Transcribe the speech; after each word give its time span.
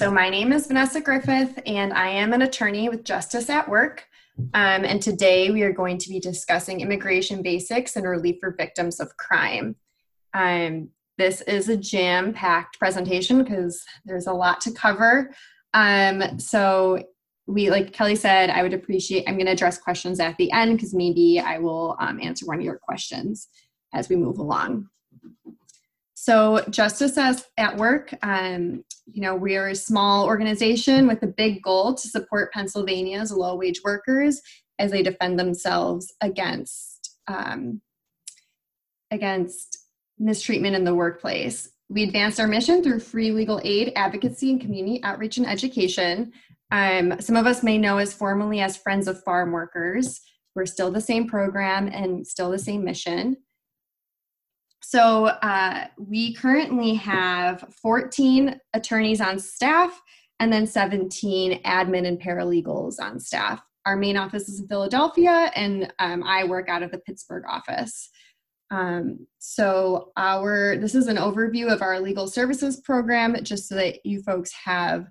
So, 0.00 0.10
my 0.10 0.30
name 0.30 0.54
is 0.54 0.66
Vanessa 0.66 0.98
Griffith, 0.98 1.60
and 1.66 1.92
I 1.92 2.08
am 2.08 2.32
an 2.32 2.40
attorney 2.40 2.88
with 2.88 3.04
Justice 3.04 3.50
at 3.50 3.68
Work. 3.68 4.06
Um, 4.54 4.86
and 4.86 5.02
today 5.02 5.50
we 5.50 5.60
are 5.60 5.74
going 5.74 5.98
to 5.98 6.08
be 6.08 6.18
discussing 6.18 6.80
immigration 6.80 7.42
basics 7.42 7.96
and 7.96 8.08
relief 8.08 8.36
for 8.40 8.54
victims 8.56 8.98
of 8.98 9.14
crime. 9.18 9.76
Um, 10.32 10.88
this 11.18 11.42
is 11.42 11.68
a 11.68 11.76
jam 11.76 12.32
packed 12.32 12.78
presentation 12.78 13.44
because 13.44 13.84
there's 14.06 14.26
a 14.26 14.32
lot 14.32 14.62
to 14.62 14.72
cover. 14.72 15.34
Um, 15.74 16.38
so, 16.38 17.04
we, 17.46 17.68
like 17.68 17.92
Kelly 17.92 18.16
said, 18.16 18.48
I 18.48 18.62
would 18.62 18.72
appreciate, 18.72 19.28
I'm 19.28 19.34
going 19.34 19.44
to 19.44 19.52
address 19.52 19.76
questions 19.76 20.18
at 20.18 20.34
the 20.38 20.50
end 20.50 20.78
because 20.78 20.94
maybe 20.94 21.42
I 21.44 21.58
will 21.58 21.96
um, 22.00 22.18
answer 22.22 22.46
one 22.46 22.56
of 22.56 22.64
your 22.64 22.78
questions 22.78 23.48
as 23.92 24.08
we 24.08 24.16
move 24.16 24.38
along. 24.38 24.88
So, 26.22 26.62
Justice 26.68 27.16
at 27.56 27.76
Work, 27.78 28.12
um, 28.22 28.84
you 29.06 29.22
know, 29.22 29.34
we 29.34 29.56
are 29.56 29.68
a 29.68 29.74
small 29.74 30.26
organization 30.26 31.06
with 31.06 31.22
a 31.22 31.26
big 31.26 31.62
goal 31.62 31.94
to 31.94 32.08
support 32.08 32.52
Pennsylvania's 32.52 33.32
low 33.32 33.56
wage 33.56 33.80
workers 33.82 34.42
as 34.78 34.90
they 34.90 35.02
defend 35.02 35.38
themselves 35.38 36.12
against 36.20 37.16
um, 37.26 37.80
against 39.10 39.78
mistreatment 40.18 40.76
in 40.76 40.84
the 40.84 40.94
workplace. 40.94 41.70
We 41.88 42.02
advance 42.02 42.38
our 42.38 42.46
mission 42.46 42.82
through 42.82 43.00
free 43.00 43.30
legal 43.30 43.58
aid, 43.64 43.94
advocacy, 43.96 44.50
and 44.50 44.60
community 44.60 45.02
outreach 45.02 45.38
and 45.38 45.46
education. 45.46 46.32
Um, 46.70 47.18
some 47.18 47.36
of 47.36 47.46
us 47.46 47.62
may 47.62 47.78
know 47.78 47.98
us 47.98 48.12
formally 48.12 48.60
as 48.60 48.76
Friends 48.76 49.08
of 49.08 49.24
Farm 49.24 49.52
Workers. 49.52 50.20
We're 50.54 50.66
still 50.66 50.90
the 50.90 51.00
same 51.00 51.26
program 51.26 51.88
and 51.88 52.26
still 52.26 52.50
the 52.50 52.58
same 52.58 52.84
mission. 52.84 53.38
So 54.82 55.26
uh, 55.26 55.86
we 55.98 56.34
currently 56.34 56.94
have 56.94 57.64
14 57.82 58.58
attorneys 58.72 59.20
on 59.20 59.38
staff 59.38 60.00
and 60.40 60.52
then 60.52 60.66
17 60.66 61.62
admin 61.62 62.06
and 62.06 62.20
paralegals 62.20 62.96
on 62.98 63.20
staff. 63.20 63.62
Our 63.86 63.96
main 63.96 64.16
office 64.16 64.48
is 64.48 64.60
in 64.60 64.68
Philadelphia, 64.68 65.50
and 65.54 65.92
um, 65.98 66.22
I 66.22 66.44
work 66.44 66.68
out 66.68 66.82
of 66.82 66.90
the 66.90 66.98
Pittsburgh 66.98 67.44
office. 67.48 68.10
Um, 68.70 69.26
so 69.38 70.12
our 70.16 70.76
this 70.76 70.94
is 70.94 71.08
an 71.08 71.16
overview 71.16 71.72
of 71.72 71.82
our 71.82 71.98
legal 71.98 72.28
services 72.28 72.80
program, 72.80 73.42
just 73.42 73.68
so 73.68 73.74
that 73.76 74.04
you 74.04 74.22
folks 74.22 74.52
have 74.52 75.06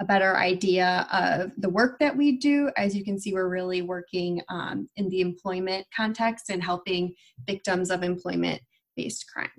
a 0.00 0.04
better 0.04 0.36
idea 0.36 1.06
of 1.12 1.52
the 1.58 1.68
work 1.68 1.98
that 2.00 2.16
we 2.16 2.38
do. 2.38 2.70
As 2.76 2.96
you 2.96 3.04
can 3.04 3.18
see, 3.18 3.32
we're 3.32 3.48
really 3.48 3.82
working 3.82 4.40
um, 4.48 4.88
in 4.96 5.08
the 5.08 5.20
employment 5.20 5.86
context 5.94 6.46
and 6.48 6.62
helping 6.62 7.14
victims 7.46 7.90
of 7.90 8.02
employment 8.02 8.60
based 8.96 9.26
crimes. 9.32 9.52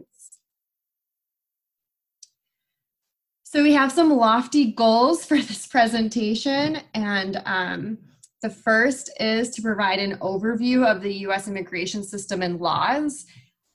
So 3.43 3.61
we 3.61 3.73
have 3.73 3.91
some 3.91 4.11
lofty 4.11 4.71
goals 4.71 5.25
for 5.25 5.37
this 5.37 5.67
presentation 5.75 6.79
and 6.93 7.41
um, 7.45 7.97
the 8.41 8.49
first 8.49 9.09
is 9.19 9.49
to 9.51 9.61
provide 9.61 9.99
an 9.99 10.17
overview 10.17 10.85
of 10.85 11.01
the 11.01 11.13
US 11.27 11.47
immigration 11.47 12.03
system 12.03 12.41
and 12.41 12.59
laws. 12.59 13.25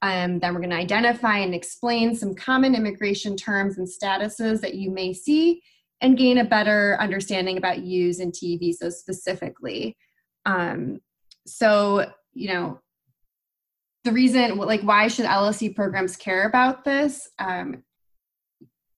Um, 0.02 0.38
then 0.38 0.52
we're 0.52 0.60
going 0.60 0.70
to 0.70 0.76
identify 0.76 1.38
and 1.38 1.54
explain 1.54 2.14
some 2.14 2.34
common 2.34 2.74
immigration 2.74 3.36
terms 3.36 3.78
and 3.78 3.88
statuses 3.88 4.60
that 4.60 4.74
you 4.74 4.90
may 4.90 5.12
see 5.12 5.62
and 6.00 6.18
gain 6.18 6.38
a 6.38 6.44
better 6.44 6.96
understanding 7.00 7.56
about 7.56 7.80
U's 7.80 8.20
and 8.20 8.32
T 8.32 8.56
visas 8.58 9.00
specifically. 9.00 9.96
Um, 10.44 11.00
so, 11.46 12.10
you 12.34 12.48
know, 12.52 12.80
the 14.08 14.14
reason 14.14 14.56
like 14.56 14.80
why 14.80 15.06
should 15.06 15.26
LSC 15.26 15.76
programs 15.76 16.16
care 16.16 16.48
about 16.48 16.82
this? 16.82 17.28
Um, 17.38 17.82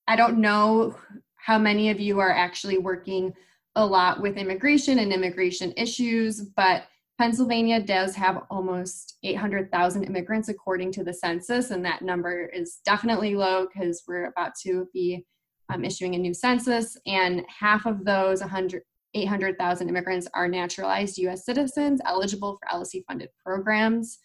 I 0.07 0.15
don't 0.15 0.39
know 0.39 0.95
how 1.35 1.59
many 1.59 1.91
of 1.91 1.99
you 1.99 2.21
are 2.21 2.31
actually 2.31 2.79
working 2.79 3.33
a 3.75 3.85
lot 3.85 4.21
with 4.21 4.37
immigration 4.37 5.01
and 5.01 5.13
immigration 5.13 5.75
issues, 5.77 6.43
but 6.43 6.85
Pennsylvania 7.19 7.81
does 7.81 8.15
have 8.15 8.45
almost 8.51 9.19
800,000 9.25 10.05
immigrants 10.05 10.49
according 10.49 10.93
to 10.93 11.03
the 11.03 11.13
census, 11.13 11.73
and 11.73 11.85
that 11.85 12.03
number 12.03 12.47
is 12.47 12.79
definitely 12.85 13.35
low 13.35 13.67
because 13.67 14.05
we're 14.07 14.27
about 14.27 14.53
to 14.63 14.87
be 14.95 15.27
um, 15.71 15.85
issuing 15.85 16.15
a 16.15 16.19
new 16.19 16.35
census, 16.35 16.97
and 17.07 17.45
half 17.49 17.85
of 17.85 18.05
those 18.05 18.43
100, 18.43 18.83
800,000 19.15 19.89
immigrants 19.89 20.29
are 20.35 20.47
naturalized 20.47 21.19
US 21.19 21.45
citizens 21.45 22.01
eligible 22.07 22.61
for 22.61 22.79
LSC 22.79 23.03
funded 23.09 23.31
programs. 23.45 24.21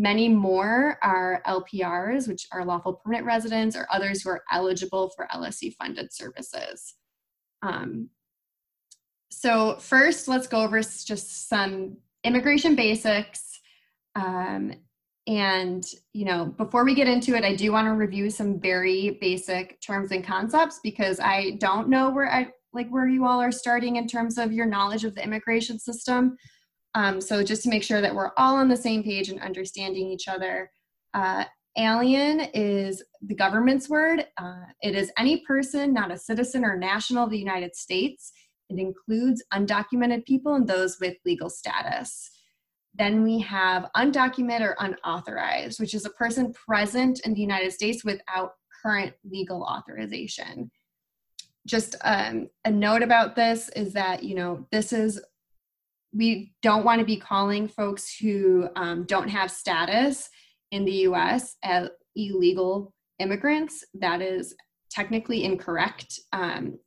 Many 0.00 0.28
more 0.28 0.96
are 1.02 1.42
LPRs, 1.44 2.28
which 2.28 2.46
are 2.52 2.64
lawful 2.64 2.92
permanent 2.92 3.26
residents, 3.26 3.74
or 3.74 3.88
others 3.92 4.22
who 4.22 4.30
are 4.30 4.44
eligible 4.52 5.10
for 5.10 5.26
LSC 5.34 5.74
funded 5.74 6.12
services. 6.12 6.94
Um, 7.62 8.08
so, 9.28 9.74
first, 9.80 10.28
let's 10.28 10.46
go 10.46 10.62
over 10.62 10.80
just 10.80 11.48
some 11.48 11.96
immigration 12.22 12.76
basics. 12.76 13.58
Um, 14.14 14.72
and, 15.26 15.84
you 16.12 16.24
know, 16.24 16.46
before 16.46 16.84
we 16.84 16.94
get 16.94 17.08
into 17.08 17.34
it, 17.34 17.42
I 17.42 17.56
do 17.56 17.72
want 17.72 17.88
to 17.88 17.92
review 17.92 18.30
some 18.30 18.60
very 18.60 19.18
basic 19.20 19.80
terms 19.80 20.12
and 20.12 20.24
concepts 20.24 20.78
because 20.80 21.18
I 21.18 21.56
don't 21.58 21.88
know 21.88 22.10
where 22.10 22.32
I 22.32 22.52
like 22.72 22.88
where 22.90 23.08
you 23.08 23.26
all 23.26 23.40
are 23.40 23.50
starting 23.50 23.96
in 23.96 24.06
terms 24.06 24.38
of 24.38 24.52
your 24.52 24.66
knowledge 24.66 25.04
of 25.04 25.16
the 25.16 25.24
immigration 25.24 25.80
system. 25.80 26.36
Um, 26.98 27.20
so 27.20 27.44
just 27.44 27.62
to 27.62 27.68
make 27.68 27.84
sure 27.84 28.00
that 28.00 28.12
we're 28.12 28.32
all 28.36 28.56
on 28.56 28.66
the 28.66 28.76
same 28.76 29.04
page 29.04 29.28
and 29.28 29.40
understanding 29.40 30.08
each 30.08 30.26
other, 30.26 30.68
uh, 31.14 31.44
alien 31.76 32.40
is 32.54 33.04
the 33.22 33.36
government's 33.36 33.88
word. 33.88 34.26
Uh, 34.36 34.64
it 34.82 34.96
is 34.96 35.12
any 35.16 35.44
person, 35.46 35.94
not 35.94 36.10
a 36.10 36.18
citizen 36.18 36.64
or 36.64 36.76
national 36.76 37.22
of 37.22 37.30
the 37.30 37.38
United 37.38 37.76
States. 37.76 38.32
It 38.68 38.80
includes 38.80 39.44
undocumented 39.54 40.26
people 40.26 40.56
and 40.56 40.66
those 40.66 40.98
with 41.00 41.14
legal 41.24 41.48
status. 41.48 42.30
Then 42.94 43.22
we 43.22 43.38
have 43.42 43.86
undocumented 43.96 44.62
or 44.62 44.76
unauthorized, 44.80 45.78
which 45.78 45.94
is 45.94 46.04
a 46.04 46.10
person 46.10 46.52
present 46.52 47.20
in 47.20 47.32
the 47.32 47.40
United 47.40 47.72
States 47.72 48.04
without 48.04 48.54
current 48.82 49.12
legal 49.22 49.62
authorization. 49.62 50.68
Just 51.64 51.94
um, 52.02 52.48
a 52.64 52.72
note 52.72 53.04
about 53.04 53.36
this 53.36 53.68
is 53.76 53.92
that, 53.92 54.24
you 54.24 54.34
know, 54.34 54.66
this 54.72 54.92
is 54.92 55.20
we 56.12 56.52
don't 56.62 56.84
want 56.84 57.00
to 57.00 57.04
be 57.04 57.16
calling 57.16 57.68
folks 57.68 58.16
who 58.16 58.68
um, 58.76 59.04
don't 59.04 59.28
have 59.28 59.50
status 59.50 60.28
in 60.70 60.84
the 60.84 61.06
US 61.08 61.56
as 61.62 61.88
illegal 62.16 62.94
immigrants. 63.18 63.84
That 63.94 64.22
is 64.22 64.54
technically 64.90 65.44
incorrect. 65.44 66.18
Um, 66.32 66.78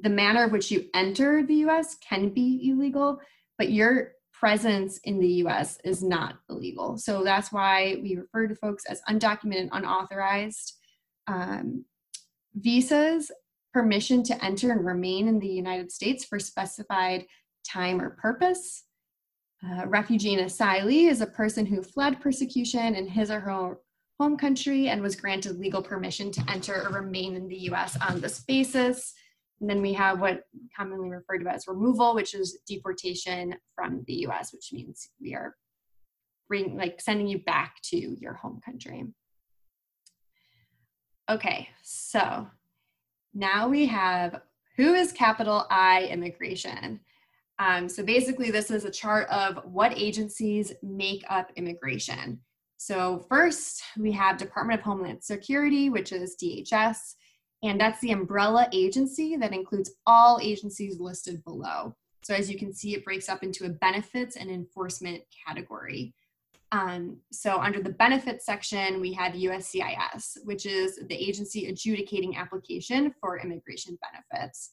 the 0.00 0.08
manner 0.08 0.44
of 0.44 0.52
which 0.52 0.70
you 0.70 0.86
enter 0.94 1.44
the 1.44 1.66
US 1.66 1.96
can 1.96 2.30
be 2.30 2.70
illegal, 2.70 3.20
but 3.58 3.70
your 3.70 4.12
presence 4.32 4.98
in 5.04 5.20
the 5.20 5.28
US 5.44 5.78
is 5.84 6.02
not 6.02 6.36
illegal. 6.48 6.96
So 6.96 7.22
that's 7.22 7.52
why 7.52 7.98
we 8.02 8.16
refer 8.16 8.46
to 8.46 8.54
folks 8.54 8.86
as 8.86 9.02
undocumented, 9.08 9.68
unauthorized. 9.72 10.76
Um, 11.26 11.84
visas, 12.54 13.30
permission 13.72 14.22
to 14.24 14.44
enter 14.44 14.72
and 14.72 14.84
remain 14.84 15.28
in 15.28 15.38
the 15.38 15.48
United 15.48 15.92
States 15.92 16.24
for 16.24 16.40
specified 16.40 17.26
time, 17.64 18.00
or 18.00 18.10
purpose. 18.10 18.84
Uh, 19.62 19.86
refugee 19.86 20.34
and 20.34 20.48
asylee 20.48 21.08
is 21.08 21.20
a 21.20 21.26
person 21.26 21.66
who 21.66 21.82
fled 21.82 22.20
persecution 22.20 22.94
in 22.94 23.06
his 23.06 23.30
or 23.30 23.40
her 23.40 23.76
home 24.18 24.36
country 24.36 24.88
and 24.88 25.02
was 25.02 25.16
granted 25.16 25.58
legal 25.58 25.82
permission 25.82 26.30
to 26.30 26.44
enter 26.48 26.86
or 26.86 27.00
remain 27.00 27.36
in 27.36 27.48
the 27.48 27.70
US 27.70 27.96
on 28.06 28.20
this 28.20 28.40
basis. 28.40 29.14
And 29.60 29.68
then 29.68 29.82
we 29.82 29.92
have 29.94 30.20
what 30.20 30.44
commonly 30.76 31.10
referred 31.10 31.38
to 31.38 31.50
as 31.50 31.68
removal, 31.68 32.14
which 32.14 32.34
is 32.34 32.60
deportation 32.66 33.54
from 33.74 34.04
the 34.06 34.26
US, 34.26 34.52
which 34.52 34.72
means 34.72 35.08
we 35.20 35.34
are 35.34 35.54
bring, 36.48 36.76
like 36.76 37.00
sending 37.00 37.28
you 37.28 37.38
back 37.38 37.76
to 37.84 37.96
your 37.96 38.34
home 38.34 38.60
country. 38.64 39.04
Okay, 41.30 41.68
so 41.82 42.48
now 43.32 43.68
we 43.68 43.86
have 43.86 44.40
who 44.76 44.94
is 44.94 45.12
capital 45.12 45.66
I 45.70 46.08
immigration? 46.10 47.00
Um, 47.60 47.90
so 47.90 48.02
basically, 48.02 48.50
this 48.50 48.70
is 48.70 48.86
a 48.86 48.90
chart 48.90 49.28
of 49.28 49.60
what 49.66 49.92
agencies 49.96 50.72
make 50.82 51.22
up 51.28 51.52
immigration. 51.56 52.40
So 52.78 53.26
first, 53.28 53.82
we 53.98 54.10
have 54.12 54.38
Department 54.38 54.80
of 54.80 54.84
Homeland 54.84 55.22
Security, 55.22 55.90
which 55.90 56.10
is 56.10 56.36
DHS, 56.42 57.16
and 57.62 57.78
that's 57.78 58.00
the 58.00 58.12
umbrella 58.12 58.66
agency 58.72 59.36
that 59.36 59.52
includes 59.52 59.90
all 60.06 60.40
agencies 60.40 60.98
listed 60.98 61.44
below. 61.44 61.94
So 62.22 62.34
as 62.34 62.50
you 62.50 62.58
can 62.58 62.72
see, 62.72 62.94
it 62.94 63.04
breaks 63.04 63.28
up 63.28 63.42
into 63.42 63.66
a 63.66 63.68
benefits 63.68 64.36
and 64.36 64.50
enforcement 64.50 65.22
category. 65.46 66.14
Um, 66.72 67.18
so 67.30 67.58
under 67.60 67.82
the 67.82 67.90
benefits 67.90 68.46
section, 68.46 69.02
we 69.02 69.12
have 69.12 69.34
USCIS, 69.34 70.38
which 70.44 70.64
is 70.64 70.98
the 71.08 71.14
agency 71.14 71.66
adjudicating 71.66 72.38
application 72.38 73.12
for 73.20 73.38
immigration 73.38 73.98
benefits 74.00 74.70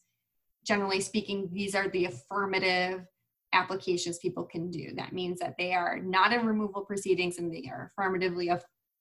generally 0.67 0.99
speaking, 0.99 1.49
these 1.53 1.73
are 1.75 1.87
the 1.89 2.05
affirmative 2.05 3.05
applications 3.53 4.19
people 4.19 4.43
can 4.43 4.69
do. 4.69 4.93
That 4.95 5.13
means 5.13 5.39
that 5.39 5.55
they 5.57 5.73
are 5.73 5.99
not 5.99 6.33
in 6.33 6.45
removal 6.45 6.81
proceedings 6.81 7.37
and 7.37 7.51
they 7.51 7.69
are 7.69 7.91
affirmatively 7.91 8.51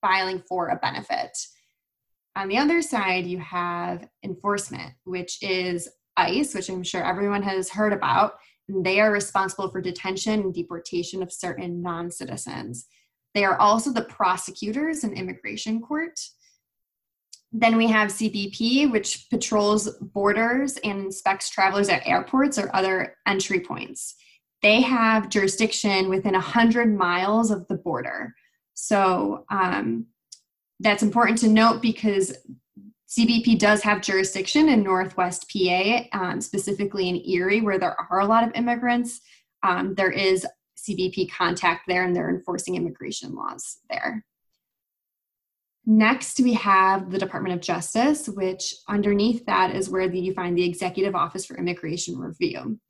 filing 0.01 0.43
for 0.49 0.69
a 0.69 0.77
benefit. 0.77 1.37
On 2.37 2.49
the 2.49 2.59
other 2.59 2.83
side, 2.83 3.27
you 3.27 3.39
have 3.39 4.07
enforcement, 4.23 4.93
which 5.05 5.43
is 5.43 5.89
ICE, 6.17 6.55
which 6.55 6.69
I'm 6.69 6.83
sure 6.83 7.05
everyone 7.05 7.43
has 7.43 7.71
heard 7.71 7.93
about. 7.93 8.35
And 8.69 8.85
they 8.85 9.01
are 9.01 9.11
responsible 9.11 9.71
for 9.71 9.81
detention 9.81 10.41
and 10.41 10.55
deportation 10.55 11.23
of 11.23 11.33
certain 11.33 11.83
non 11.83 12.11
citizens. 12.11 12.87
They 13.35 13.45
are 13.45 13.59
also 13.59 13.93
the 13.93 14.03
prosecutors 14.03 15.05
in 15.05 15.13
immigration 15.13 15.81
court. 15.81 16.19
Then 17.59 17.79
we 17.79 17.87
have 17.87 18.09
CBP, 18.09 18.93
which 18.93 19.31
patrols 19.31 19.89
borders 19.99 20.77
and 20.85 21.07
inspects 21.07 21.49
travelers 21.49 21.89
at 21.89 22.07
airports 22.07 22.59
or 22.59 22.75
other 22.77 23.17
entry 23.27 23.61
points. 23.61 24.15
They 24.61 24.83
have 24.83 25.31
jurisdiction 25.31 26.11
within 26.11 26.35
100 26.35 26.95
miles 26.95 27.51
of 27.51 27.67
the 27.69 27.77
border. 27.77 28.35
So 28.75 29.47
um, 29.51 30.05
that's 30.81 31.03
important 31.03 31.39
to 31.39 31.49
note 31.49 31.81
because 31.81 32.37
CBP 33.09 33.59
does 33.59 33.83
have 33.83 34.03
jurisdiction 34.03 34.69
in 34.69 34.83
Northwest 34.83 35.51
PA, 35.51 36.03
um, 36.13 36.43
specifically 36.43 37.09
in 37.09 37.27
Erie, 37.27 37.63
where 37.63 37.79
there 37.79 37.97
are 38.11 38.21
a 38.21 38.27
lot 38.27 38.47
of 38.47 38.53
immigrants. 38.55 39.21
Um, 39.63 39.95
there 39.95 40.11
is 40.11 40.47
CBP 40.79 41.31
contact 41.31 41.85
there 41.89 42.05
and 42.05 42.15
they're 42.15 42.29
enforcing 42.29 42.75
immigration 42.75 43.35
laws 43.35 43.79
there. 43.89 44.23
Next, 45.89 46.41
we 46.41 46.53
have 46.55 47.13
the 47.13 47.19
Department 47.19 47.55
of 47.55 47.61
Justice, 47.61 48.29
which 48.29 48.75
underneath 48.89 49.47
that 49.47 49.75
is 49.75 49.89
where 49.89 50.13
you 50.13 50.35
find 50.35 50.59
the 50.59 50.65
Executive 50.65 51.15
Office 51.15 51.47
for 51.47 51.57
Immigration 51.57 52.19
Review. 52.19 52.81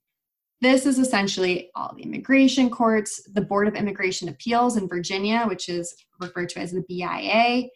This 0.62 0.86
is 0.86 0.98
essentially 0.98 1.70
all 1.74 1.94
the 1.94 2.02
immigration 2.02 2.70
courts, 2.70 3.22
the 3.34 3.42
Board 3.42 3.68
of 3.68 3.74
Immigration 3.74 4.30
Appeals 4.30 4.78
in 4.78 4.88
Virginia, 4.88 5.44
which 5.46 5.68
is 5.68 5.94
referred 6.20 6.48
to 6.50 6.60
as 6.60 6.72
the 6.72 6.84
BIA, 6.88 7.68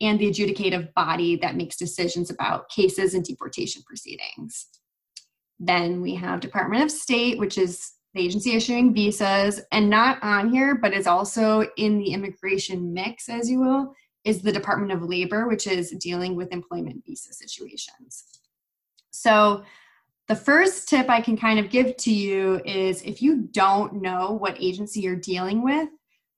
and 0.00 0.18
the 0.18 0.28
adjudicative 0.28 0.92
body 0.94 1.36
that 1.36 1.54
makes 1.54 1.76
decisions 1.76 2.30
about 2.30 2.68
cases 2.68 3.14
and 3.14 3.24
deportation 3.24 3.82
proceedings. 3.86 4.66
Then 5.60 6.02
we 6.02 6.16
have 6.16 6.40
Department 6.40 6.82
of 6.82 6.90
State, 6.90 7.38
which 7.38 7.56
is 7.56 7.92
the 8.14 8.22
agency 8.22 8.56
issuing 8.56 8.92
visas, 8.92 9.60
and 9.70 9.88
not 9.88 10.20
on 10.22 10.50
here, 10.50 10.74
but 10.74 10.92
is 10.92 11.06
also 11.06 11.68
in 11.76 11.98
the 11.98 12.10
immigration 12.10 12.92
mix, 12.92 13.28
as 13.28 13.48
you 13.48 13.60
will, 13.60 13.94
is 14.26 14.42
the 14.42 14.52
Department 14.52 14.92
of 14.92 15.08
Labor, 15.08 15.46
which 15.46 15.66
is 15.68 15.92
dealing 15.92 16.34
with 16.34 16.52
employment 16.52 17.04
visa 17.06 17.32
situations. 17.32 18.24
So, 19.12 19.62
the 20.28 20.34
first 20.34 20.88
tip 20.88 21.08
I 21.08 21.20
can 21.20 21.36
kind 21.36 21.60
of 21.60 21.70
give 21.70 21.96
to 21.98 22.12
you 22.12 22.60
is 22.64 23.00
if 23.02 23.22
you 23.22 23.48
don't 23.52 24.02
know 24.02 24.32
what 24.32 24.60
agency 24.60 25.00
you're 25.00 25.14
dealing 25.14 25.62
with, 25.62 25.88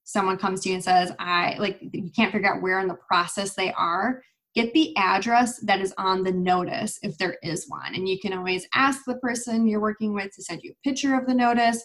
someone 0.03 0.37
comes 0.37 0.61
to 0.61 0.69
you 0.69 0.75
and 0.75 0.83
says, 0.83 1.11
I 1.17 1.55
like, 1.57 1.79
you 1.81 2.11
can't 2.15 2.31
figure 2.31 2.53
out 2.53 2.61
where 2.61 2.79
in 2.79 2.87
the 2.87 2.99
process 3.07 3.55
they 3.55 3.73
are, 3.73 4.21
get 4.53 4.71
the 4.75 4.95
address 4.95 5.59
that 5.61 5.81
is 5.81 5.91
on 5.97 6.23
the 6.23 6.31
notice 6.31 6.99
if 7.01 7.17
there 7.17 7.37
is 7.41 7.67
one. 7.67 7.95
And 7.95 8.07
you 8.07 8.19
can 8.19 8.33
always 8.33 8.67
ask 8.75 9.01
the 9.05 9.17
person 9.17 9.67
you're 9.67 9.79
working 9.79 10.13
with 10.13 10.35
to 10.35 10.43
send 10.43 10.61
you 10.61 10.71
a 10.71 10.87
picture 10.87 11.15
of 11.15 11.25
the 11.25 11.33
notice. 11.33 11.83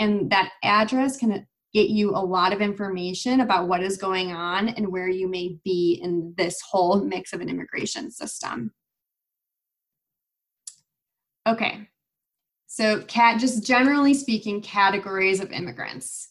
And 0.00 0.28
that 0.30 0.50
address 0.64 1.16
can 1.16 1.46
get 1.74 1.90
you 1.90 2.10
a 2.10 2.24
lot 2.24 2.52
of 2.52 2.60
information 2.60 3.40
about 3.40 3.66
what 3.66 3.82
is 3.82 3.96
going 3.96 4.32
on 4.32 4.68
and 4.68 4.88
where 4.88 5.08
you 5.08 5.28
may 5.28 5.58
be 5.64 6.00
in 6.02 6.32
this 6.36 6.60
whole 6.60 7.04
mix 7.04 7.32
of 7.32 7.40
an 7.40 7.50
immigration 7.50 8.10
system. 8.10 8.72
Okay, 11.46 11.88
so 12.66 13.02
cat 13.02 13.40
just 13.40 13.66
generally 13.66 14.14
speaking, 14.14 14.62
categories 14.62 15.40
of 15.40 15.50
immigrants. 15.50 16.28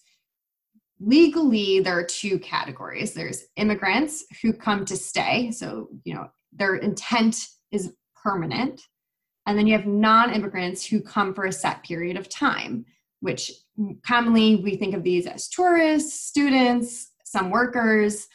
Legally 0.99 1.81
there 1.81 1.99
are 1.99 2.05
two 2.05 2.39
categories. 2.39 3.13
There's 3.13 3.43
immigrants 3.57 4.23
who 4.41 4.53
come 4.53 4.85
to 4.85 4.95
stay 4.95 5.51
so 5.51 5.89
you 6.05 6.13
know 6.13 6.29
their 6.53 6.77
intent 6.77 7.47
is 7.71 7.93
permanent 8.15 8.81
and 9.45 9.57
then 9.57 9.67
you 9.67 9.77
have 9.77 9.85
non-immigrants 9.85 10.85
who 10.85 11.01
come 11.01 11.33
for 11.33 11.45
a 11.45 11.51
set 11.51 11.83
period 11.83 12.15
of 12.15 12.29
time 12.29 12.85
which 13.23 13.51
commonly 14.05 14.57
we 14.57 14.75
think 14.75 14.93
of 14.93 15.03
these 15.03 15.25
as 15.25 15.47
tourists 15.47 16.27
students 16.27 17.11
some 17.25 17.49
workers 17.49 18.27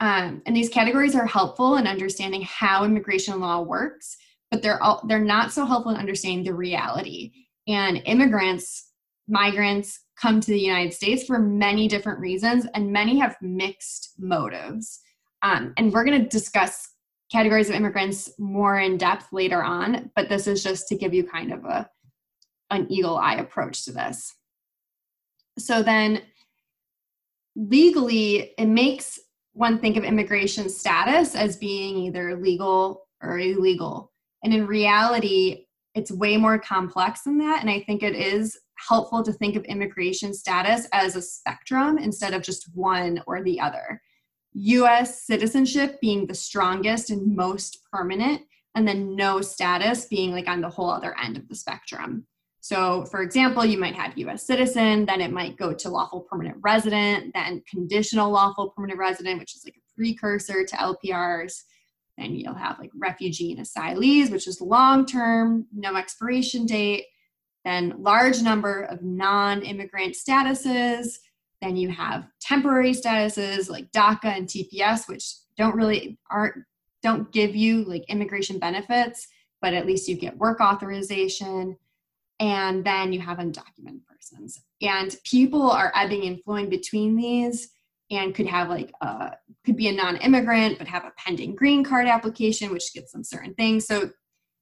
um, 0.00 0.42
and 0.46 0.56
these 0.56 0.68
categories 0.68 1.14
are 1.14 1.26
helpful 1.26 1.76
in 1.76 1.86
understanding 1.86 2.42
how 2.42 2.84
immigration 2.84 3.40
law 3.40 3.60
works 3.60 4.16
but 4.50 4.62
they're 4.62 4.82
all, 4.82 5.02
they're 5.06 5.20
not 5.20 5.52
so 5.52 5.64
helpful 5.64 5.92
in 5.92 5.98
understanding 5.98 6.44
the 6.44 6.54
reality 6.54 7.32
and 7.68 8.02
immigrants 8.06 8.90
migrants 9.28 10.00
come 10.22 10.40
to 10.40 10.50
the 10.50 10.60
United 10.60 10.92
States 10.92 11.24
for 11.24 11.38
many 11.38 11.88
different 11.88 12.20
reasons, 12.20 12.66
and 12.74 12.92
many 12.92 13.18
have 13.18 13.36
mixed 13.40 14.12
motives. 14.18 15.00
Um, 15.42 15.72
and 15.76 15.92
we're 15.92 16.04
going 16.04 16.22
to 16.22 16.28
discuss 16.28 16.88
categories 17.30 17.68
of 17.68 17.74
immigrants 17.74 18.30
more 18.38 18.78
in 18.78 18.98
depth 18.98 19.26
later 19.32 19.64
on, 19.64 20.10
but 20.14 20.28
this 20.28 20.46
is 20.46 20.62
just 20.62 20.86
to 20.88 20.96
give 20.96 21.14
you 21.14 21.24
kind 21.24 21.52
of 21.52 21.64
a 21.64 21.88
an 22.72 22.90
eagle 22.90 23.16
eye 23.16 23.36
approach 23.36 23.84
to 23.84 23.92
this. 23.92 24.34
So 25.58 25.82
then 25.82 26.22
legally 27.54 28.54
it 28.58 28.66
makes 28.66 29.20
one 29.52 29.78
think 29.78 29.96
of 29.96 30.04
immigration 30.04 30.68
status 30.68 31.34
as 31.34 31.56
being 31.56 31.96
either 31.98 32.36
legal 32.40 33.06
or 33.22 33.38
illegal. 33.38 34.10
And 34.42 34.54
in 34.54 34.66
reality, 34.66 35.66
it's 35.94 36.10
way 36.10 36.36
more 36.36 36.58
complex 36.58 37.22
than 37.22 37.38
that. 37.38 37.60
And 37.60 37.70
I 37.70 37.80
think 37.80 38.02
it 38.02 38.16
is 38.16 38.58
helpful 38.76 39.22
to 39.22 39.32
think 39.32 39.56
of 39.56 39.64
immigration 39.64 40.32
status 40.34 40.88
as 40.92 41.14
a 41.14 41.22
spectrum 41.22 41.98
instead 41.98 42.34
of 42.34 42.42
just 42.42 42.74
one 42.74 43.22
or 43.26 43.42
the 43.42 43.60
other. 43.60 44.00
US 44.54 45.22
citizenship 45.22 46.00
being 46.00 46.26
the 46.26 46.34
strongest 46.34 47.10
and 47.10 47.36
most 47.36 47.78
permanent, 47.90 48.42
and 48.74 48.86
then 48.88 49.14
no 49.14 49.40
status 49.40 50.06
being 50.06 50.32
like 50.32 50.48
on 50.48 50.60
the 50.60 50.68
whole 50.68 50.90
other 50.90 51.16
end 51.18 51.36
of 51.36 51.48
the 51.48 51.54
spectrum. 51.54 52.26
So, 52.62 53.04
for 53.06 53.22
example, 53.22 53.64
you 53.64 53.76
might 53.76 53.96
have 53.96 54.16
US 54.16 54.46
citizen, 54.46 55.04
then 55.04 55.20
it 55.20 55.32
might 55.32 55.56
go 55.56 55.72
to 55.74 55.88
lawful 55.88 56.20
permanent 56.20 56.58
resident, 56.60 57.34
then 57.34 57.60
conditional 57.68 58.30
lawful 58.30 58.70
permanent 58.70 59.00
resident, 59.00 59.40
which 59.40 59.56
is 59.56 59.64
like 59.64 59.74
a 59.74 59.94
precursor 59.96 60.64
to 60.64 60.76
LPRs. 60.76 61.62
Then 62.16 62.36
you'll 62.36 62.54
have 62.54 62.78
like 62.78 62.92
refugee 62.96 63.50
and 63.50 63.66
asylees, 63.66 64.30
which 64.30 64.46
is 64.46 64.60
long 64.60 65.04
term, 65.06 65.66
no 65.74 65.96
expiration 65.96 66.64
date. 66.64 67.06
Then 67.64 67.94
large 67.98 68.42
number 68.42 68.82
of 68.82 69.02
non-immigrant 69.02 70.14
statuses. 70.14 71.18
Then 71.60 71.76
you 71.76 71.88
have 71.88 72.28
temporary 72.40 72.92
statuses 72.92 73.70
like 73.70 73.90
daca 73.90 74.36
and 74.36 74.46
tps 74.46 75.08
which 75.08 75.34
don't 75.56 75.74
really 75.74 76.18
aren't 76.30 76.54
don't 77.02 77.32
give 77.32 77.56
you 77.56 77.84
like 77.84 78.04
immigration 78.08 78.58
benefits 78.58 79.28
but 79.60 79.72
at 79.72 79.86
least 79.86 80.08
you 80.08 80.16
get 80.16 80.36
work 80.36 80.60
authorization 80.60 81.76
and 82.42 82.84
then 82.84 83.12
you 83.12 83.20
have 83.20 83.38
undocumented 83.38 84.04
persons. 84.08 84.60
And 84.82 85.16
people 85.24 85.70
are 85.70 85.92
ebbing 85.94 86.24
and 86.24 86.42
flowing 86.42 86.68
between 86.68 87.14
these 87.14 87.70
and 88.10 88.34
could 88.34 88.48
have 88.48 88.68
like 88.68 88.92
a 89.00 89.36
could 89.64 89.76
be 89.76 89.86
a 89.86 89.92
non-immigrant 89.92 90.76
but 90.76 90.88
have 90.88 91.04
a 91.04 91.12
pending 91.16 91.54
green 91.54 91.84
card 91.84 92.08
application 92.08 92.72
which 92.72 92.92
gets 92.92 93.12
them 93.12 93.22
certain 93.22 93.54
things. 93.54 93.86
So 93.86 94.10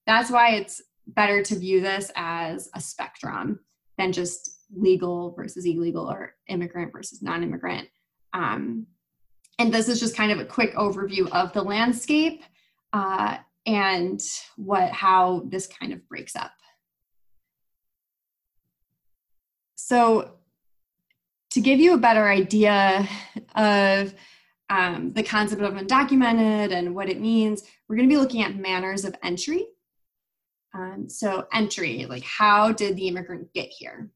that's 0.07 0.31
why 0.31 0.57
it's 0.57 0.83
better 1.07 1.43
to 1.43 1.59
view 1.59 1.81
this 1.81 2.13
as 2.17 2.69
a 2.75 2.81
spectrum 2.81 3.61
than 3.97 4.13
just 4.13 4.59
legal 4.77 5.33
versus 5.33 5.65
illegal 5.65 6.09
or 6.09 6.35
immigrant 6.49 6.93
versus 6.93 7.23
non-immigrant. 7.23 7.89
Um, 8.35 8.87
and 9.59 9.73
this 9.73 9.89
is 9.89 9.99
just 9.99 10.17
kind 10.17 10.33
of 10.33 10.39
a 10.39 10.45
quick 10.45 10.75
overview 10.75 11.31
of 11.33 11.55
the 11.55 11.63
landscape 11.63 12.45
uh, 12.93 13.39
and 13.65 14.21
what 14.57 14.91
how 14.91 15.45
this 15.49 15.67
kind 15.67 15.95
of 15.95 16.07
breaks 16.09 16.37
up 16.37 16.53
so 19.87 20.33
to 21.51 21.61
give 21.61 21.81
you 21.81 21.95
a 21.95 21.99
better 21.99 22.29
idea 22.29 23.09
of 23.55 24.15
um, 24.69 25.13
the 25.13 25.23
concept 25.23 25.63
of 25.63 25.75
undocumented 25.75 26.73
and 26.73 26.95
what 26.95 27.09
it 27.09 27.21
means 27.21 27.65
we're 27.89 27.97
going 27.97 28.09
to 28.09 28.13
be 28.13 28.21
looking 28.21 28.43
at 28.43 28.57
manners 28.57 29.05
of 29.05 29.15
entry 29.23 29.67
um, 30.75 31.09
so 31.09 31.47
entry, 31.53 32.07
like 32.07 32.23
how 32.23 32.73
did 32.73 32.97
the 32.97 33.09
immigrant 33.09 33.53
get 33.53 33.69
here? 33.71 34.11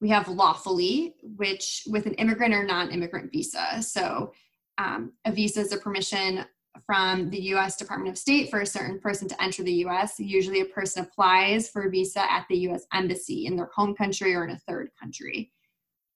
We 0.00 0.08
have 0.08 0.28
lawfully, 0.28 1.14
which 1.22 1.84
with 1.86 2.06
an 2.06 2.14
immigrant 2.14 2.54
or 2.54 2.64
non-immigrant 2.64 3.30
visa. 3.30 3.80
So 3.82 4.32
um, 4.78 5.12
a 5.24 5.32
visa 5.32 5.60
is 5.60 5.72
a 5.72 5.76
permission 5.76 6.44
from 6.86 7.30
the 7.30 7.40
US 7.54 7.76
Department 7.76 8.10
of 8.10 8.18
State 8.18 8.50
for 8.50 8.60
a 8.60 8.66
certain 8.66 8.98
person 8.98 9.28
to 9.28 9.42
enter 9.42 9.62
the 9.62 9.84
US. 9.86 10.18
Usually 10.18 10.60
a 10.60 10.66
person 10.66 11.04
applies 11.04 11.68
for 11.68 11.82
a 11.82 11.90
visa 11.90 12.20
at 12.30 12.46
the 12.48 12.58
US 12.68 12.86
Embassy 12.92 13.46
in 13.46 13.56
their 13.56 13.70
home 13.74 13.94
country 13.94 14.34
or 14.34 14.44
in 14.44 14.50
a 14.50 14.58
third 14.58 14.90
country. 14.98 15.52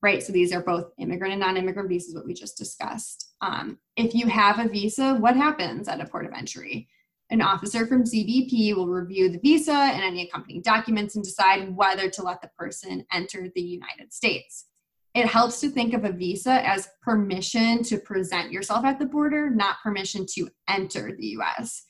Right, 0.02 0.22
so 0.22 0.32
these 0.32 0.52
are 0.52 0.62
both 0.62 0.92
immigrant 0.98 1.32
and 1.32 1.40
non-immigrant 1.40 1.88
visas, 1.88 2.14
what 2.14 2.26
we 2.26 2.34
just 2.34 2.58
discussed. 2.58 3.34
Um, 3.40 3.78
if 3.96 4.14
you 4.14 4.26
have 4.28 4.58
a 4.58 4.68
visa, 4.68 5.14
what 5.14 5.36
happens 5.36 5.88
at 5.88 6.00
a 6.00 6.06
port 6.06 6.26
of 6.26 6.32
entry? 6.32 6.88
An 7.30 7.42
officer 7.42 7.86
from 7.86 8.04
CBP 8.04 8.76
will 8.76 8.86
review 8.86 9.28
the 9.30 9.38
visa 9.38 9.72
and 9.72 10.02
any 10.02 10.22
accompanying 10.22 10.62
documents 10.62 11.16
and 11.16 11.25
decide 11.25 11.75
whether 11.75 12.08
to 12.10 12.22
let 12.22 12.40
the 12.40 12.50
person 12.56 13.04
enter 13.12 13.48
the 13.54 13.62
United 13.62 14.12
States. 14.12 14.66
It 15.16 15.25
helps 15.25 15.61
to 15.62 15.70
think 15.70 15.94
of 15.94 16.04
a 16.04 16.12
visa 16.12 16.62
as 16.68 16.90
permission 17.00 17.82
to 17.85 17.96
present 17.96 18.52
yourself 18.52 18.85
at 18.85 18.99
the 18.99 19.06
border, 19.06 19.49
not 19.49 19.80
permission 19.82 20.26
to 20.35 20.50
enter 20.68 21.16
the 21.16 21.28
US. 21.38 21.85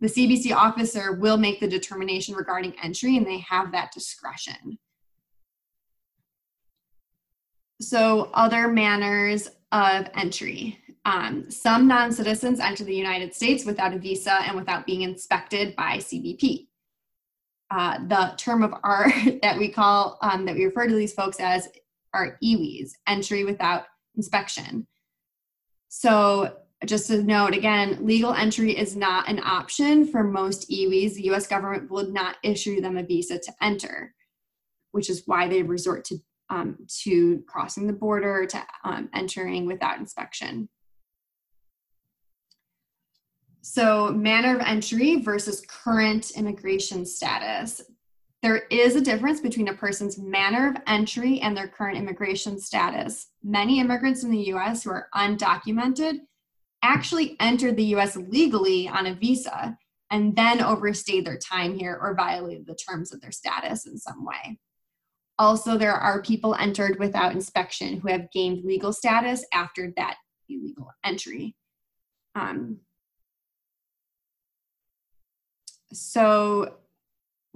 the 0.00 0.08
CBP 0.08 0.54
officer 0.54 1.12
will 1.12 1.36
make 1.36 1.60
the 1.60 1.68
determination 1.68 2.34
regarding 2.34 2.74
entry 2.82 3.18
and 3.18 3.26
they 3.26 3.38
have 3.38 3.72
that 3.72 3.92
discretion. 3.92 4.78
So, 7.80 8.30
other 8.32 8.68
manners 8.68 9.48
of 9.72 10.08
entry. 10.14 10.78
Um, 11.04 11.50
some 11.50 11.86
non 11.86 12.10
citizens 12.10 12.58
enter 12.58 12.84
the 12.84 12.94
United 12.94 13.34
States 13.34 13.66
without 13.66 13.92
a 13.92 13.98
visa 13.98 14.32
and 14.46 14.56
without 14.56 14.86
being 14.86 15.02
inspected 15.02 15.76
by 15.76 15.98
CBP. 15.98 16.68
Uh, 17.70 17.98
the 18.06 18.32
term 18.38 18.62
of 18.62 18.72
art 18.82 19.12
that 19.42 19.58
we 19.58 19.68
call, 19.68 20.18
um, 20.22 20.46
that 20.46 20.54
we 20.54 20.64
refer 20.64 20.86
to 20.86 20.94
these 20.94 21.12
folks 21.12 21.38
as 21.38 21.68
are 22.16 22.38
EWIs, 22.42 22.92
entry 23.06 23.44
without 23.44 23.84
inspection. 24.16 24.86
So, 25.88 26.56
just 26.84 27.06
to 27.08 27.22
note 27.22 27.54
again, 27.54 27.98
legal 28.04 28.32
entry 28.34 28.76
is 28.76 28.96
not 28.96 29.28
an 29.28 29.40
option 29.42 30.06
for 30.06 30.22
most 30.22 30.70
EWIs. 30.70 31.14
The 31.14 31.30
US 31.30 31.46
government 31.46 31.90
would 31.90 32.12
not 32.12 32.36
issue 32.42 32.80
them 32.80 32.96
a 32.96 33.02
visa 33.02 33.38
to 33.38 33.52
enter, 33.62 34.14
which 34.92 35.08
is 35.08 35.22
why 35.26 35.48
they 35.48 35.62
resort 35.62 36.04
to, 36.06 36.18
um, 36.50 36.78
to 37.02 37.42
crossing 37.46 37.86
the 37.86 37.92
border, 37.92 38.46
to 38.46 38.66
um, 38.84 39.08
entering 39.14 39.66
without 39.66 39.98
inspection. 39.98 40.68
So, 43.62 44.10
manner 44.12 44.56
of 44.56 44.62
entry 44.62 45.16
versus 45.16 45.64
current 45.66 46.30
immigration 46.36 47.04
status. 47.04 47.82
There 48.42 48.58
is 48.70 48.96
a 48.96 49.00
difference 49.00 49.40
between 49.40 49.68
a 49.68 49.74
person's 49.74 50.18
manner 50.18 50.68
of 50.68 50.76
entry 50.86 51.40
and 51.40 51.56
their 51.56 51.68
current 51.68 51.98
immigration 51.98 52.60
status. 52.60 53.28
Many 53.42 53.80
immigrants 53.80 54.22
in 54.22 54.30
the 54.30 54.52
US 54.52 54.84
who 54.84 54.90
are 54.90 55.08
undocumented 55.14 56.20
actually 56.82 57.36
entered 57.40 57.76
the 57.76 57.94
US 57.96 58.16
legally 58.16 58.88
on 58.88 59.06
a 59.06 59.14
visa 59.14 59.76
and 60.10 60.36
then 60.36 60.62
overstayed 60.62 61.26
their 61.26 61.38
time 61.38 61.76
here 61.76 61.98
or 62.00 62.14
violated 62.14 62.66
the 62.66 62.76
terms 62.76 63.12
of 63.12 63.20
their 63.20 63.32
status 63.32 63.86
in 63.86 63.98
some 63.98 64.24
way. 64.24 64.58
Also, 65.38 65.76
there 65.76 65.92
are 65.92 66.22
people 66.22 66.54
entered 66.54 66.98
without 66.98 67.32
inspection 67.32 68.00
who 68.00 68.08
have 68.08 68.30
gained 68.32 68.64
legal 68.64 68.92
status 68.92 69.44
after 69.52 69.92
that 69.96 70.16
illegal 70.48 70.90
entry. 71.04 71.54
Um, 72.34 72.78
so 75.92 76.76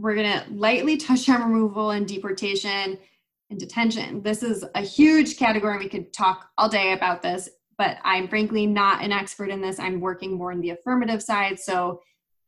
we're 0.00 0.14
going 0.14 0.33
to 0.33 0.45
lightly 0.52 0.97
touch 0.97 1.28
on 1.28 1.42
removal 1.42 1.90
and 1.90 2.09
deportation 2.09 2.99
and 3.50 3.59
detention. 3.59 4.23
This 4.23 4.42
is 4.42 4.64
a 4.75 4.80
huge 4.80 5.37
category. 5.37 5.78
We 5.78 5.88
could 5.88 6.12
talk 6.12 6.49
all 6.57 6.69
day 6.69 6.92
about 6.92 7.21
this, 7.23 7.49
but 7.76 7.99
I'm 8.02 8.28
frankly 8.28 8.66
not 8.66 9.04
an 9.04 9.12
expert 9.12 9.50
in 9.50 9.61
this. 9.61 9.78
I'm 9.78 10.00
working 10.00 10.35
more 10.35 10.52
on 10.52 10.61
the 10.61 10.71
affirmative 10.71 11.23
side. 11.23 11.61
So 11.61 12.00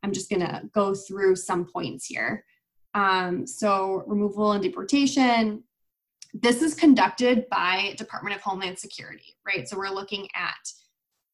I'm 0.02 0.12
just 0.12 0.30
going 0.30 0.40
to 0.40 0.62
go 0.73 0.94
through 0.94 1.37
some 1.37 1.66
points 1.66 2.06
here. 2.06 2.44
Um, 2.94 3.47
so, 3.47 4.04
removal 4.06 4.52
and 4.52 4.62
deportation. 4.62 5.64
This 6.35 6.62
is 6.62 6.75
conducted 6.75 7.49
by 7.50 7.94
Department 7.97 8.37
of 8.37 8.42
Homeland 8.42 8.78
Security, 8.78 9.37
right? 9.47 9.68
So 9.68 9.76
we're 9.76 9.90
looking 9.90 10.28
at 10.35 10.73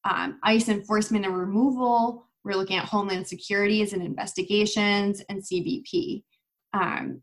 um, 0.09 0.39
ICE 0.43 0.69
enforcement 0.69 1.25
and 1.25 1.37
removal, 1.37 2.28
we're 2.43 2.55
looking 2.55 2.77
at 2.77 2.85
Homeland 2.85 3.27
Securities 3.27 3.93
and 3.93 4.01
investigations 4.01 5.21
and 5.29 5.41
CBP. 5.41 6.23
Um, 6.73 7.21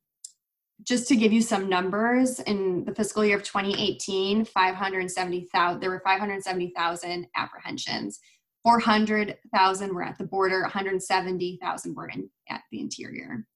just 0.83 1.09
to 1.09 1.17
give 1.17 1.33
you 1.33 1.41
some 1.41 1.69
numbers, 1.69 2.39
in 2.41 2.85
the 2.85 2.95
fiscal 2.95 3.25
year 3.25 3.37
of 3.37 3.43
2018, 3.43 4.45
570,000 4.45 5.81
there 5.81 5.91
were 5.91 6.03
570,000 6.05 7.27
apprehensions. 7.35 8.21
400,000 8.63 9.95
were 9.95 10.03
at 10.03 10.19
the 10.19 10.25
border, 10.25 10.63
170,000 10.63 11.95
were 11.95 12.09
in 12.09 12.29
at 12.49 12.63
the 12.71 12.81
interior. 12.81 13.47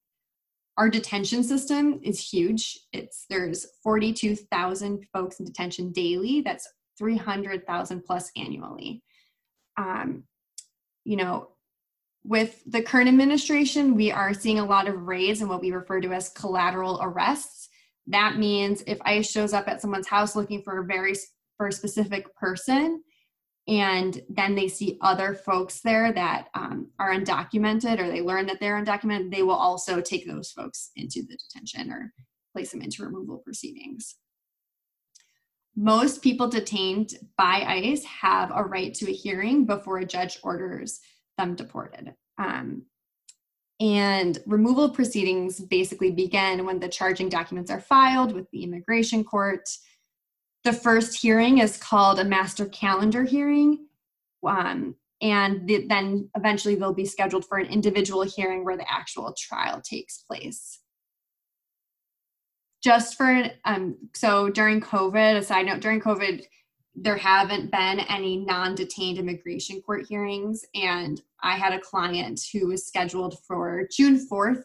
Our 0.77 0.89
detention 0.89 1.43
system 1.43 2.01
is 2.03 2.21
huge. 2.21 2.79
It's 2.93 3.27
there's 3.29 3.67
42,000 3.83 5.05
folks 5.13 5.41
in 5.41 5.45
detention 5.45 5.93
daily. 5.93 6.41
That's 6.41 6.67
300,000 6.97 8.03
plus 8.05 8.31
annually. 8.37 9.03
Um, 9.77 10.25
you 11.05 11.17
know, 11.17 11.49
with 12.25 12.63
the 12.67 12.83
current 12.83 13.09
administration, 13.09 13.95
we 13.95 14.11
are 14.13 14.35
seeing 14.35 14.59
a 14.59 14.65
lot 14.65 14.89
of 14.89 15.07
raids 15.07 15.41
and 15.41 15.49
what 15.49 15.63
we 15.63 15.73
refer 15.73 16.01
to 16.01 16.13
as 16.13 16.29
collateral 16.31 17.01
arrests. 17.03 17.69
That 18.07 18.37
means 18.37 18.83
if 18.87 18.99
ICE 19.03 19.29
shows 19.29 19.53
up 19.53 19.69
at 19.69 19.81
someone's 19.81 20.09
house 20.09 20.37
looking 20.37 20.63
for 20.63 20.81
a 20.81 20.85
very 20.85 21.15
for 21.57 21.69
a 21.69 21.73
specific 21.73 22.35
person, 22.37 23.03
and 23.69 24.21
then 24.29 24.55
they 24.55 24.69
see 24.69 24.99
other 25.01 25.35
folks 25.35 25.81
there 25.81 26.13
that 26.13 26.49
um, 26.55 26.91
are 26.99 27.15
undocumented, 27.15 27.99
or 27.99 28.09
they 28.09 28.23
learn 28.23 28.47
that 28.47 28.59
they're 28.61 28.83
undocumented, 28.83 29.31
they 29.31 29.43
will 29.43 29.53
also 29.53 30.01
take 30.01 30.27
those 30.27 30.51
folks 30.51 30.91
into 30.97 31.23
the 31.23 31.37
detention 31.37 31.93
or 31.93 32.13
place 32.53 32.73
them 32.73 32.83
into 32.83 33.05
removal 33.05 33.39
proceedings 33.39 34.17
most 35.77 36.23
people 36.23 36.49
detained 36.49 37.15
by 37.37 37.65
ICE 37.67 38.05
have 38.05 38.51
a 38.55 38.65
right 38.65 38.93
to 38.95 39.11
a 39.11 39.15
hearing 39.15 39.65
before 39.65 39.99
a 39.99 40.07
judge 40.07 40.39
orders 40.43 41.01
them 41.39 41.55
deported. 41.55 42.15
Um, 42.39 42.83
and 43.81 44.39
removal 44.47 44.91
proceedings 44.91 45.59
basically 45.59 46.11
begin 46.11 46.67
when 46.67 46.81
the 46.81 46.89
charging 46.89 47.31
documents 47.31 47.71
are 47.71 47.81
filed 47.81 48.33
with 48.33 48.51
the 48.51 48.63
immigration 48.63 49.25
court. 49.25 49.69
The 50.65 50.73
first 50.75 51.21
hearing 51.21 51.59
is 51.59 51.79
called 51.79 52.21
a 52.21 52.25
master 52.25 52.67
calendar 52.67 53.25
hearing. 53.25 53.87
Um, 54.47 54.97
and 55.23 55.67
the, 55.67 55.87
then 55.87 56.29
eventually 56.37 56.75
they'll 56.75 56.93
be 56.93 57.07
scheduled 57.07 57.47
for 57.47 57.59
an 57.59 57.67
individual 57.67 58.23
hearing 58.23 58.65
where 58.65 58.77
the 58.77 58.91
actual 58.91 59.35
trial 59.39 59.81
takes 59.83 60.19
place 60.19 60.81
just 62.83 63.17
for 63.17 63.45
um 63.65 63.97
so 64.15 64.49
during 64.49 64.81
covid 64.81 65.37
a 65.37 65.43
side 65.43 65.67
note 65.67 65.81
during 65.81 66.01
covid 66.01 66.45
there 66.95 67.17
haven't 67.17 67.71
been 67.71 68.01
any 68.01 68.37
non-detained 68.37 69.19
immigration 69.19 69.81
court 69.83 70.07
hearings. 70.09 70.65
And 70.75 71.21
i 71.43 71.57
had 71.57 71.73
a 71.73 71.81
client 71.81 72.41
who 72.53 72.69
was 72.69 72.87
scheduled 72.87 73.39
for 73.47 73.87
june 73.91 74.27
4th 74.31 74.63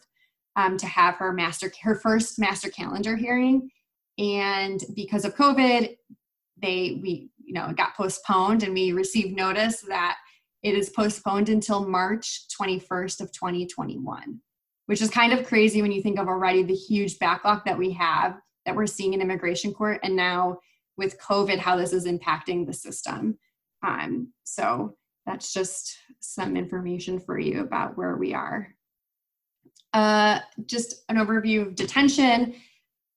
um, 0.56 0.76
to 0.78 0.86
have 0.86 1.16
her 1.16 1.32
master 1.32 1.72
her 1.82 1.96
first 1.96 2.38
master 2.38 2.68
calendar 2.68 3.16
hearing. 3.16 3.70
And 4.18 4.82
because 4.94 5.24
of 5.24 5.34
covid 5.34 5.96
they 6.60 7.00
we 7.02 7.30
you 7.38 7.52
know 7.52 7.66
it 7.66 7.76
got 7.76 7.96
postponed 7.96 8.62
and 8.62 8.74
we 8.74 8.92
received 8.92 9.36
notice 9.36 9.80
that 9.82 10.16
it 10.62 10.74
is 10.74 10.90
postponed 10.90 11.48
until 11.48 11.86
march 11.86 12.44
21st 12.58 13.20
of 13.20 13.30
2021 13.32 14.40
which 14.86 15.02
is 15.02 15.10
kind 15.10 15.32
of 15.32 15.46
crazy 15.46 15.82
when 15.82 15.92
you 15.92 16.02
think 16.02 16.18
of 16.18 16.28
already 16.28 16.62
the 16.62 16.74
huge 16.74 17.18
backlog 17.18 17.64
that 17.64 17.78
we 17.78 17.92
have 17.92 18.38
that 18.64 18.74
we're 18.74 18.86
seeing 18.86 19.14
in 19.14 19.20
immigration 19.20 19.72
court 19.72 20.00
and 20.02 20.16
now 20.16 20.58
with 20.96 21.20
covid 21.20 21.58
how 21.58 21.76
this 21.76 21.92
is 21.92 22.06
impacting 22.06 22.66
the 22.66 22.72
system. 22.72 23.38
Um, 23.82 24.32
so 24.44 24.96
that's 25.26 25.52
just 25.52 25.96
some 26.20 26.56
information 26.56 27.20
for 27.20 27.38
you 27.38 27.60
about 27.60 27.96
where 27.96 28.16
we 28.16 28.32
are. 28.32 28.74
Uh, 29.92 30.40
just 30.66 31.04
an 31.08 31.16
overview 31.16 31.66
of 31.66 31.74
detention. 31.74 32.54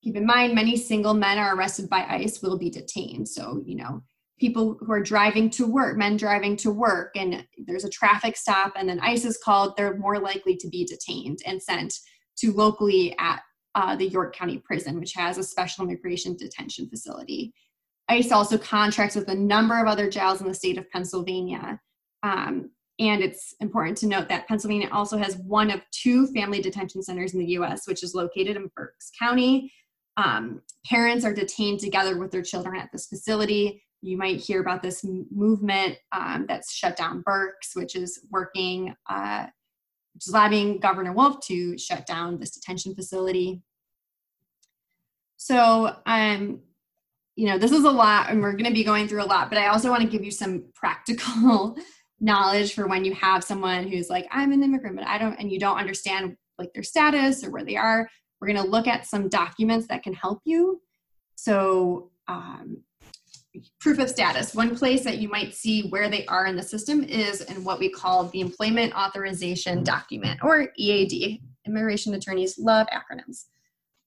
Keep 0.03 0.15
in 0.15 0.25
mind 0.25 0.55
many 0.55 0.77
single 0.77 1.13
men 1.13 1.37
are 1.37 1.55
arrested 1.55 1.89
by 1.89 2.05
ice 2.05 2.41
will 2.41 2.57
be 2.57 2.69
detained. 2.69 3.27
So 3.27 3.61
you 3.65 3.75
know 3.75 4.03
people 4.39 4.77
who 4.79 4.91
are 4.91 5.01
driving 5.01 5.49
to 5.49 5.67
work, 5.67 5.97
men 5.97 6.17
driving 6.17 6.55
to 6.57 6.71
work, 6.71 7.11
and 7.15 7.45
there's 7.57 7.83
a 7.83 7.89
traffic 7.89 8.37
stop, 8.37 8.73
and 8.75 8.87
then 8.87 8.99
ICE 9.01 9.25
is 9.25 9.39
called, 9.43 9.75
they're 9.75 9.97
more 9.97 10.19
likely 10.19 10.55
to 10.55 10.67
be 10.67 10.85
detained 10.85 11.39
and 11.45 11.61
sent 11.61 11.93
to 12.37 12.53
locally 12.53 13.15
at 13.19 13.41
uh, 13.75 13.95
the 13.95 14.07
York 14.07 14.35
County 14.35 14.57
Prison, 14.57 14.99
which 14.99 15.13
has 15.13 15.37
a 15.37 15.43
special 15.43 15.83
immigration 15.85 16.35
detention 16.35 16.89
facility. 16.89 17.53
ICE 18.07 18.31
also 18.31 18.57
contracts 18.57 19.15
with 19.15 19.27
a 19.29 19.35
number 19.35 19.79
of 19.79 19.87
other 19.87 20.09
jails 20.09 20.41
in 20.41 20.47
the 20.47 20.53
state 20.53 20.77
of 20.77 20.89
Pennsylvania. 20.89 21.79
Um, 22.23 22.71
and 22.97 23.21
it's 23.21 23.53
important 23.59 23.97
to 23.99 24.07
note 24.07 24.27
that 24.29 24.47
Pennsylvania 24.47 24.89
also 24.91 25.17
has 25.17 25.37
one 25.37 25.69
of 25.69 25.81
two 25.91 26.27
family 26.27 26.61
detention 26.61 27.03
centers 27.03 27.33
in 27.33 27.39
the 27.39 27.51
US, 27.51 27.87
which 27.87 28.03
is 28.03 28.15
located 28.15 28.57
in 28.57 28.71
Berks 28.75 29.11
County. 29.17 29.71
Um, 30.17 30.61
parents 30.85 31.23
are 31.23 31.33
detained 31.33 31.79
together 31.79 32.17
with 32.17 32.31
their 32.31 32.41
children 32.41 32.75
at 32.75 32.91
this 32.91 33.07
facility 33.07 33.83
you 34.01 34.17
might 34.17 34.39
hear 34.39 34.61
about 34.61 34.81
this 34.81 35.03
movement 35.03 35.97
um, 36.11 36.45
that's 36.47 36.73
shut 36.73 36.95
down 36.95 37.21
Berks, 37.21 37.75
which 37.75 37.95
is 37.95 38.21
working, 38.31 38.95
uh, 39.09 39.47
which 40.13 40.27
is 40.27 40.33
lobbying 40.33 40.79
Governor 40.79 41.11
Wolf 41.11 41.45
to 41.47 41.77
shut 41.77 42.05
down 42.05 42.39
this 42.39 42.51
detention 42.51 42.95
facility. 42.95 43.61
So, 45.37 45.95
um, 46.05 46.61
you 47.35 47.47
know, 47.47 47.57
this 47.57 47.71
is 47.71 47.83
a 47.83 47.91
lot, 47.91 48.29
and 48.29 48.41
we're 48.41 48.51
going 48.53 48.65
to 48.65 48.73
be 48.73 48.83
going 48.83 49.07
through 49.07 49.23
a 49.23 49.25
lot, 49.25 49.49
but 49.49 49.57
I 49.57 49.67
also 49.67 49.89
want 49.89 50.01
to 50.03 50.09
give 50.09 50.23
you 50.23 50.31
some 50.31 50.65
practical 50.73 51.77
knowledge 52.21 52.73
for 52.73 52.87
when 52.87 53.05
you 53.05 53.13
have 53.15 53.43
someone 53.43 53.87
who's 53.87 54.09
like, 54.09 54.27
I'm 54.31 54.51
an 54.51 54.63
immigrant, 54.63 54.97
but 54.97 55.07
I 55.07 55.17
don't, 55.17 55.39
and 55.39 55.51
you 55.51 55.59
don't 55.59 55.77
understand 55.77 56.35
like 56.57 56.73
their 56.73 56.83
status 56.83 57.43
or 57.43 57.51
where 57.51 57.63
they 57.63 57.77
are. 57.77 58.09
We're 58.39 58.47
going 58.47 58.63
to 58.63 58.69
look 58.69 58.87
at 58.87 59.05
some 59.05 59.29
documents 59.29 59.87
that 59.87 60.03
can 60.03 60.13
help 60.13 60.41
you. 60.45 60.81
So, 61.35 62.11
um, 62.27 62.83
proof 63.79 63.99
of 63.99 64.09
status. 64.09 64.53
One 64.53 64.75
place 64.75 65.03
that 65.03 65.17
you 65.17 65.29
might 65.29 65.53
see 65.53 65.87
where 65.89 66.09
they 66.09 66.25
are 66.27 66.45
in 66.45 66.55
the 66.55 66.63
system 66.63 67.03
is 67.03 67.41
in 67.41 67.63
what 67.63 67.79
we 67.79 67.89
call 67.89 68.25
the 68.25 68.41
Employment 68.41 68.93
Authorization 68.95 69.83
Document, 69.83 70.39
or 70.43 70.69
EAD. 70.77 71.41
Immigration 71.65 72.13
attorneys 72.13 72.57
love 72.57 72.87
acronyms 72.87 73.45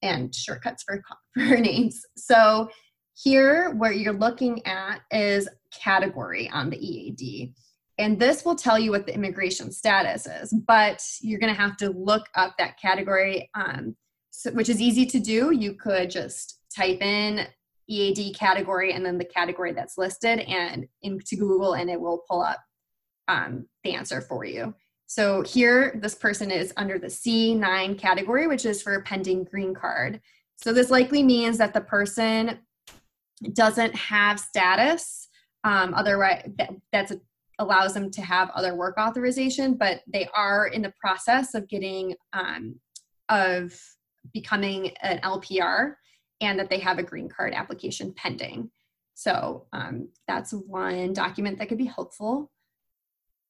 and 0.03 0.35
shortcuts 0.35 0.83
for, 0.83 1.03
for 1.35 1.57
names. 1.57 2.05
So 2.17 2.71
here, 3.15 3.71
what 3.71 3.99
you're 3.99 4.13
looking 4.13 4.65
at 4.67 5.01
is 5.11 5.49
category 5.73 6.51
on 6.51 6.71
the 6.71 6.79
EAD. 6.79 7.55
And 7.99 8.19
this 8.19 8.45
will 8.45 8.57
tell 8.57 8.79
you 8.79 8.91
what 8.91 9.07
the 9.07 9.15
immigration 9.15 9.71
status 9.71 10.27
is, 10.27 10.53
but 10.67 11.05
you're 11.21 11.39
going 11.39 11.55
to 11.55 11.61
have 11.61 11.77
to 11.79 11.91
look 11.91 12.27
up 12.35 12.55
that 12.59 12.81
category, 12.81 13.51
um, 13.55 13.95
so, 14.31 14.51
which 14.53 14.71
is 14.71 14.81
easy 14.81 15.05
to 15.07 15.21
do. 15.21 15.53
You 15.53 15.75
could 15.75 16.11
just 16.11 16.59
type 16.75 17.03
in 17.03 17.47
EAD 17.89 18.37
category 18.37 18.93
and 18.93 19.05
then 19.05 19.19
the 19.19 19.25
category 19.25 19.73
that's 19.73 19.99
listed 19.99 20.41
and 20.41 20.87
into 21.03 21.37
Google, 21.37 21.75
and 21.75 21.91
it 21.91 22.01
will 22.01 22.23
pull 22.29 22.43
up 22.43 22.61
um, 23.29 23.67
the 23.85 23.95
answer 23.95 24.21
for 24.21 24.45
you. 24.45 24.75
So 25.07 25.43
here, 25.43 25.99
this 26.01 26.15
person 26.15 26.51
is 26.51 26.73
under 26.77 26.99
the 26.99 27.09
C9 27.09 27.99
category, 27.99 28.47
which 28.47 28.65
is 28.65 28.81
for 28.81 29.03
pending 29.03 29.45
green 29.45 29.75
card. 29.75 30.21
So 30.57 30.73
this 30.73 30.91
likely 30.91 31.23
means 31.23 31.59
that 31.59 31.75
the 31.75 31.81
person 31.81 32.61
doesn't 33.53 33.95
have 33.95 34.41
status. 34.41 35.29
Um, 35.65 35.93
otherwise, 35.95 36.49
that, 36.57 36.71
that's 36.93 37.11
a, 37.11 37.21
allows 37.59 37.95
them 37.95 38.11
to 38.13 38.23
have 38.23 38.51
other 38.51 38.75
work 38.75 38.97
authorization, 38.99 39.75
but 39.75 40.01
they 40.07 40.29
are 40.35 40.69
in 40.69 40.83
the 40.83 40.95
process 40.99 41.55
of 41.55 41.69
getting 41.69 42.15
um, 42.33 42.77
of 43.29 43.79
becoming 44.33 44.91
an 45.03 45.19
LPR 45.21 45.95
and 46.43 46.59
that 46.59 46.69
they 46.69 46.79
have 46.79 46.99
a 46.99 47.03
green 47.03 47.29
card 47.29 47.55
application 47.55 48.13
pending. 48.13 48.71
So 49.15 49.67
um, 49.73 50.09
that's 50.27 50.53
one 50.53 51.13
document 51.13 51.59
that 51.59 51.69
could 51.69 51.79
be 51.79 51.87
helpful. 51.87 52.51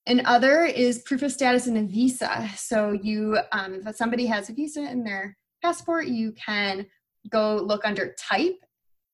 An 0.07 0.25
other 0.27 0.65
is 0.65 1.03
proof 1.03 1.23
of 1.23 1.33
status 1.33 1.67
in 1.67 1.77
a 1.77 1.83
visa. 1.83 2.51
So 2.57 2.93
you, 2.93 3.39
um, 3.53 3.81
if 3.87 3.97
somebody 3.97 4.27
has 4.27 4.51
a 4.51 4.53
visa 4.53 4.83
in 4.83 5.05
their 5.05 5.37
passport, 5.63 6.07
you 6.07 6.33
can 6.33 6.87
go 7.31 7.57
look 7.57 7.85
under 7.85 8.15
type. 8.19 8.59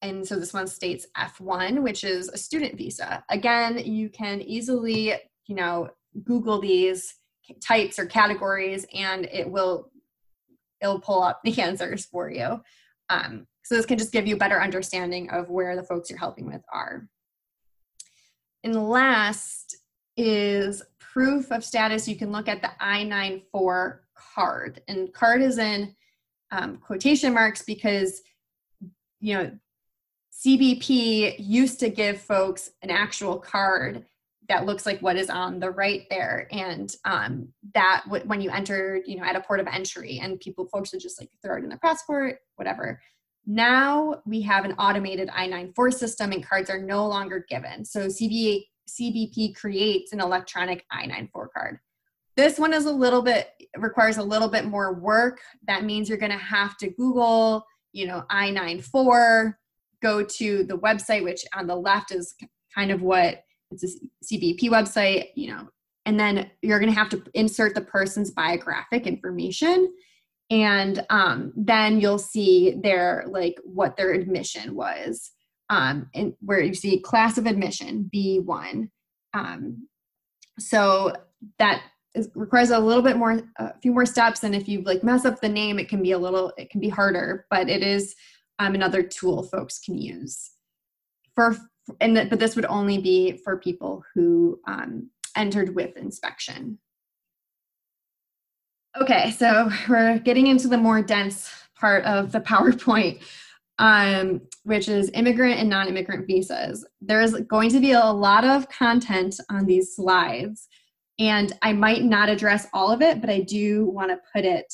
And 0.00 0.26
so 0.26 0.38
this 0.38 0.54
one 0.54 0.66
states 0.66 1.06
F1, 1.16 1.82
which 1.82 2.04
is 2.04 2.28
a 2.28 2.38
student 2.38 2.76
visa. 2.76 3.22
Again, 3.28 3.78
you 3.78 4.08
can 4.08 4.40
easily, 4.40 5.14
you 5.46 5.54
know, 5.54 5.90
Google 6.24 6.60
these 6.60 7.14
types 7.60 7.98
or 7.98 8.06
categories 8.06 8.86
and 8.94 9.26
it 9.26 9.50
will 9.50 9.90
it'll 10.80 11.00
pull 11.00 11.22
up 11.22 11.40
the 11.44 11.60
answers 11.62 12.06
for 12.06 12.30
you. 12.30 12.60
Um, 13.10 13.46
so 13.64 13.74
this 13.74 13.86
can 13.86 13.98
just 13.98 14.12
give 14.12 14.26
you 14.26 14.34
a 14.34 14.38
better 14.38 14.60
understanding 14.60 15.30
of 15.30 15.50
where 15.50 15.76
the 15.76 15.82
folks 15.82 16.08
you're 16.10 16.18
helping 16.18 16.46
with 16.46 16.62
are. 16.72 17.08
And 18.64 18.88
last 18.88 19.76
is 20.16 20.82
proof 20.98 21.50
of 21.52 21.64
status. 21.64 22.08
You 22.08 22.16
can 22.16 22.32
look 22.32 22.48
at 22.48 22.62
the 22.62 22.70
I-94 22.80 23.98
card. 24.34 24.82
And 24.88 25.12
card 25.12 25.42
is 25.42 25.58
in 25.58 25.94
um, 26.50 26.78
quotation 26.78 27.34
marks 27.34 27.62
because, 27.62 28.22
you 29.20 29.34
know, 29.34 29.58
CBP 30.32 31.36
used 31.38 31.80
to 31.80 31.88
give 31.88 32.20
folks 32.20 32.70
an 32.82 32.90
actual 32.90 33.38
card 33.38 34.06
that 34.48 34.64
looks 34.64 34.86
like 34.86 35.00
what 35.00 35.16
is 35.16 35.28
on 35.28 35.60
the 35.60 35.70
right 35.70 36.06
there. 36.10 36.48
And 36.50 36.94
um, 37.04 37.48
that 37.74 38.02
w- 38.06 38.24
when 38.26 38.40
you 38.40 38.50
enter 38.50 39.00
you 39.04 39.16
know 39.16 39.24
at 39.24 39.36
a 39.36 39.40
port 39.40 39.60
of 39.60 39.66
entry 39.66 40.20
and 40.22 40.40
people 40.40 40.66
folks 40.72 40.92
would 40.92 41.02
just 41.02 41.20
like 41.20 41.30
throw 41.42 41.56
it 41.56 41.62
in 41.62 41.68
their 41.68 41.78
passport 41.78 42.38
whatever. 42.56 43.00
Now 43.46 44.22
we 44.26 44.42
have 44.42 44.64
an 44.64 44.72
automated 44.72 45.28
i94 45.28 45.94
system 45.94 46.32
and 46.32 46.46
cards 46.46 46.70
are 46.70 46.82
no 46.82 47.06
longer 47.06 47.46
given. 47.48 47.84
So 47.84 48.06
CBA, 48.06 48.64
cbp 48.88 49.54
creates 49.56 50.12
an 50.12 50.20
electronic 50.20 50.84
i94 50.92 51.48
card. 51.54 51.78
This 52.36 52.58
one 52.58 52.72
is 52.72 52.86
a 52.86 52.92
little 52.92 53.22
bit 53.22 53.50
requires 53.76 54.16
a 54.16 54.22
little 54.22 54.48
bit 54.48 54.64
more 54.64 54.94
work. 54.94 55.40
That 55.66 55.84
means 55.84 56.08
you're 56.08 56.18
going 56.18 56.32
to 56.32 56.38
have 56.38 56.76
to 56.78 56.90
google 56.90 57.66
you 57.92 58.06
know 58.06 58.24
i94 58.30 59.54
go 60.02 60.22
to 60.22 60.64
the 60.64 60.78
website 60.78 61.24
which 61.24 61.44
on 61.54 61.66
the 61.66 61.74
left 61.74 62.12
is 62.12 62.34
kind 62.74 62.90
of 62.90 63.02
what 63.02 63.42
it's 63.70 63.84
a 63.84 63.88
CBP 64.24 64.64
website, 64.64 65.28
you 65.34 65.48
know, 65.48 65.68
and 66.06 66.18
then 66.18 66.50
you're 66.62 66.78
going 66.78 66.92
to 66.92 66.98
have 66.98 67.10
to 67.10 67.22
insert 67.34 67.74
the 67.74 67.80
person's 67.80 68.30
biographic 68.30 69.06
information. 69.06 69.92
And 70.50 71.04
um, 71.10 71.52
then 71.56 72.00
you'll 72.00 72.18
see 72.18 72.76
their 72.82 73.24
like 73.28 73.58
what 73.64 73.96
their 73.96 74.12
admission 74.12 74.74
was 74.74 75.32
um, 75.68 76.08
and 76.14 76.34
where 76.40 76.60
you 76.60 76.72
see 76.74 77.00
class 77.00 77.36
of 77.36 77.46
admission 77.46 78.08
b1 78.14 78.88
um, 79.34 79.86
so 80.58 81.12
that 81.58 81.82
is, 82.14 82.30
requires 82.34 82.70
a 82.70 82.78
little 82.78 83.02
bit 83.02 83.18
more 83.18 83.42
a 83.58 83.78
few 83.80 83.92
more 83.92 84.06
steps 84.06 84.42
and 84.42 84.54
if 84.54 84.66
you 84.66 84.80
like 84.80 85.04
mess 85.04 85.26
up 85.26 85.38
the 85.42 85.48
name 85.48 85.78
it 85.78 85.90
can 85.90 86.02
be 86.02 86.12
a 86.12 86.18
little 86.18 86.50
it 86.56 86.70
can 86.70 86.80
be 86.80 86.88
harder 86.88 87.44
but 87.50 87.68
it 87.68 87.82
is 87.82 88.14
um, 88.58 88.74
another 88.74 89.02
tool 89.02 89.42
folks 89.44 89.78
can 89.78 89.96
use. 89.96 90.50
For 91.34 91.56
and 92.00 92.16
that, 92.16 92.30
but 92.30 92.38
this 92.38 92.56
would 92.56 92.66
only 92.66 92.98
be 92.98 93.36
for 93.44 93.56
people 93.56 94.04
who 94.14 94.60
um, 94.66 95.10
entered 95.36 95.74
with 95.74 95.96
inspection. 95.96 96.78
Okay, 99.00 99.30
so 99.30 99.70
we're 99.88 100.18
getting 100.18 100.48
into 100.48 100.66
the 100.66 100.78
more 100.78 101.02
dense 101.02 101.50
part 101.78 102.04
of 102.04 102.32
the 102.32 102.40
PowerPoint, 102.50 103.22
um, 103.78 104.40
which 104.64 104.88
is 104.88 105.10
immigrant 105.14 105.60
and 105.60 105.68
non-immigrant 105.68 106.26
visas. 106.26 106.84
There's 107.00 107.32
going 107.32 107.70
to 107.70 107.80
be 107.80 107.92
a 107.92 108.04
lot 108.04 108.44
of 108.44 108.68
content 108.68 109.38
on 109.50 109.66
these 109.66 109.94
slides, 109.94 110.68
and 111.18 111.52
I 111.62 111.72
might 111.72 112.02
not 112.02 112.28
address 112.28 112.66
all 112.72 112.90
of 112.90 113.02
it, 113.02 113.20
but 113.20 113.30
I 113.30 113.40
do 113.40 113.86
want 113.86 114.10
to 114.10 114.20
put 114.34 114.44
it 114.44 114.72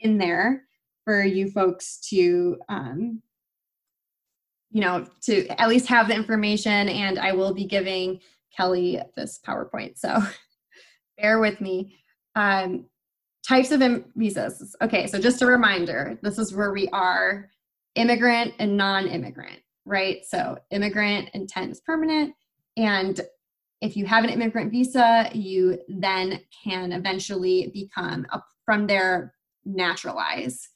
in 0.00 0.18
there 0.18 0.64
for 1.04 1.22
you 1.22 1.50
folks 1.50 1.98
to 2.10 2.56
um, 2.68 3.22
you 4.78 4.84
know, 4.84 5.04
to 5.22 5.44
at 5.60 5.68
least 5.68 5.88
have 5.88 6.06
the 6.06 6.14
information 6.14 6.88
and 6.88 7.18
I 7.18 7.32
will 7.32 7.52
be 7.52 7.64
giving 7.64 8.20
Kelly 8.56 9.02
this 9.16 9.40
PowerPoint. 9.44 9.98
So 9.98 10.22
bear 11.18 11.40
with 11.40 11.60
me. 11.60 11.96
Um, 12.36 12.84
types 13.44 13.72
of 13.72 13.82
visas. 14.14 14.76
Okay, 14.80 15.08
so 15.08 15.18
just 15.18 15.42
a 15.42 15.46
reminder, 15.46 16.16
this 16.22 16.38
is 16.38 16.54
where 16.54 16.70
we 16.70 16.86
are 16.90 17.50
immigrant 17.96 18.54
and 18.60 18.76
non-immigrant, 18.76 19.58
right? 19.84 20.24
So 20.24 20.56
immigrant 20.70 21.30
intent 21.34 21.72
is 21.72 21.80
permanent 21.80 22.36
and 22.76 23.20
if 23.80 23.96
you 23.96 24.06
have 24.06 24.22
an 24.22 24.30
immigrant 24.30 24.70
visa, 24.70 25.28
you 25.34 25.80
then 25.88 26.40
can 26.64 26.92
eventually 26.92 27.72
become 27.74 28.28
up 28.30 28.46
from 28.64 28.86
there 28.86 29.34
naturalize. 29.64 30.68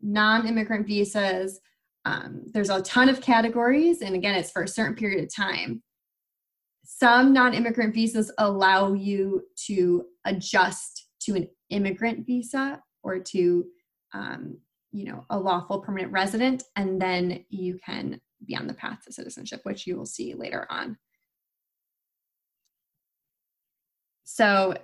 Non-immigrant 0.00 0.86
visas 0.86 1.60
um, 2.06 2.42
there's 2.54 2.70
a 2.70 2.80
ton 2.82 3.08
of 3.08 3.20
categories, 3.20 4.00
and 4.00 4.14
again, 4.14 4.36
it's 4.36 4.52
for 4.52 4.62
a 4.62 4.68
certain 4.68 4.94
period 4.94 5.24
of 5.24 5.34
time. 5.34 5.82
Some 6.84 7.32
non 7.32 7.52
immigrant 7.52 7.92
visas 7.92 8.30
allow 8.38 8.92
you 8.92 9.42
to 9.66 10.06
adjust 10.24 11.08
to 11.22 11.34
an 11.34 11.48
immigrant 11.70 12.24
visa 12.24 12.80
or 13.02 13.18
to, 13.18 13.64
um, 14.14 14.56
you 14.92 15.04
know, 15.04 15.24
a 15.30 15.38
lawful 15.38 15.80
permanent 15.80 16.12
resident, 16.12 16.62
and 16.76 17.02
then 17.02 17.44
you 17.50 17.76
can 17.84 18.20
be 18.46 18.54
on 18.54 18.68
the 18.68 18.74
path 18.74 19.00
to 19.04 19.12
citizenship, 19.12 19.62
which 19.64 19.84
you 19.84 19.96
will 19.96 20.06
see 20.06 20.34
later 20.34 20.64
on. 20.70 20.96
So 24.22 24.76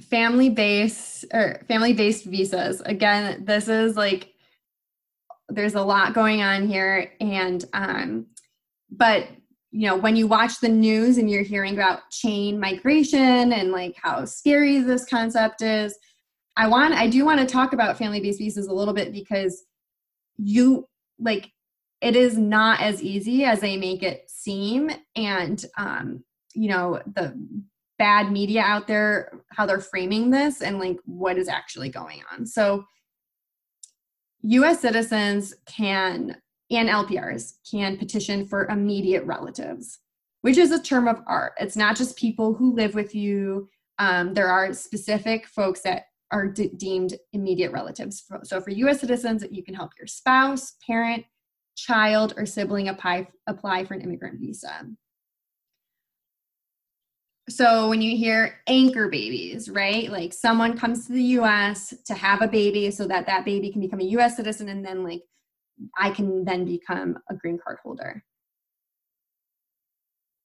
family 0.00 0.50
based 0.50 1.24
or 1.32 1.62
family 1.68 1.92
based 1.92 2.24
visas 2.24 2.80
again 2.80 3.44
this 3.44 3.68
is 3.68 3.96
like 3.96 4.33
there's 5.48 5.74
a 5.74 5.82
lot 5.82 6.14
going 6.14 6.42
on 6.42 6.66
here. 6.66 7.12
And 7.20 7.64
um 7.72 8.26
but 8.90 9.28
you 9.70 9.88
know 9.88 9.96
when 9.96 10.14
you 10.14 10.26
watch 10.26 10.60
the 10.60 10.68
news 10.68 11.18
and 11.18 11.28
you're 11.28 11.42
hearing 11.42 11.74
about 11.74 12.08
chain 12.10 12.60
migration 12.60 13.52
and 13.52 13.72
like 13.72 13.96
how 14.00 14.24
scary 14.24 14.78
this 14.78 15.04
concept 15.06 15.62
is 15.62 15.98
i 16.56 16.68
want 16.68 16.94
i 16.94 17.08
do 17.08 17.24
want 17.24 17.40
to 17.40 17.46
talk 17.46 17.72
about 17.72 17.98
family 17.98 18.20
based 18.20 18.38
visas 18.38 18.68
a 18.68 18.72
little 18.72 18.94
bit 18.94 19.12
because 19.12 19.64
you 20.36 20.86
like 21.18 21.50
it 22.00 22.16
is 22.16 22.36
not 22.36 22.80
as 22.80 23.02
easy 23.02 23.44
as 23.44 23.60
they 23.60 23.76
make 23.76 24.02
it 24.02 24.28
seem. 24.28 24.90
And 25.16 25.64
um 25.76 26.24
you 26.54 26.68
know 26.68 27.00
the 27.14 27.34
bad 27.98 28.30
media 28.30 28.60
out 28.60 28.86
there 28.86 29.40
how 29.50 29.66
they're 29.66 29.80
framing 29.80 30.30
this 30.30 30.60
and 30.60 30.78
like 30.78 30.98
what 31.04 31.38
is 31.38 31.48
actually 31.48 31.88
going 31.88 32.22
on. 32.32 32.46
So 32.46 32.84
US 34.44 34.80
citizens 34.80 35.54
can, 35.66 36.36
and 36.70 36.88
LPRs, 36.88 37.54
can 37.70 37.96
petition 37.96 38.46
for 38.46 38.66
immediate 38.66 39.24
relatives, 39.24 40.00
which 40.42 40.58
is 40.58 40.70
a 40.70 40.82
term 40.82 41.08
of 41.08 41.22
art. 41.26 41.54
It's 41.58 41.76
not 41.76 41.96
just 41.96 42.16
people 42.16 42.52
who 42.52 42.74
live 42.74 42.94
with 42.94 43.14
you. 43.14 43.68
Um, 43.98 44.34
there 44.34 44.48
are 44.48 44.72
specific 44.74 45.46
folks 45.46 45.80
that 45.82 46.04
are 46.30 46.46
de- 46.46 46.68
deemed 46.76 47.14
immediate 47.32 47.72
relatives. 47.72 48.24
So 48.42 48.60
for 48.60 48.70
US 48.70 49.00
citizens, 49.00 49.44
you 49.50 49.62
can 49.62 49.74
help 49.74 49.92
your 49.98 50.06
spouse, 50.06 50.74
parent, 50.86 51.24
child 51.76 52.34
or 52.36 52.44
sibling 52.44 52.88
apply, 52.88 53.28
apply 53.46 53.84
for 53.84 53.94
an 53.94 54.02
immigrant 54.02 54.40
visa. 54.40 54.86
So 57.48 57.90
when 57.90 58.00
you 58.00 58.16
hear 58.16 58.60
anchor 58.66 59.08
babies, 59.08 59.68
right? 59.68 60.10
Like 60.10 60.32
someone 60.32 60.78
comes 60.78 61.06
to 61.06 61.12
the 61.12 61.22
US 61.22 61.92
to 62.06 62.14
have 62.14 62.40
a 62.40 62.48
baby 62.48 62.90
so 62.90 63.06
that 63.06 63.26
that 63.26 63.44
baby 63.44 63.70
can 63.70 63.82
become 63.82 64.00
a 64.00 64.04
US 64.04 64.36
citizen 64.36 64.68
and 64.68 64.84
then 64.84 65.04
like 65.04 65.22
I 65.98 66.10
can 66.10 66.44
then 66.44 66.64
become 66.64 67.18
a 67.30 67.34
green 67.34 67.58
card 67.62 67.78
holder. 67.82 68.24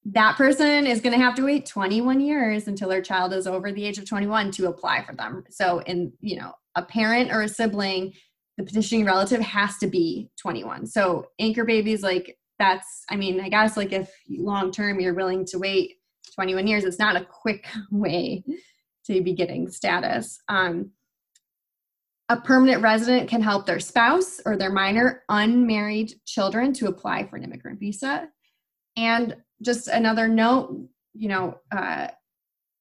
That 0.04 0.36
person 0.36 0.86
is 0.86 1.00
going 1.00 1.12
to 1.12 1.24
have 1.24 1.34
to 1.36 1.44
wait 1.44 1.66
21 1.66 2.20
years 2.20 2.68
until 2.68 2.88
their 2.88 3.02
child 3.02 3.32
is 3.32 3.46
over 3.46 3.70
the 3.70 3.84
age 3.84 3.98
of 3.98 4.08
21 4.08 4.50
to 4.52 4.66
apply 4.66 5.04
for 5.04 5.14
them. 5.14 5.44
So 5.50 5.80
in, 5.80 6.12
you 6.20 6.36
know, 6.36 6.52
a 6.74 6.82
parent 6.82 7.30
or 7.30 7.42
a 7.42 7.48
sibling, 7.48 8.14
the 8.56 8.64
petitioning 8.64 9.04
relative 9.04 9.40
has 9.40 9.78
to 9.78 9.86
be 9.86 10.30
21. 10.40 10.86
So 10.86 11.26
anchor 11.38 11.64
babies 11.64 12.02
like 12.02 12.36
that's 12.58 13.04
I 13.08 13.16
mean, 13.16 13.40
I 13.40 13.48
guess 13.48 13.76
like 13.76 13.92
if 13.92 14.10
long 14.28 14.70
term 14.70 15.00
you're 15.00 15.14
willing 15.14 15.46
to 15.46 15.58
wait 15.58 15.96
21 16.40 16.66
years, 16.66 16.84
it's 16.84 16.98
not 16.98 17.16
a 17.16 17.24
quick 17.26 17.66
way 17.90 18.42
to 19.04 19.20
be 19.20 19.34
getting 19.34 19.68
status. 19.68 20.40
Um, 20.48 20.92
a 22.30 22.36
permanent 22.38 22.80
resident 22.80 23.28
can 23.28 23.42
help 23.42 23.66
their 23.66 23.78
spouse 23.78 24.40
or 24.46 24.56
their 24.56 24.72
minor 24.72 25.22
unmarried 25.28 26.14
children 26.24 26.72
to 26.74 26.86
apply 26.86 27.26
for 27.26 27.36
an 27.36 27.44
immigrant 27.44 27.78
visa. 27.78 28.26
And 28.96 29.36
just 29.60 29.88
another 29.88 30.28
note, 30.28 30.88
you 31.12 31.28
know, 31.28 31.58
uh, 31.70 32.08